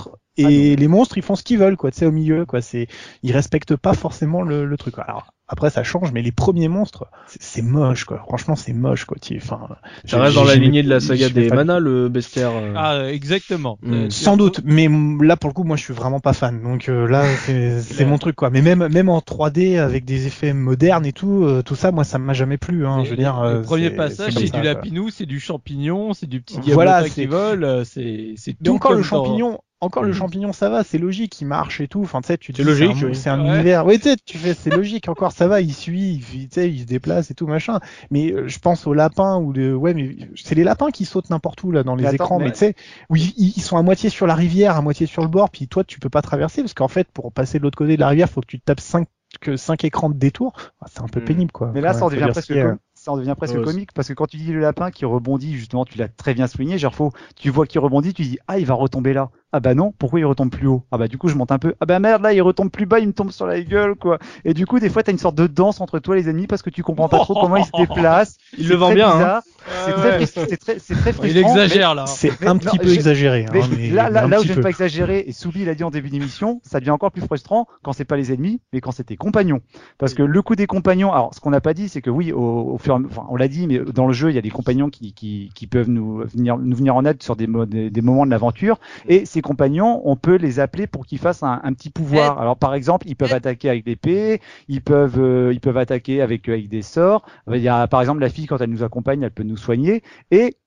[0.44, 2.62] Monstres et les monstres ils font ce qu'ils veulent quoi, tu sais au milieu quoi,
[2.62, 2.88] c'est
[3.24, 4.96] ils respectent pas forcément le, le truc.
[5.00, 9.06] Alors après ça change, mais les premiers monstres c'est- c'est moche quoi, franchement c'est moche
[9.06, 9.62] quoi, tu enfin
[10.06, 12.52] Ça reste dans la lignée de la saga des pas- mana, le bestiaire.
[12.54, 12.74] euh.
[12.76, 13.78] Ah, exactement.
[13.82, 13.94] Mm.
[13.94, 14.90] Euh, sans doute, mais
[15.22, 16.62] là pour le coup, moi je suis vraiment pas fan.
[16.62, 18.50] Donc euh, là, c'est c'est mon truc quoi.
[18.50, 22.04] Mais même même en 3D avec des effets modernes et tout, euh, tout ça, moi
[22.04, 22.86] ça m'a jamais plu.
[22.86, 23.42] Hein, je veux dire.
[23.42, 27.02] le euh, premier c'est- passage, c'est du lapinou, c'est du champignon, c'est du petit Voilà,
[27.04, 30.14] diablota qui c'est- vole, euh, c'est c'est encore le champignon, encore le Mhm.
[30.14, 32.02] champignon, ça va, c'est logique, il marche et tout.
[32.02, 33.16] Enfin, tu sais, tu te C'est dis, logique, un, oui.
[33.16, 33.46] c'est un Ouais.
[33.54, 33.86] univers.
[33.86, 35.08] Oui, tu sais, tu fais, c'est logique.
[35.08, 37.80] Encore, ça va, il suit, il, tu sais, il se déplace et tout machin.
[38.10, 41.30] Mais euh, je pense aux lapins ou le, ouais, mais c'est les lapins qui sautent
[41.30, 42.40] n'importe où là dans les Mais attends, écrans.
[42.40, 42.76] mais- Mais tu sais,
[43.10, 45.68] où ils, ils sont à moitié sur la rivière, à moitié sur le bord, puis
[45.68, 48.08] toi, tu peux pas traverser parce qu'en fait, pour passer de l'autre côté de la
[48.10, 49.08] rivière, faut que tu te tapes cinq
[49.42, 50.54] que cinq écrans de détour.
[50.82, 51.26] Ah, C'est un peu Mhm.
[51.26, 51.72] pénible, quoi.
[51.74, 52.54] Mais là, ça en devient presque
[52.94, 55.86] ça en devient Ouais, comique parce que quand tu dis le lapin qui rebondit, justement,
[55.86, 58.66] tu l'as très bien souligné, genre faut, tu vois qu'il rebondit, tu dis ah il
[58.66, 59.30] va retomber là.
[59.54, 60.84] Ah bah non, pourquoi il retombe plus haut?
[60.92, 61.74] Ah bah du coup je monte un peu.
[61.80, 64.20] Ah bah merde là il retombe plus bas, il me tombe sur la gueule quoi.
[64.44, 66.48] Et du coup des fois t'as une sorte de danse entre toi et les ennemis
[66.48, 68.38] parce que tu comprends pas trop comment ils se déplacent.
[68.58, 69.14] Il le vend bien, hein.
[69.16, 69.42] bizarre.
[69.86, 70.26] C'est Ouais, très, ouais.
[70.50, 71.24] c'est très, très frustrant.
[71.28, 72.06] Il exagère là.
[72.08, 73.46] C'est un non, petit peu je- exagéré.
[73.52, 75.90] Mais, hein, mais- là, là, là où je pas exagérer, et Soubi l'a dit en
[75.92, 79.04] début d'émission, ça devient encore plus frustrant quand c'est pas les ennemis, mais quand c'est
[79.06, 79.60] tes compagnons.
[79.98, 82.32] Parce que le coup des compagnons, alors ce qu'on n'a pas dit, c'est que oui,
[82.32, 84.36] au, au fur et à mesure- enfin, on l'a dit, mais dans le jeu, il
[84.36, 87.36] y a des compagnons qui, qui, qui peuvent nous venir, nous venir en aide sur
[87.36, 87.48] des,
[87.90, 88.80] des moments de l'aventure,
[89.10, 92.40] et ces compagnons, on peut les appeler pour qu'ils fassent un, un petit pouvoir.
[92.40, 96.50] Alors par exemple, ils peuvent attaquer avec l'épée, ils peuvent, euh, ils peuvent attaquer avec,
[96.50, 97.24] avec des sorts.
[97.52, 100.02] Il y a par exemple la fille quand elle nous accompagne, elle peut nous soigner,
[100.32, 100.58] et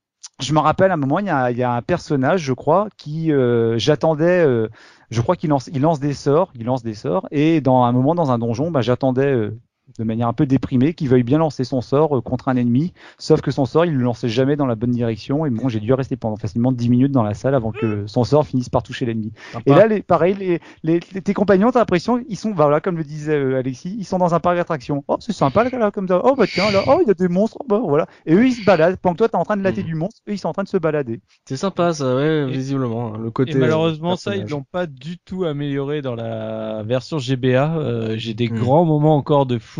[0.40, 2.52] je me rappelle à un moment, il y a, il y a un personnage, je
[2.54, 4.44] crois, qui euh, j'attendais.
[4.46, 4.68] euh,
[5.10, 7.92] je crois qu'il lance, il lance des sorts, il lance des sorts, et dans un
[7.92, 9.32] moment dans un donjon, bah, j'attendais.
[9.32, 9.58] euh,
[9.98, 12.92] de manière un peu déprimée, qui veuille bien lancer son sort euh, contre un ennemi,
[13.18, 15.46] sauf que son sort, il le lançait jamais dans la bonne direction.
[15.46, 18.24] Et bon, j'ai dû rester pendant facilement 10 minutes dans la salle avant que son
[18.24, 19.32] sort finisse par toucher l'ennemi.
[19.66, 22.80] Et là, les, pareil, les, les, les- tes compagnons, t'as l'impression, ils sont, bah, voilà,
[22.80, 25.04] comme le disait euh, Alexis, ils sont dans un parc d'attractions.
[25.08, 26.20] Oh, c'est sympa là, là, comme ça.
[26.24, 27.58] Oh, bah tiens, là, oh, il y a des monstres.
[27.68, 28.06] Bah voilà.
[28.26, 28.96] Et eux, ils se baladent.
[28.96, 29.86] Pendant que toi, t'es en train de latter Mhm.
[29.86, 31.20] du monstre, eux, ils sont en train de se balader.
[31.48, 33.14] C'est sympa ça, ouais, Et- visiblement.
[33.14, 33.52] hein, Le côté.
[33.52, 37.76] Et malheureusement, ça, ils l'ont pas du tout amélioré dans la version GBA.
[37.76, 38.58] Euh, J'ai des Hmm.
[38.58, 39.79] grands moments encore de fou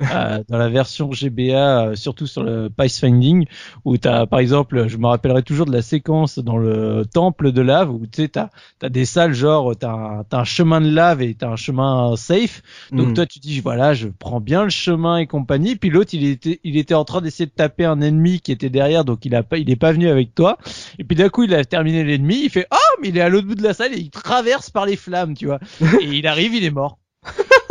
[0.00, 3.46] euh, dans la version GBA, euh, surtout sur le Pathfinding,
[3.84, 7.60] où t'as, par exemple, je me rappellerai toujours de la séquence dans le temple de
[7.62, 8.48] lave, où tu sais, t'as
[8.82, 12.16] as des salles genre, t'as un, t'as un chemin de lave et t'as un chemin
[12.16, 12.62] safe.
[12.92, 13.14] Donc Mm.
[13.14, 15.76] toi, tu dis, voilà, je prends bien le chemin et compagnie.
[15.76, 18.70] Puis l'autre, il était, il était en train d'essayer de taper un ennemi qui était
[18.70, 20.58] derrière, donc il a pas, il est pas venu avec toi.
[20.98, 23.28] Et puis d'un coup, il a terminé l'ennemi, il fait, oh, mais il est à
[23.28, 25.58] l'autre bout de la salle et il traverse par les flammes, tu vois.
[26.00, 26.98] Et il arrive, il est mort.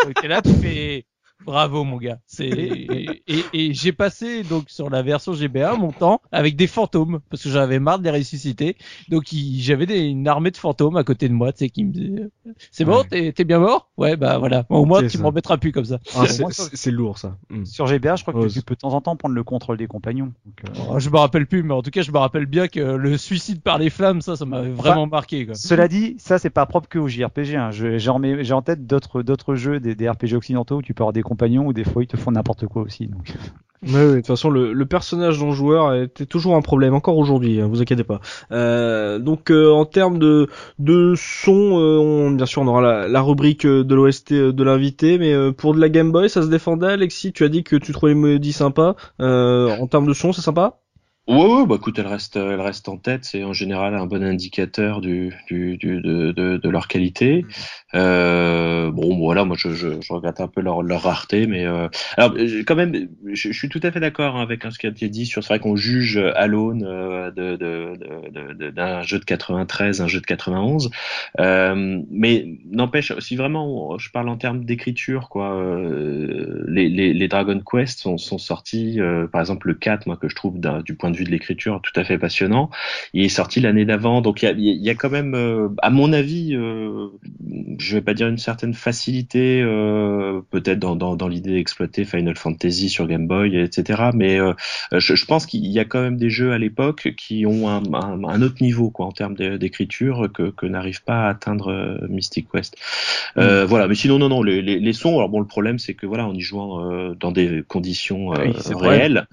[0.03, 1.05] Donc t'es là, tu fais,
[1.45, 2.17] bravo mon gars.
[2.27, 6.67] C'est et, et- et j'ai passé donc sur la version GBA mon temps avec des
[6.67, 8.77] fantômes parce que j'avais marre de les ressusciter.
[9.09, 11.83] Donc il- j'avais des- une armée de fantômes à côté de moi, tu sais, qui
[11.85, 12.29] me disaient,
[12.71, 13.07] c'est bon, Ouais.
[13.09, 13.89] t'es t'es bien mort?
[13.97, 14.65] Ouais, bah voilà.
[14.69, 15.23] Au moins C'est tu ça.
[15.23, 15.99] m'embêteras plus comme ça.
[16.15, 17.37] Ah, c'est- lourd ça.
[17.49, 17.65] Mm.
[17.65, 19.87] Sur GBA, je crois que tu peux de temps en temps prendre le contrôle des
[19.87, 20.31] compagnons.
[20.45, 22.67] Donc, euh, Oh, je me rappelle plus, mais en tout cas, je me rappelle bien
[22.67, 25.45] que le suicide par les flammes, ça, ça m'avait vraiment marqué.
[25.45, 25.55] Quoi.
[25.55, 27.55] Cela dit, ça c'est pas propre que au JRPG.
[27.55, 27.71] Hein.
[27.71, 30.81] Je- J'ai en, mets- j'ai en tête d'autres d'autres jeux, des, des RPG occidentaux où
[30.81, 33.07] tu peux avoir des compagnons des fois ils te font n'importe quoi aussi.
[33.07, 33.33] Donc.
[33.83, 37.67] De toute façon, le, le personnage non joueur était toujours un problème, encore aujourd'hui, hein,
[37.69, 38.21] vous inquiétez pas.
[38.53, 40.47] Euh, donc, euh, en termes de,
[41.17, 45.75] son, euh, bien sûr, on aura la, la rubrique de l'OST de l'invité, mais pour
[45.75, 48.19] de la Game Boy, ça se défendait, Alexis Tu as dit que tu trouvais les
[48.19, 48.95] mélodies sympas.
[49.19, 50.79] En termes de son, c'est sympa?
[51.25, 53.23] Ouais, ouais, bah écoute, elle reste, elle reste en tête.
[53.23, 57.45] C'est en général un bon indicateur du, du, du de, de, de leur qualité.
[57.95, 61.87] Euh, bon, voilà, moi je, je, je regrette un peu leur, leur rareté, mais euh,
[62.17, 64.77] alors j'ai- quand même, je, je suis tout à fait d'accord hein, avec hein, ce
[64.77, 65.41] qui a été dit sur.
[65.43, 67.93] C'est vrai qu'on juge Alone euh, de, de,
[68.29, 70.89] de, de- d'un jeu de 93, un jeu de 91,
[71.39, 77.27] euh, mais n'empêche, si vraiment je parle en termes d'écriture, quoi, euh, les, les, les
[77.29, 80.81] Dragon Quest sont, sont sortis, euh, par exemple le 4, moi que je trouve d'un-
[80.81, 82.69] du point de vue de l'écriture tout à fait passionnant,
[83.13, 85.69] il est sorti l'année d'avant, donc il y a, il y a quand même, euh,
[85.81, 87.07] à mon avis, euh,
[87.79, 92.35] je vais pas dire une certaine facilité, euh, peut-être dans, dans, dans l'idée d'exploiter Final
[92.35, 94.09] Fantasy sur Game Boy, etc.
[94.13, 94.53] Mais euh,
[94.91, 97.81] je, je pense qu'il y a quand même des jeux à l'époque qui ont un,
[97.93, 102.47] un, un autre niveau, quoi, en termes d'écriture que, que n'arrive pas à atteindre Mystic
[102.51, 102.75] Quest.
[103.37, 105.15] Euh, Voilà, mais sinon non non les, les, les sons.
[105.17, 109.27] Alors bon, le problème c'est que voilà, en y jouant dans des conditions Oui, réelles,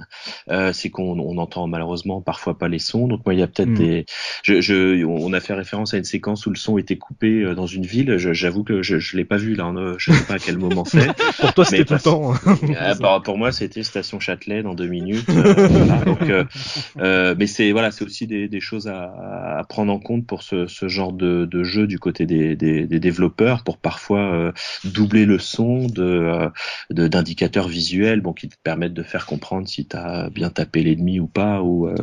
[0.73, 3.09] c'est qu'on on entend malheureusement parfois pas les sons.
[3.09, 3.75] Donc moi il y a peut-être Mm.
[3.75, 4.07] des,
[4.43, 7.55] je, je, on a fait référence à une séquence où le son était coupé euh,
[7.55, 8.17] dans une ville.
[8.19, 9.65] J'avoue que je, je l'ai pas vu là.
[9.67, 11.15] hein, Je sais pas à quel moment c'est.
[11.41, 12.35] Pour toi, c'était tout le temps.
[12.77, 15.35] Ah, bah, pour moi, c'était station Châtelet dans deux minutes.
[15.37, 16.31] euh, voilà, donc,
[16.99, 20.43] euh, mais c'est voilà, c'est aussi des, des choses à, à prendre en compte pour
[20.43, 24.53] ce, ce genre de, de jeu du côté des, des, des développeurs, pour parfois
[24.85, 26.49] doubler le son de
[26.91, 30.83] de- d'indicateurs visuels, bon, qui te permettent de faire comprendre si tu as bien tapé
[30.83, 31.60] l'ennemi ou pas.
[31.63, 31.95] Ou euh,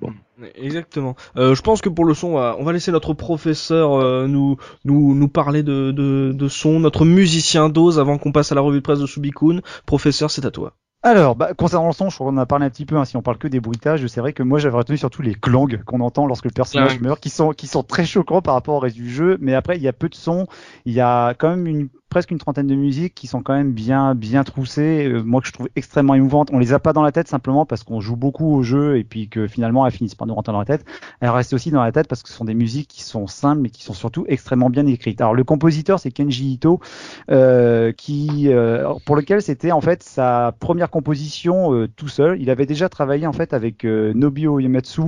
[0.00, 0.12] bon.
[0.54, 1.16] Exactement.
[1.36, 4.26] Euh, je pense que pour le son, on va, on va laisser notre professeur euh,
[4.26, 8.54] nous, nous, nous parler de, de, de son, notre musicien d'ose avant qu'on passe à
[8.54, 9.60] la revue de presse de Subikun.
[9.86, 10.74] Professeur, c'est à toi.
[11.02, 12.96] Alors, bah, concernant le son, je crois qu'on en a parlé un petit peu.
[12.96, 15.34] Hein, si on parle que des bruitages, c'est vrai que moi j'avais retenu surtout les
[15.34, 18.74] clangs qu'on entend lorsque le personnage meurt, qui sont qui sont très choquants par rapport
[18.74, 19.38] au reste du jeu.
[19.40, 20.46] Mais après, il y a peu de sons.
[20.84, 23.72] Il y a quand même une presque une trentaine de musiques qui sont quand même
[23.72, 25.06] bien bien troussées.
[25.06, 26.48] euh, moi que je trouve extrêmement émouvantes.
[26.50, 29.04] On les a pas dans la tête simplement parce qu'on joue beaucoup au jeu et
[29.04, 30.86] puis que finalement elles finissent par nous rentrer dans la tête.
[31.20, 33.60] Elles restent aussi dans la tête parce que ce sont des musiques qui sont simples
[33.60, 35.20] mais qui sont surtout extrêmement bien écrites.
[35.20, 36.80] Alors le compositeur c'est Kenji Ito
[37.30, 42.40] euh, qui euh, pour lequel c'était en fait sa première composition tout seul.
[42.40, 45.02] Il avait déjà travaillé en fait avec Nobio Uematsu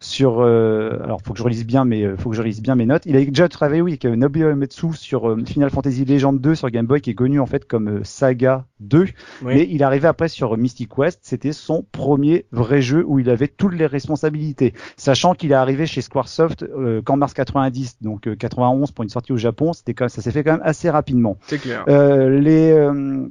[0.00, 3.02] sur alors faut que je relise bien mais faut que je relise bien mes notes.
[3.04, 7.00] Il avait déjà travaillé avec Nobio Uematsu sur Final Fantasy Legend 2 sur Game Boy
[7.00, 9.08] qui est connu en fait comme euh, Saga 2 Oui.
[9.42, 13.48] mais il arrivait après sur Mystic Quest, c'était son premier vrai jeu où il avait
[13.48, 14.74] toutes les responsabilités.
[14.96, 19.08] Sachant qu'il est arrivé chez Squaresoft euh, qu'en mars 90, donc euh, 91 pour une
[19.08, 21.38] sortie au Japon, c'était ça s'est fait quand même assez rapidement.
[21.46, 21.84] C'est clair.
[21.88, 23.28] Euh, les euh,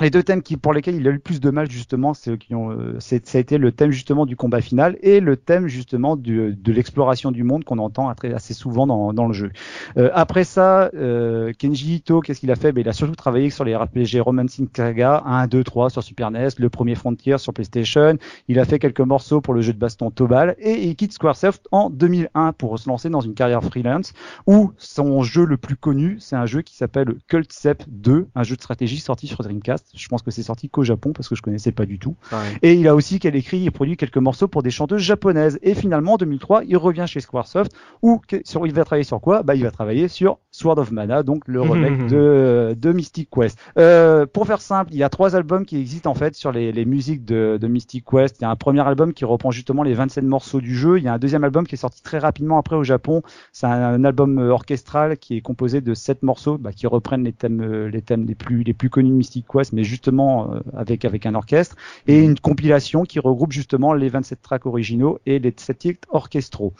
[0.00, 2.38] les deux thèmes qui, pour lesquels il a eu le plus de mal justement, c'est
[2.38, 5.36] qui ont, euh, c'est- ça a été le thème justement du combat final et le
[5.36, 9.50] thème justement du, de l'exploration du monde qu'on entend assez, souvent dans, dans le jeu.
[9.98, 12.72] Euh, après ça, euh, Kenji Ito, qu'est-ce qu'il a fait?
[12.72, 16.30] Ben, Il a surtout travaillé sur les RPG Romancing Saga 1, 2, 3 sur Super
[16.30, 18.16] NES, le premier Frontier sur PlayStation.
[18.48, 21.66] Il a fait quelques morceaux pour le jeu de baston Tobal et il quitte Squaresoft
[21.72, 24.14] en 2001 pour se lancer dans une carrière freelance
[24.46, 28.42] où son jeu le plus connu, c'est un jeu qui s'appelle Cult Sep 2, un
[28.44, 31.34] jeu de stratégie sorti sur Dreamcast Je pense que c'est sorti qu'au Japon parce que
[31.34, 32.16] je connaissais pas du tout.
[32.62, 35.58] Et il a aussi qu'elle écrit et produit quelques morceaux pour des chanteuses japonaises.
[35.62, 37.72] Et finalement, en 2003, il revient chez Squaresoft
[38.02, 39.42] où sur, il va travailler sur quoi?
[39.42, 43.58] Bah, il va travailler sur Sword of Mana, donc le remake de, de Mystic Quest.
[43.78, 46.72] Euh, pour faire simple, il y a trois albums qui existent en fait sur les,
[46.72, 48.36] les musiques de, de Mystic Quest.
[48.40, 50.98] Il y a un premier album qui reprend justement les 27 morceaux du jeu.
[50.98, 53.22] Il y a un deuxième album qui est sorti très rapidement après au Japon.
[53.52, 57.60] C'est un, album orchestral qui est composé de sept morceaux bah, qui reprennent les thèmes,
[57.60, 61.04] euh, les thèmes les plus les plus connus de Mystic Quest, mais justement euh, avec
[61.04, 61.76] avec un orchestre
[62.06, 66.72] et une compilation qui regroupe justement les 27 tracks originaux et les 7 titres orchestraux.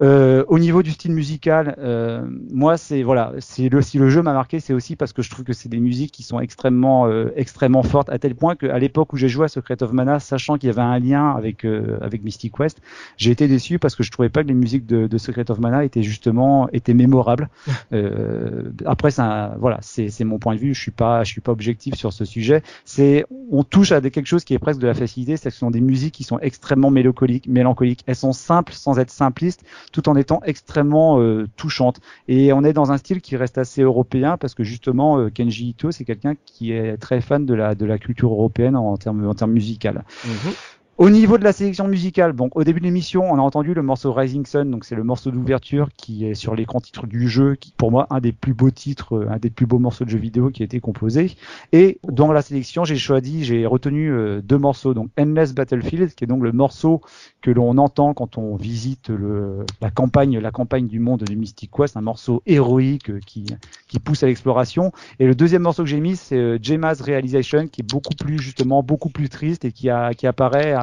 [0.00, 4.22] Euh, au niveau du style musical, euh, moi c'est voilà, c'est le si le jeu
[4.22, 7.08] m'a marqué, c'est aussi parce que je trouve que c'est des musiques qui sont extrêmement
[7.08, 10.20] euh, extrêmement fortes à tel point qu'à l'époque où j'ai joué à Secret of Mana,
[10.20, 12.80] sachant qu'il y avait un lien avec euh, avec Mystic Quest,
[13.16, 15.58] j'ai été déçu parce que je trouvais pas que les musiques de, de Secret of
[15.58, 17.48] Mana étaient justement étaient mémorables.
[18.84, 21.50] après ça voilà, c'est c'est mon point de vue, je suis pas je suis pas
[21.50, 22.62] objectif sur ce sujet.
[22.84, 25.54] C'est on touche à des, quelque chose qui est presque de la facilité, c'est que
[25.54, 28.04] ce sont des musiques qui sont extrêmement mélancoliques, mélancoliques.
[28.06, 32.00] Elles sont simples sans être simplistes tout en étant extrêmement euh, touchante.
[32.26, 35.70] Et on est dans un style qui reste assez européen parce que justement euh, Kenji
[35.70, 39.26] Ito c'est quelqu'un qui est très fan de la de la culture européenne en termes
[39.26, 40.04] en termes musical.
[40.24, 40.52] Mhm.
[40.98, 43.82] Au niveau de la sélection musicale, bon, au début de l'émission, on a entendu le
[43.82, 47.54] morceau Rising Sun, donc c'est le morceau d'ouverture qui est sur l'écran titre du jeu,
[47.54, 50.10] qui pour moi un des plus beaux titres, euh, un des plus beaux morceaux de
[50.10, 51.36] jeu vidéo qui a été composé.
[51.70, 56.24] Et dans la sélection, j'ai choisi, j'ai retenu euh, deux morceaux, donc Endless Battlefield, qui
[56.24, 57.00] est donc le morceau
[57.42, 61.70] que l'on entend quand on visite le, la campagne, la campagne du monde du Mystic
[61.70, 63.46] Quest, un morceau héroïque euh, qui,
[63.86, 64.90] qui pousse à l'exploration.
[65.20, 68.82] Et le deuxième morceau que j'ai mis, c'est Jema's Realization, qui est beaucoup plus justement
[68.82, 70.74] beaucoup plus triste et qui, a, qui apparaît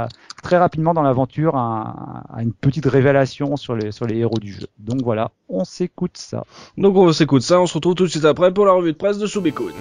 [0.44, 4.68] très rapidement dans l'aventure à, une petite révélation sur les, sur les héros du jeu.
[4.80, 6.44] Donc voilà, on s'écoute ça.
[6.78, 8.98] Donc on s'écoute ça, on se retrouve tout de suite après pour la revue de
[8.98, 9.74] presse de Subikun.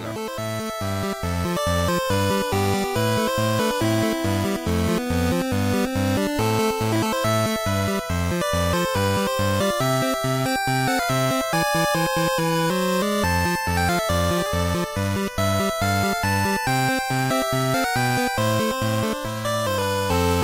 [20.09, 20.43] Bye.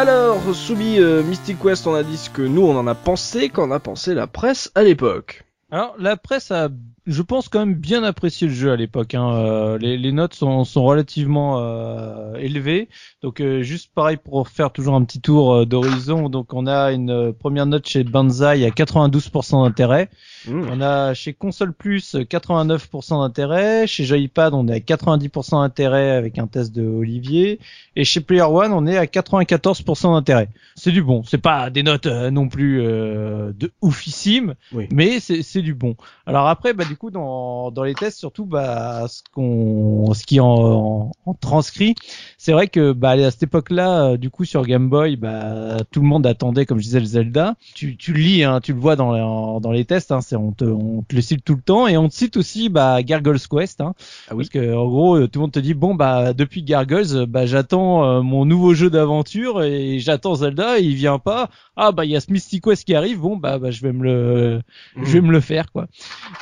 [0.00, 3.50] Alors, Soubi euh, Mystic Quest, on a dit ce que nous on en a pensé,
[3.50, 5.44] qu'en a pensé la presse à l'époque.
[5.70, 6.70] Alors, la presse a,
[7.10, 9.14] je pense quand même bien apprécié le jeu à l'époque.
[9.14, 9.34] Hein.
[9.34, 12.88] Euh, les, notes sont, sont relativement euh, élevées.
[13.22, 16.28] Donc, juste pareil pour faire toujours un petit tour d'horizon.
[16.28, 20.08] Donc, on a une première note chez Banzai à 92% d'intérêt.
[20.48, 20.62] Mmh.
[20.70, 26.38] On a chez Console Plus 89% d'intérêt, chez Joypad on est à 90% d'intérêt avec
[26.38, 27.60] un test de Olivier,
[27.96, 30.48] et chez Player One on est à 94% d'intérêt.
[30.76, 34.54] C'est du bon, c'est pas des notes euh, non plus euh, de oufissime,
[34.90, 35.96] mais c'est du bon.
[36.26, 40.38] Alors après bah du coup dans, dans les tests surtout bah ce qu'on ce qui
[40.38, 41.94] en, en, transcrit,
[42.36, 46.02] c'est vrai que bah à cette époque-là euh, du coup sur Game Boy bah tout
[46.02, 47.54] le monde attendait comme je disais le Zelda.
[47.74, 50.66] Tu tu le lis hein, tu le vois dans dans les tests hein, on te,
[50.66, 51.88] on te le cite tout le temps.
[51.88, 53.94] Et on te cite aussi bah Gargoyle's Quest hein,
[54.28, 54.44] ah oui.
[54.44, 58.04] parce que en gros tout le monde te dit bon bah depuis Gargoyles bah j'attends
[58.04, 61.48] euh, mon nouveau jeu d'aventure et j'attends Zelda et il vient pas.
[61.76, 63.20] Ah bah il y a ce Mystic Quest qui arrive.
[63.20, 64.60] Bon bah, bah je vais me le
[65.02, 65.86] je vais me le faire quoi.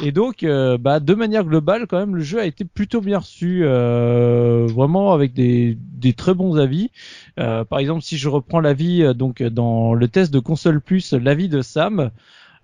[0.02, 3.19] Et donc euh, bah de manière globale quand même le jeu a été plutôt bien
[3.19, 6.90] reçu euh, vraiment avec des des très bons avis.
[7.36, 11.62] Par exemple si je reprends l'avis donc dans le test de console plus l'avis de
[11.62, 12.10] Sam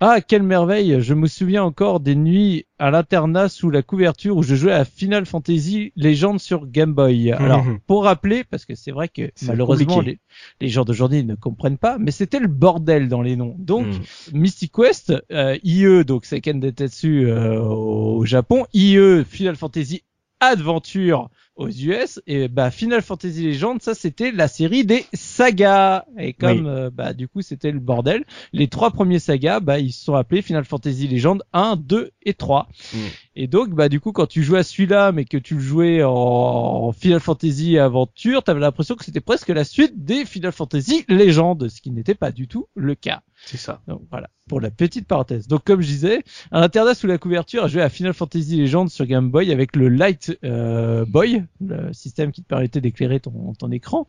[0.06, 4.42] Ah, quelle merveille Je me souviens encore des nuits à l'internat sous la couverture où
[4.42, 7.32] je jouais à Final Fantasy Legends sur Game Boy.
[7.32, 7.78] Alors, Mhm.
[7.86, 10.18] pour rappeler, parce que c'est vrai que malheureusement les,
[10.60, 13.56] les gens d'aujourd'hui ne comprennent pas, mais c'était le bordel dans les noms.
[13.58, 14.38] Donc, Mm.
[14.38, 20.02] Mystic Quest, euh, IE, donc Seiken Dentetsu euh, au Japon, IE Final Fantasy
[20.40, 26.04] Adventure aux US, et bah Final Fantasy Legends, ça c'était la série des sagas.
[26.18, 29.92] Et comme euh, bah du coup c'était le bordel, les trois premiers sagas, bah ils
[29.92, 32.68] se sont appelés Final Fantasy Legends 1, 2 et 3.
[32.92, 32.98] Mm.
[33.36, 36.02] Et donc bah du coup quand tu jouais à celui-là, mais que tu le jouais
[36.04, 41.58] en, Final Fantasy Aventure, t'avais l'impression que c'était presque la suite des Final Fantasy Legends,
[41.68, 43.22] ce qui n'était pas du tout le cas.
[43.44, 43.82] C'est ça.
[43.86, 45.46] Donc voilà, pour la petite parenthèse.
[45.48, 48.88] Donc comme je disais, un internat sous la couverture a joué à Final Fantasy Legends
[48.88, 53.52] sur Game Boy avec le Light euh, Boy, le système qui te permettait d'éclairer ton,
[53.58, 54.06] ton écran.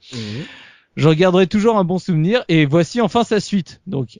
[0.95, 3.81] J'en garderai toujours un bon souvenir et voici enfin sa suite.
[3.85, 4.19] Donc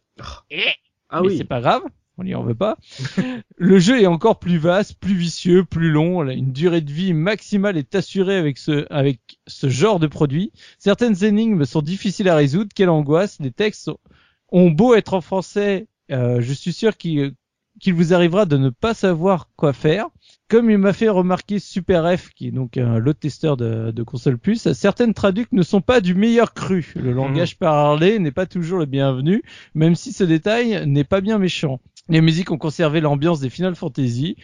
[1.10, 1.38] Ah mais oui.
[1.38, 1.82] c'est pas grave,
[2.18, 2.78] on n'y en veut pas.
[3.58, 6.28] le jeu est encore plus vaste, plus vicieux, plus long.
[6.30, 10.52] Une durée de vie maximale est assurée avec ce, avec ce genre de produit.
[10.78, 12.72] Certaines énigmes sont difficiles à résoudre.
[12.76, 13.38] Quelle angoisse.
[13.40, 13.90] Les textes
[14.50, 17.34] ont beau être en français, euh, je suis sûr qu'il
[17.80, 20.07] qu'il vous arrivera de ne pas savoir quoi faire.
[20.47, 24.03] Comme il m'a fait remarquer Super F, qui est donc un lot testeur de, de
[24.03, 26.93] console plus, certaines traducs ne sont pas du meilleur cru.
[26.95, 29.43] Le langage parlé n'est pas toujours le bienvenu,
[29.73, 31.80] même si ce détail n'est pas bien méchant.
[32.07, 34.38] Les musiques ont conservé l'ambiance des Final Fantasy.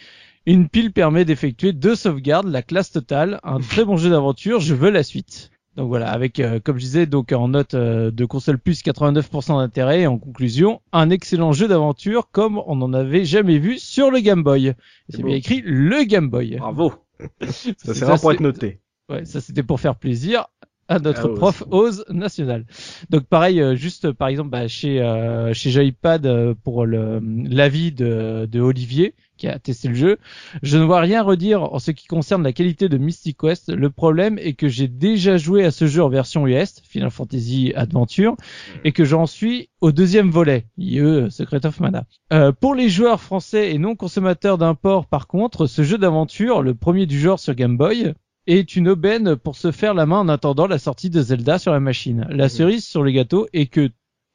[0.44, 4.74] Une pile permet d'effectuer deux sauvegardes, la classe totale, un très bon jeu d'aventure, je
[4.74, 5.50] veux la suite.
[5.76, 9.58] Donc voilà, avec, euh, comme je disais, donc en note euh, de console plus 89%
[9.58, 14.10] d'intérêt et en conclusion, un excellent jeu d'aventure comme on n'en avait jamais vu sur
[14.10, 14.74] le Game Boy.
[15.08, 16.56] C'est bien écrit le Game Boy.
[16.56, 16.92] Bravo.
[17.40, 18.80] Ça c'est rare pour être noté.
[19.08, 20.46] Ouais, ça c'était pour faire plaisir
[20.88, 22.66] à notre Ah, prof Oz national.
[23.10, 27.92] Donc pareil, euh, juste par exemple bah, chez euh, chez Joypad euh, pour le l'avis
[27.92, 30.18] de, de Olivier qui a testé le jeu,
[30.62, 33.72] je ne vois rien redire en ce qui concerne la qualité de Mystic Quest.
[33.72, 37.72] Le problème est que j'ai déjà joué à ce jeu en version US, Final Fantasy
[37.74, 38.36] Adventure,
[38.84, 42.04] et que j'en suis au deuxième volet, IE Secret of Mana.
[42.32, 46.76] Euh, pour les joueurs français et non consommateurs d'import, par contre, ce jeu d'aventure, le
[46.76, 48.14] premier du genre sur Game Boy,
[48.46, 51.72] est une aubaine pour se faire la main en attendant la sortie de Zelda sur
[51.72, 52.28] la machine.
[52.30, 53.90] La cerise sur le gâteau est que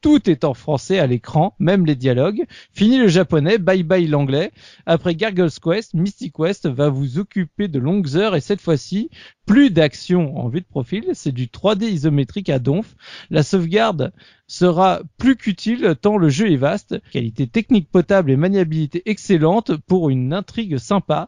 [0.07, 2.45] tout est en français à l'écran, même les dialogues.
[2.71, 4.53] Fini le japonais, bye bye l'anglais.
[4.85, 9.09] Après Gargoyle's Quest, Mystic Quest va vous occuper de longues heures et cette fois-ci,
[9.45, 12.95] plus d'action en vue de profil, c'est du 3D isométrique à donf.
[13.29, 14.13] La sauvegarde
[14.47, 20.09] sera plus qu'utile tant le jeu est vaste, qualité technique potable et maniabilité excellente pour
[20.09, 21.27] une intrigue sympa,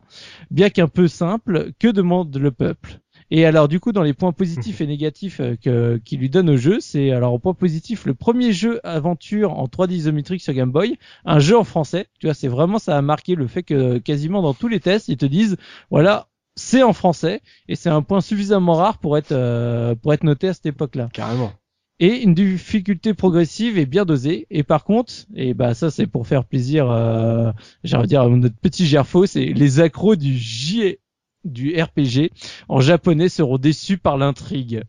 [0.52, 3.02] bien qu'un peu simple, que demande le peuple
[3.32, 6.50] et alors du coup dans les points positifs et négatifs euh, que qui lui donne
[6.50, 10.54] au jeu, c'est alors au point positif le premier jeu aventure en 3D isométrique sur
[10.54, 12.08] Game Boy, un jeu en français.
[12.20, 15.08] Tu vois, c'est vraiment ça a marqué le fait que quasiment dans tous les tests,
[15.10, 15.58] ils te disent
[15.90, 20.24] voilà, c'est en français et c'est un point suffisamment rare pour être euh, pour être
[20.24, 21.52] noté à cette époque-là Carrément.
[22.00, 24.48] et une difficulté progressive et bien dosée.
[24.50, 27.52] Et par contre, et bah ça c'est pour faire plaisir, euh,
[27.84, 30.98] de dire notre petit Gerfo, c'est les accros du J
[31.46, 32.32] du RPG
[32.68, 34.84] en japonais seront déçus par l'intrigue.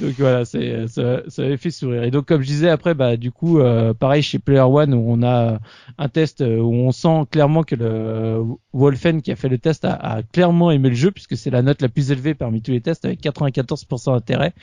[0.00, 2.02] donc voilà, c'est ça, ça avait fait sourire.
[2.02, 5.04] Et donc comme je disais après, bah du coup, euh, pareil chez Player One où
[5.06, 5.58] on a
[5.96, 8.42] un test euh, où on sent clairement que le
[8.72, 11.62] Wolfen qui a fait le test a, a clairement aimé le jeu puisque c'est la
[11.62, 14.54] note la plus élevée parmi tous les tests avec 94% d'intérêt.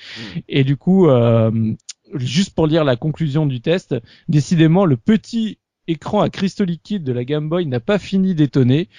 [0.50, 1.52] Et du coup, euh,
[2.14, 3.96] juste pour lire la conclusion du test,
[4.28, 8.90] décidément le petit écran à cristaux liquides de la Game Boy n'a pas fini d'étonner.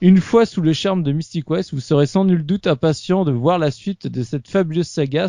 [0.00, 3.32] Une fois sous le charme de Mystic Quest, vous serez sans nul doute impatient de
[3.32, 5.28] voir la suite de cette fabuleuse saga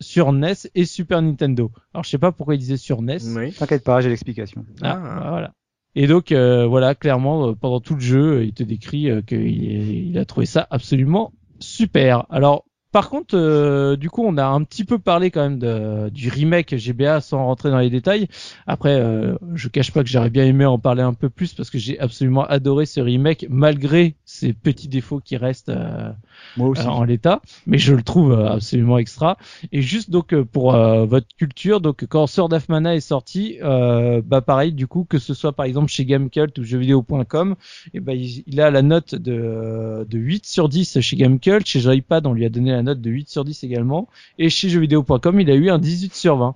[0.00, 1.70] sur NES et Super Nintendo.
[1.92, 3.18] Alors je sais pas pourquoi il disait sur NES.
[3.36, 3.52] Oui.
[3.52, 4.64] T'inquiète pas, j'ai l'explication.
[4.82, 5.20] Ah, Ah.
[5.20, 5.52] bah, voilà.
[5.96, 9.46] Et donc euh, voilà, clairement, euh, pendant tout le jeu, il te décrit euh, qu'il
[9.46, 12.26] il a trouvé ça absolument super.
[12.30, 12.64] Alors
[12.94, 16.28] par contre, euh, du coup, on a un petit peu parlé quand même de, du
[16.28, 18.28] remake GBA sans rentrer dans les détails.
[18.68, 21.70] Après, euh, je cache pas que j'aurais bien aimé en parler un peu plus parce
[21.70, 26.12] que j'ai absolument adoré ce remake malgré ses petits défauts qui restent euh,
[26.56, 26.86] Moi aussi.
[26.86, 29.38] euh, en l'état, mais je le trouve euh, absolument extra.
[29.72, 33.58] Et juste donc euh, pour euh, votre culture, donc quand Sword of Mana est sorti,
[33.64, 37.56] euh, bah pareil du coup que ce soit par exemple chez Gamecult ou jeuxvideo.com,
[37.92, 41.80] et ben il, il a la note de, de 8 sur 10 chez Gamecult, chez
[41.80, 44.08] Joypad on lui a donné la note de 8 sur 10 également.
[44.38, 46.54] Et chez jeuxvideo.com, il a eu un 18 sur 20.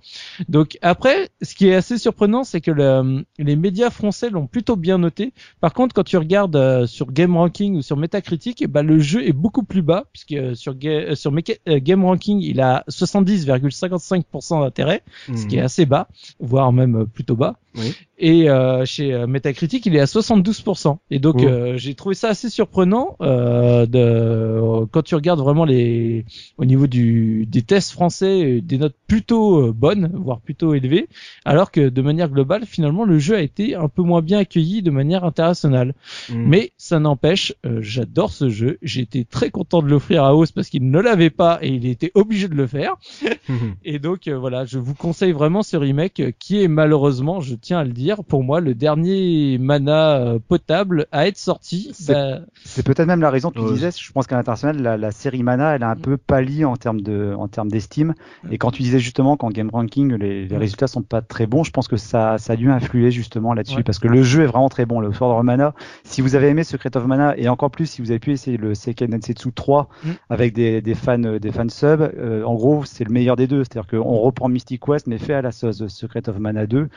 [0.49, 4.77] Donc après, ce qui est assez surprenant, c'est que le- les médias français l'ont plutôt
[4.77, 5.33] bien noté.
[5.61, 8.99] Par contre, quand tu regardes euh, sur Game Ranking ou sur Metacritic, eh ben, le
[8.99, 11.33] jeu est beaucoup plus bas, puisque euh, sur, Ga- euh, sur
[11.69, 15.03] euh, Game Ranking, il a 70,55% d'intérêt,
[15.37, 16.09] ce qui est assez bas,
[16.41, 17.57] voire même euh, plutôt bas.
[17.77, 17.95] Oui.
[18.21, 20.99] Et euh, chez euh, Metacritic, il est à 72%.
[21.11, 21.45] Et donc, Oh.
[21.45, 26.25] euh, j'ai trouvé ça assez surprenant euh, de quand tu regardes vraiment les
[26.57, 31.09] au niveau du des tests français, euh, des notes plutôt euh, bonnes, voire plutôt élevées,
[31.45, 34.83] alors que de manière globale, finalement, le jeu a été un peu moins bien accueilli
[34.83, 35.95] de manière internationale.
[36.29, 36.35] Mm.
[36.35, 38.79] Mais ça n'empêche, euh, j'adore ce jeu.
[38.83, 41.87] J'ai été très content de l'offrir à Oz parce qu'il ne l'avait pas et il
[41.87, 42.97] était obligé de le faire.
[43.85, 47.55] Et donc euh, voilà, je vous conseille vraiment ce remake euh, qui est malheureusement, je
[47.69, 51.91] tiens à le dire, pour moi le dernier mana euh, potable à être sorti.
[51.93, 53.73] C'est- Bah, C'est peut-être même la raison que tu Ouais.
[53.73, 53.91] disais.
[53.95, 57.03] Je pense qu'à l'international, la, la série Mana, elle a un peu pâli en termes
[57.03, 58.15] de, en termes d'estime.
[58.51, 61.63] Et quand tu disais justement qu'en game ranking, les, les résultats sont pas très bons,
[61.63, 63.77] je pense que ça, ça a dû influer justement là-dessus.
[63.79, 63.83] Ouais.
[63.83, 65.01] Parce que le jeu est vraiment très bon.
[65.01, 65.75] Le Sword of Mana,
[66.05, 68.57] si vous avez aimé Secret of Mana, et encore plus si vous avez pu essayer
[68.57, 70.09] le Seiken Densetsu 3 Mm.
[70.31, 73.47] avec des, des fans, euh, des fans sub, euh, en gros, c'est le meilleur des
[73.47, 73.63] deux.
[73.65, 76.89] C'est-à-dire qu'on reprend Mystic Quest, mais fait à la sauce Secret of Mana 2.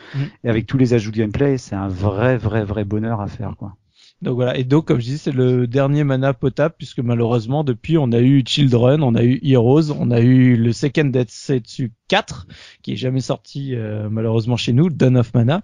[0.44, 3.56] Et avec tous les ajouts de gameplay, c'est un vrai, vrai, vrai bonheur à faire,
[3.58, 3.76] quoi.
[4.22, 4.58] donc voilà.
[4.58, 8.20] Et donc comme je dis, c'est le dernier mana potable puisque malheureusement depuis on a
[8.20, 12.46] eu Children, on a eu Heroes, on a eu le Second Densetsu 4
[12.82, 15.62] qui est jamais sorti euh, malheureusement chez nous, Dawn of Mana,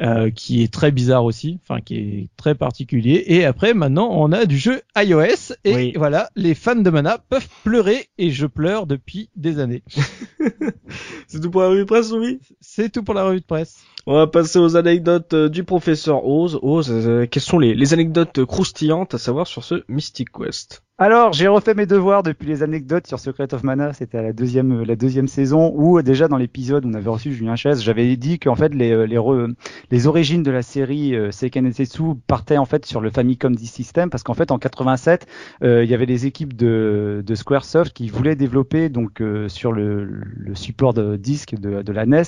[0.00, 3.24] euh, qui est très bizarre aussi, enfin qui est très particulier.
[3.26, 5.92] Et après maintenant on a du jeu iOS et Oui.
[5.96, 9.82] voilà, les fans de Mana peuvent pleurer et je pleure depuis des années.
[11.26, 13.78] C'est tout pour la revue de presse, oui C'est tout pour la revue de presse.
[14.06, 16.60] On va passer aux anecdotes euh, du professeur Oz.
[16.62, 20.84] Oz, quelles sont les, les anecdotes croustillantes à savoir sur ce Mystic Quest?
[21.00, 23.92] Alors, j'ai refait mes devoirs depuis les anecdotes sur Secret of Mana.
[23.92, 27.32] C'était à la deuxième, la deuxième saison où, déjà dans l'épisode où on avait reçu
[27.32, 29.54] Julien Chaise, j'avais dit qu'en fait, les, euh, les, re-
[29.92, 33.72] les origines de la série euh, Seiken Densetsu partaient en fait sur le Famicom Disk
[33.76, 35.28] System parce qu'en fait, en 87,
[35.62, 39.70] euh, il y avait les équipes de, de Squaresoft qui voulaient développer donc euh, sur
[39.70, 42.22] le, le support de disque de, de la NES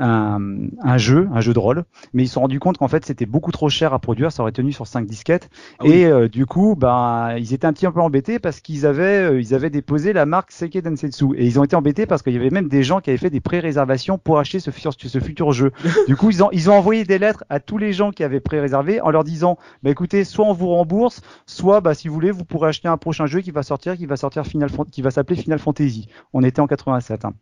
[0.00, 0.40] un,
[0.82, 1.84] un jeu, un jeu de rôle.
[2.12, 4.32] Mais ils se sont rendus compte qu'en fait, c'était beaucoup trop cher à produire.
[4.32, 5.50] Ça aurait tenu sur cinq disquettes.
[5.78, 5.92] Ah oui.
[5.92, 9.40] et euh, du coup, ben, ils étaient un petit peu embêtés parce qu'ils avaient, euh,
[9.40, 11.26] ils avaient déposé la marque Seike Densetsu.
[11.36, 13.30] Et ils ont été embêtés parce qu'il y avait même des gens qui avaient fait
[13.30, 15.70] des pré-réservations pour acheter ce, futur- ce futur jeu.
[16.08, 18.40] du coup, ils ont, ils ont envoyé des lettres à tous les gens qui avaient
[18.40, 22.30] pré-réservé en leur disant, bah écoutez, soit on vous rembourse, soit, bah si vous voulez,
[22.30, 25.10] vous pourrez acheter un prochain jeu qui va sortir, qui va sortir Final, qui va
[25.10, 26.08] s'appeler Final Fantasy.
[26.32, 27.24] On était en 87.
[27.24, 27.32] Hein.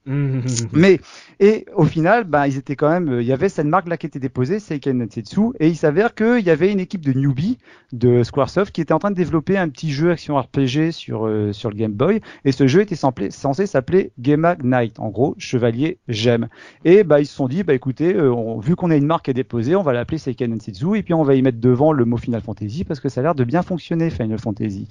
[0.72, 1.00] Mais
[1.40, 3.96] et au final, bah, ils étaient quand même, euh, il y avait cette marque là
[3.96, 7.58] qui était déposée, Seiken Densetsu, et il s'avère qu'il y avait une équipe de newbies
[7.92, 10.55] de Squaresoft qui était en train de développer un petit jeu action RPG
[10.90, 15.08] sur euh, sur le Game Boy, et ce jeu était censé s'appeler Game Knight, en
[15.10, 16.48] gros chevalier j'aime.
[16.84, 19.28] Et bah ils se sont dit, bah écoutez, euh, on- vu qu'on a une marque
[19.28, 22.04] est déposée, on va l'appeler Seiken Densetsu, et puis on va y mettre devant le
[22.04, 24.88] mot Final Fantasy parce que ça a l'air de bien fonctionner Final Fantasy.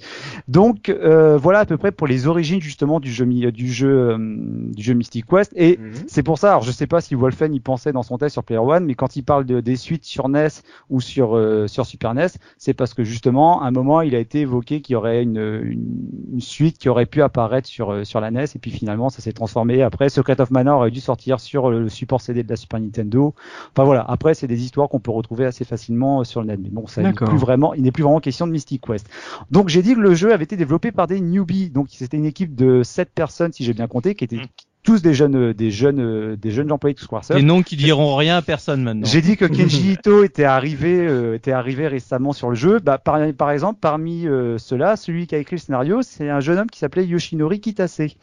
[0.48, 4.82] Donc euh, voilà à peu près pour les origines justement du jeu du jeu du
[4.82, 5.92] jeu Mystic Quest et Mhm.
[6.06, 8.44] c'est pour ça, alors je sais pas si Wolfen y pensait dans son test sur
[8.44, 10.48] Player One, mais quand il parle de, des suites sur NES
[10.90, 12.28] ou sur, sur Super NES,
[12.58, 15.55] c'est parce que justement, à un moment, il a été évoqué qu'il y aurait une,
[15.62, 19.08] une, une suite qui aurait pu apparaître sur, euh, sur la NES, et puis finalement,
[19.08, 19.82] ça s'est transformé.
[19.82, 23.34] Après, Secret of Mana aurait dû sortir sur le support CD de la Super Nintendo.
[23.72, 26.60] Enfin voilà, après, c'est des histoires qu'on peut retrouver assez facilement euh, sur le net.
[26.62, 29.08] Mais bon, ça n'est plus vraiment, il n'est plus vraiment question de Mystic Quest.
[29.50, 32.26] Donc j'ai dit que le jeu avait été développé par des newbies, donc c'était une
[32.26, 34.40] équipe de 7 personnes, si j'ai bien compté, qui étaient
[34.86, 37.38] tous des jeunes, euh, des jeunes, euh, des jeunes employés de Squaresoft.
[37.38, 39.06] Des noms qui diront rien à personne maintenant.
[39.06, 42.78] J'ai dit que Kenji Ito était arrivé, euh, était arrivé récemment sur le jeu.
[42.78, 46.40] Bah, par, par exemple, parmi euh, ceux-là, celui qui a écrit le scénario, c'est un
[46.40, 48.16] jeune homme qui s'appelait Yoshinori Kitase.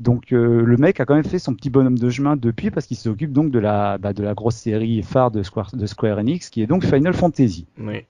[0.00, 2.86] Donc euh, le mec a quand même fait son petit bonhomme de chemin depuis parce
[2.86, 6.18] qu'il s'occupe donc de la, bah, de la grosse série phare de Square, de Square
[6.18, 7.66] Enix qui est donc Final Fantasy.
[7.78, 8.04] Oui.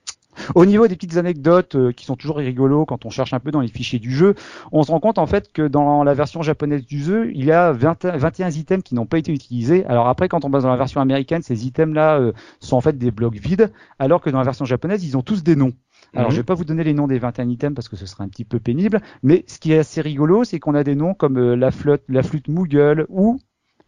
[0.55, 3.51] Au niveau des petites anecdotes euh, qui sont toujours rigolos quand on cherche un peu
[3.51, 4.35] dans les fichiers du jeu,
[4.71, 7.51] on se rend compte en fait que dans la version japonaise du jeu, il y
[7.51, 9.85] a 20 21 items qui n'ont pas été utilisés.
[9.85, 12.97] Alors après, quand on passe dans la version américaine, ces items-là euh, sont en fait
[12.97, 15.73] des blocs vides, alors que dans la version japonaise, ils ont tous des noms.
[16.15, 16.35] Alors, Mhm.
[16.35, 18.29] je vais pas vous donner les noms des 21 items parce que ce serait un
[18.29, 21.37] petit peu pénible, mais ce qui est assez rigolo, c'est qu'on a des noms comme
[21.37, 23.39] euh, la flûte, la flûte Moogle ou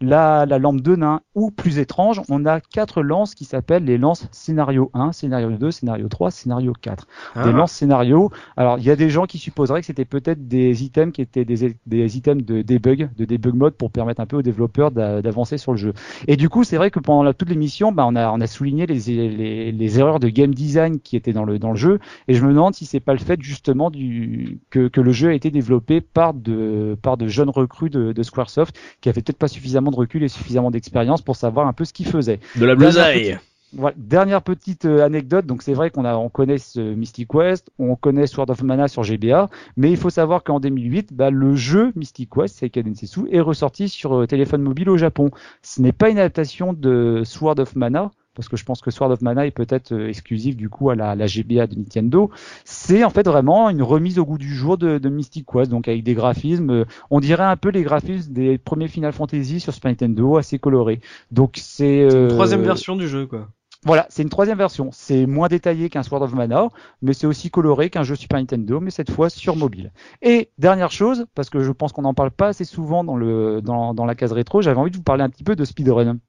[0.01, 3.97] la, la lampe de nain, ou plus étrange, on a quatre lances qui s'appellent les
[3.97, 7.07] lances scénario 1, scénario 2, scénario 3, scénario 4.
[7.35, 7.43] Ah.
[7.43, 8.29] Des lances scénario.
[8.57, 11.45] Alors, il y a des gens qui supposeraient que c'était peut-être des items qui étaient
[11.45, 15.21] des, des items de debug, de debug mode pour permettre un peu aux développeurs d'a-
[15.21, 15.93] d'avancer sur le jeu.
[16.27, 18.47] Et du coup, c'est vrai que pendant la, toute l'émission, bah, on a, on a
[18.47, 18.99] souligné les,
[19.29, 21.99] les, les erreurs de game design qui étaient dans le, dans le jeu.
[22.27, 25.29] Et je me demande si c'est pas le fait justement du, que, que le jeu
[25.29, 29.37] a été développé par de, par de jeunes recrues de, de Squaresoft qui avaient peut-être
[29.37, 32.39] pas suffisamment de recul et suffisamment d'expérience pour savoir un peu ce qu'ils faisaient.
[32.55, 33.37] De la besaille.
[33.73, 37.69] Voilà, dernière petite euh, anecdote, donc c'est vrai qu'on a, on connaît ce Mystic Quest,
[37.77, 41.53] on connaît Sword of Mana sur GBA, mais il faut savoir qu'en 2008, bah, le
[41.55, 45.31] jeu Mystic Quest, Seiken Densetsu, est ressorti sur euh, téléphone mobile au Japon.
[45.63, 49.11] Ce n'est pas une adaptation de Sword of Mana, parce que je pense que Sword
[49.11, 52.29] of Mana est peut-être euh, exclusif du coup à la, la GBA de Nintendo.
[52.63, 55.87] C'est en fait vraiment une remise au goût du jour de, de Mystic Quest, donc
[55.87, 59.73] avec des graphismes, euh, on dirait un peu les graphismes des premiers Final Fantasy sur
[59.73, 61.01] Super Nintendo, assez colorés.
[61.31, 63.49] Donc c'est une euh, troisième version du jeu, quoi.
[63.83, 64.89] voilà, c'est une troisième version.
[64.91, 66.67] C'est moins détaillé qu'un Sword of Mana,
[67.01, 69.91] mais c'est aussi coloré qu'un jeu Super Nintendo, mais cette fois sur mobile.
[70.21, 73.61] Et dernière chose, parce que je pense qu'on n'en parle pas assez souvent dans le
[73.63, 76.19] dans, dans la case rétro, j'avais envie de vous parler un petit peu de speedrun.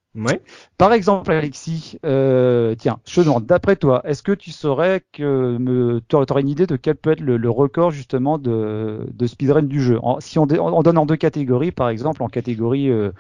[0.77, 6.41] Par exemple, Alexis, euh, tiens, je d'après toi, est-ce que tu saurais que tu aurais
[6.41, 9.99] une idée de quel peut être le, record justement de, speedrun du jeu?
[10.21, 13.13] Si on, donne en deux catégories, par exemple, en catégorie euh,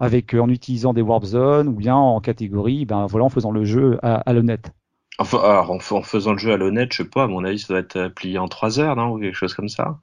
[0.00, 3.64] avec en utilisant des warp zones ou bien en catégorie, ben voilà, en faisant le
[3.64, 4.72] jeu à, l'honnête.
[5.18, 7.58] Enfin, en, fa- en faisant le jeu à l'honnête, je sais pas, à mon avis,
[7.58, 9.98] ça doit être euh, plié en 3 heures, ou quelque chose comme ça?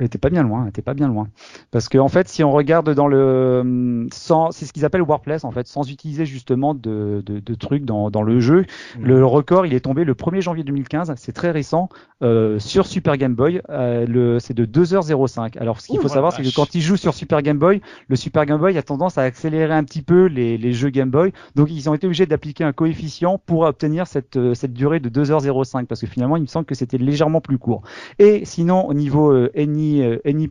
[0.00, 1.28] Et T'es pas bien loin, t'es pas bien loin.
[1.70, 5.44] Parce que en fait, si on regarde dans le sans, c'est ce qu'ils appellent warpless
[5.44, 8.64] en fait, sans utiliser justement de, de, de trucs dans, dans le jeu.
[9.00, 11.88] Le record, il est tombé le 1er janvier 2015, c'est très récent,
[12.22, 13.60] euh, sur Super Game Boy.
[13.70, 15.58] Euh, le, c'est de 2h05.
[15.58, 17.80] Alors, ce qu'il Ouh, faut savoir, c'est que quand il joue sur Super Game Boy,
[18.08, 21.10] le Super Game Boy a tendance à accélérer un petit peu les, les jeux Game
[21.10, 21.32] Boy.
[21.54, 25.08] Donc, ils ont été obligés d'appliquer un coefficient pour obtenir cette, euh, cette durée de
[25.08, 27.82] 2h05, parce que finalement, il me semble que c'était légèrement plus court.
[28.18, 30.48] Et sinon, au niveau euh, NI, euh, NI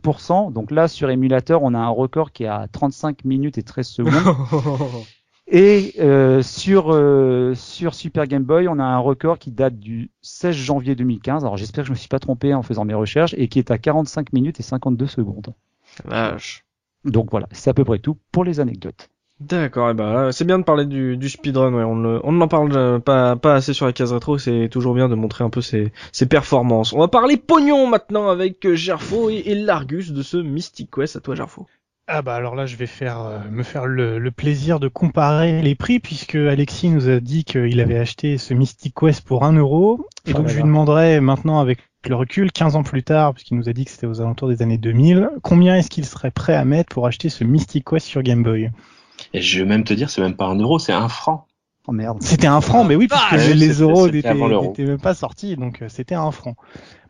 [0.52, 3.86] donc là, sur émulateur, on a un record qui est à 35 minutes et 13
[3.86, 4.36] secondes.
[5.50, 10.10] Et euh, sur euh, sur Super Game Boy, on a un record qui date du
[10.20, 11.42] 16 janvier 2015.
[11.42, 13.70] Alors j'espère que je me suis pas trompé en faisant mes recherches et qui est
[13.70, 15.54] à 45 minutes et 52 secondes.
[16.04, 16.66] Vache.
[17.04, 19.08] Donc voilà, c'est à peu près tout pour les anecdotes.
[19.40, 21.84] D'accord, et ben là, c'est bien de parler du, du speedrun, ouais.
[21.84, 24.94] On ne on n'en parle euh, pas, pas assez sur la case rétro, c'est toujours
[24.94, 26.92] bien de montrer un peu ses, ses performances.
[26.92, 31.14] On va parler pognon maintenant avec euh, Gerfo et, et l'Argus de ce Mystic Quest.
[31.14, 31.66] À toi, Gerfo.
[32.08, 35.62] Ah bah alors là, je vais faire euh, me faire le, le plaisir de comparer
[35.62, 39.52] les prix puisque Alexis nous a dit qu'il avait acheté ce Mystic Quest pour 1
[39.52, 40.08] euro.
[40.26, 41.78] Et Oh donc je lui demanderai maintenant avec
[42.08, 44.62] le recul, 15 ans plus tard, puisqu'il nous a dit que c'était aux alentours des
[44.62, 48.22] années 2000, combien est-ce qu'il serait prêt à mettre pour acheter ce Mystic Quest sur
[48.22, 48.70] Game Boy?
[49.34, 51.46] Et je vais même te dire, c'est même pas un euro, c'est un franc.
[51.86, 52.22] Oh merde.
[52.22, 54.34] C'était un franc, mais oui, puisque Ah, les, euros n'étaient
[54.84, 56.54] même pas sortis, donc euh, c'était un franc.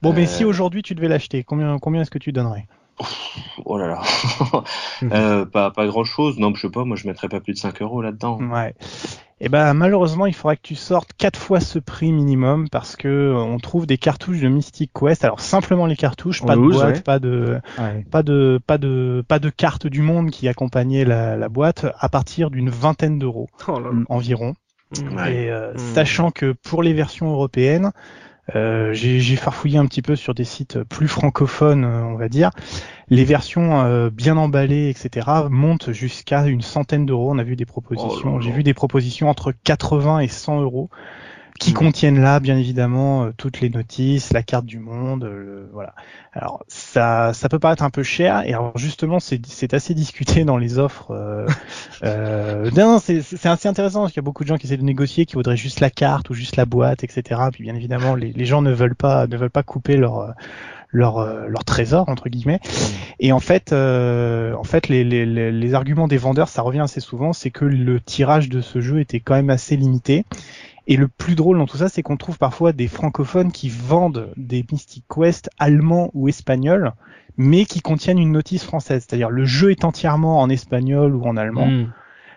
[0.03, 0.27] Bon, mais Euh.
[0.27, 2.67] si aujourd'hui tu devais l'acheter, combien, combien est-ce que tu donnerais?
[3.65, 4.03] Oh là là.
[5.03, 6.39] euh, pas, pas grand chose.
[6.39, 8.39] Non, je sais pas, moi je mettrais pas plus de 5 euros là-dedans.
[8.41, 8.75] Ouais.
[9.41, 13.07] Et ben malheureusement, il faudrait que tu sortes quatre fois ce prix minimum parce que
[13.07, 15.23] euh, on trouve des cartouches de Mystic Quest.
[15.25, 17.01] Alors simplement les cartouches, pas de boîte, ouais.
[17.03, 18.05] pas de Ouais.
[18.11, 22.09] pas de pas de pas de carte du monde qui accompagnait la, la boîte à
[22.09, 24.55] partir d'une vingtaine d'euros Oh environ.
[24.97, 25.35] Ouais.
[25.45, 25.79] Et euh, Mm.
[25.95, 27.93] sachant que pour les versions européennes,
[28.57, 32.51] euh, j'ai farfouillé un petit peu sur des sites plus francophones, euh, on va dire.
[33.09, 37.31] Les versions euh, bien emballées, etc., montent jusqu'à une centaine d'euros.
[37.31, 38.31] On a vu des propositions.
[38.35, 38.41] Oh là.
[38.41, 40.89] J'ai vu des propositions entre 80 et 100 euros
[41.59, 41.75] qui Mm.
[41.75, 45.95] contiennent là, bien évidemment, euh, toutes les notices, la carte du monde, euh, le- voilà.
[46.33, 50.45] Alors ça, ça peut paraître un peu cher, et alors justement, c'est c'est assez discuté
[50.45, 51.11] dans les offres.
[51.11, 51.47] Euh,
[52.05, 54.77] euh, non, c'est c'est assez intéressant parce qu'il y a beaucoup de gens qui essaient
[54.77, 57.51] de négocier, qui voudraient juste la carte ou juste la boîte, etc.
[57.53, 60.31] Puis bien évidemment, les, les gens ne veulent pas, ne veulent pas couper leur euh,
[60.93, 62.61] leur, leur trésor entre guillemets.
[63.21, 67.01] Et en fait, euh, en fait, les, les, les arguments des vendeurs, ça revient assez
[67.01, 70.25] souvent, c'est que le tirage de ce jeu était quand même assez limité.
[70.91, 74.33] Et le plus drôle dans tout ça, c'est qu'on trouve parfois des francophones qui vendent
[74.39, 76.93] des Mystic Quest allemands ou espagnols,
[77.37, 79.05] mais qui contiennent une notice française.
[79.07, 81.93] C'est-à-dire le jeu est entièrement en espagnol ou en allemand, Mm.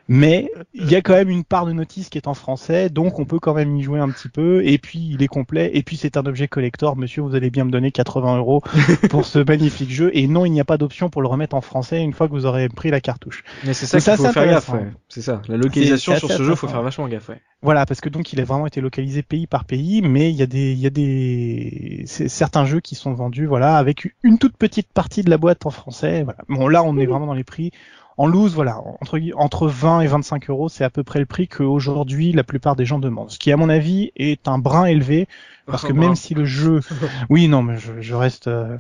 [0.07, 3.19] Mais il y a quand même une part de notice qui est en français, donc
[3.19, 4.65] on peut quand même y jouer un petit peu.
[4.65, 5.71] Et puis il est complet.
[5.73, 6.97] Et puis c'est un objet collector.
[6.97, 8.61] Monsieur, vous allez bien me donner 80 euros
[9.09, 10.11] pour ce magnifique jeu.
[10.13, 12.33] Et non, il n'y a pas d'option pour le remettre en français une fois que
[12.33, 13.43] vous aurez pris la cartouche.
[13.65, 14.87] Mais c'est ça qu'il faut faire gaffe, ouais.
[15.07, 15.41] C'est ça.
[15.47, 17.41] La localisation sur ce jeu, faut faire vachement gaffe, ouais.
[17.63, 20.41] Voilà, parce que donc il a vraiment été localisé pays par pays, mais il y
[20.41, 24.57] a des, il y a des, certains jeux qui sont vendus, voilà, avec une toute
[24.57, 26.23] petite partie de la boîte en français.
[26.23, 26.39] Voilà.
[26.49, 27.71] Bon, là, on est vraiment dans les prix
[28.17, 31.47] en loose, voilà, entre, entre 20 et 25 euros, c'est à peu près le prix
[31.47, 33.31] qu'aujourd'hui la plupart des gens demandent.
[33.31, 35.27] Ce qui, à mon avis, est un brin élevé,
[35.65, 36.81] parce que même si le jeu,
[37.29, 38.77] oui, non, mais je, je reste euh,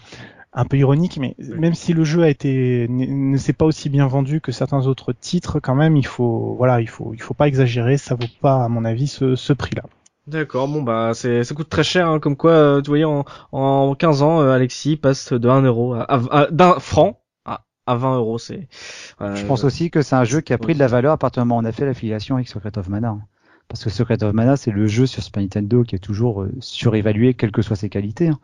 [0.53, 4.07] un peu ironique, mais même si le jeu a été ne, s'est pas aussi bien
[4.07, 7.47] vendu que certains autres titres, quand même, il faut, voilà, il faut, il faut pas
[7.47, 9.83] exagérer, ça vaut pas, à mon avis, ce, ce prix-là.
[10.27, 13.25] D'accord, bon bah c'est ça coûte très cher, hein, comme quoi, euh, tu voyais en,
[13.51, 17.20] en 15 ans, euh, Alexis passe de 1 euro à, à- à- d'un franc
[17.91, 18.67] à, à 20 euros, c'est.
[19.21, 21.17] euh, Je pense aussi que c'est un jeu qui a pris de la valeur à
[21.17, 23.09] partir du moment où on a fait l'affiliation avec Secret of Mana.
[23.09, 23.21] hein.
[23.67, 26.51] Parce que Secret of Mana, c'est le jeu sur Super Nintendo qui est toujours euh,
[26.59, 28.29] surévalué, quelles que soient ses qualités.
[28.29, 28.39] hein.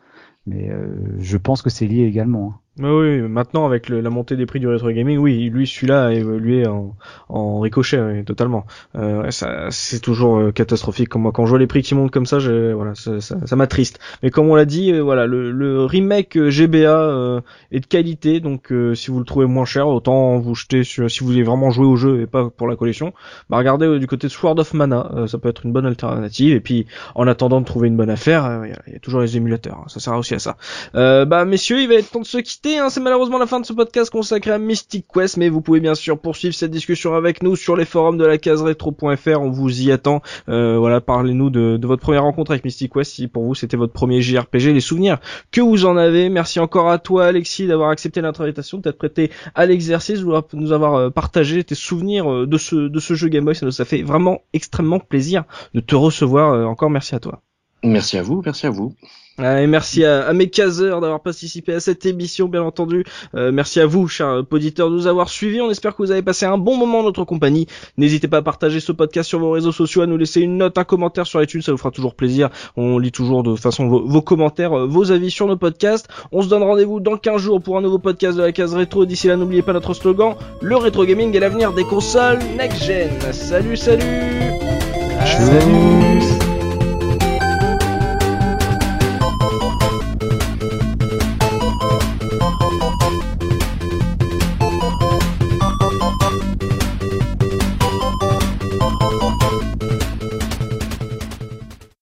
[0.46, 0.88] Mais euh,
[1.18, 2.54] je pense que c'est lié également.
[2.78, 6.06] Mais oui, maintenant avec le- la montée des prix du rétro gaming, oui, lui celui-là
[6.06, 6.94] a évolué en,
[7.28, 8.66] en ricochet, oui, totalement.
[8.96, 9.28] Euh,
[9.70, 11.08] c'est toujours euh, catastrophique.
[11.08, 13.36] Comme moi, quand je vois les prix qui montent comme ça, je, voilà, ça, ça,
[13.46, 13.98] ça m'attriste.
[14.22, 17.40] Mais comme on l'a dit, euh, voilà, le, le remake euh, GBA euh,
[17.72, 21.10] est de qualité, donc euh, si vous le trouvez moins cher, autant vous jeter sur,
[21.10, 23.12] si vous voulez vraiment jouer au jeu et pas pour la collection,
[23.50, 26.54] bah regardez du côté de Sword of Mana, ça peut être une bonne alternative.
[26.54, 26.86] Et puis,
[27.16, 29.84] en attendant de trouver une bonne affaire, il y y, a toujours les émulateurs, hein,
[29.88, 30.56] ça sert aussi à ça.
[30.94, 32.67] Bah messieurs, il va être temps de se quitter.
[32.76, 32.90] Hein.
[32.90, 35.94] C'est malheureusement la fin de ce podcast consacré à Mystic Quest, mais vous pouvez bien
[35.94, 39.40] sûr poursuivre cette discussion avec nous sur les forums de la case rétro.fr.
[39.40, 40.20] On vous y attend.
[40.48, 43.12] Euh, voilà, parlez-nous de, votre première rencontre avec Mystic Quest.
[43.12, 45.18] Si pour vous c'était votre premier JRPG, les souvenirs
[45.50, 46.28] que vous en avez.
[46.28, 50.42] Merci encore à toi Alexis d'avoir accepté notre invitation, de t'être prêté à l'exercice, de
[50.52, 53.54] nous avoir euh, partagé tes souvenirs euh, de ce jeu Game Boy.
[53.54, 56.68] Ça nous fait vraiment extrêmement plaisir de te recevoir.
[56.68, 57.40] Encore merci à toi.
[57.82, 58.94] Merci à vous, merci à vous.
[59.38, 63.04] Et merci à, à mes caseurs d'avoir participé à cette émission, bien entendu.
[63.36, 65.60] Euh, merci à vous, chers auditeurs, de nous avoir suivis.
[65.60, 67.68] On espère que vous avez passé un bon moment en notre compagnie.
[67.96, 70.76] N'hésitez pas à partager ce podcast sur vos réseaux sociaux, à nous laisser une note,
[70.76, 72.48] un commentaire sur iTunes, ça vous fera toujours plaisir.
[72.76, 76.08] On lit toujours de façon vos, commentaires, euh, vos avis sur nos podcasts.
[76.32, 79.06] On se donne rendez-vous dans 15 jours pour un nouveau podcast de la case rétro.
[79.06, 83.10] D'ici là, n'oubliez pas notre slogan, le rétro gaming est l'avenir des consoles next-gen.
[83.32, 84.04] Salut Salut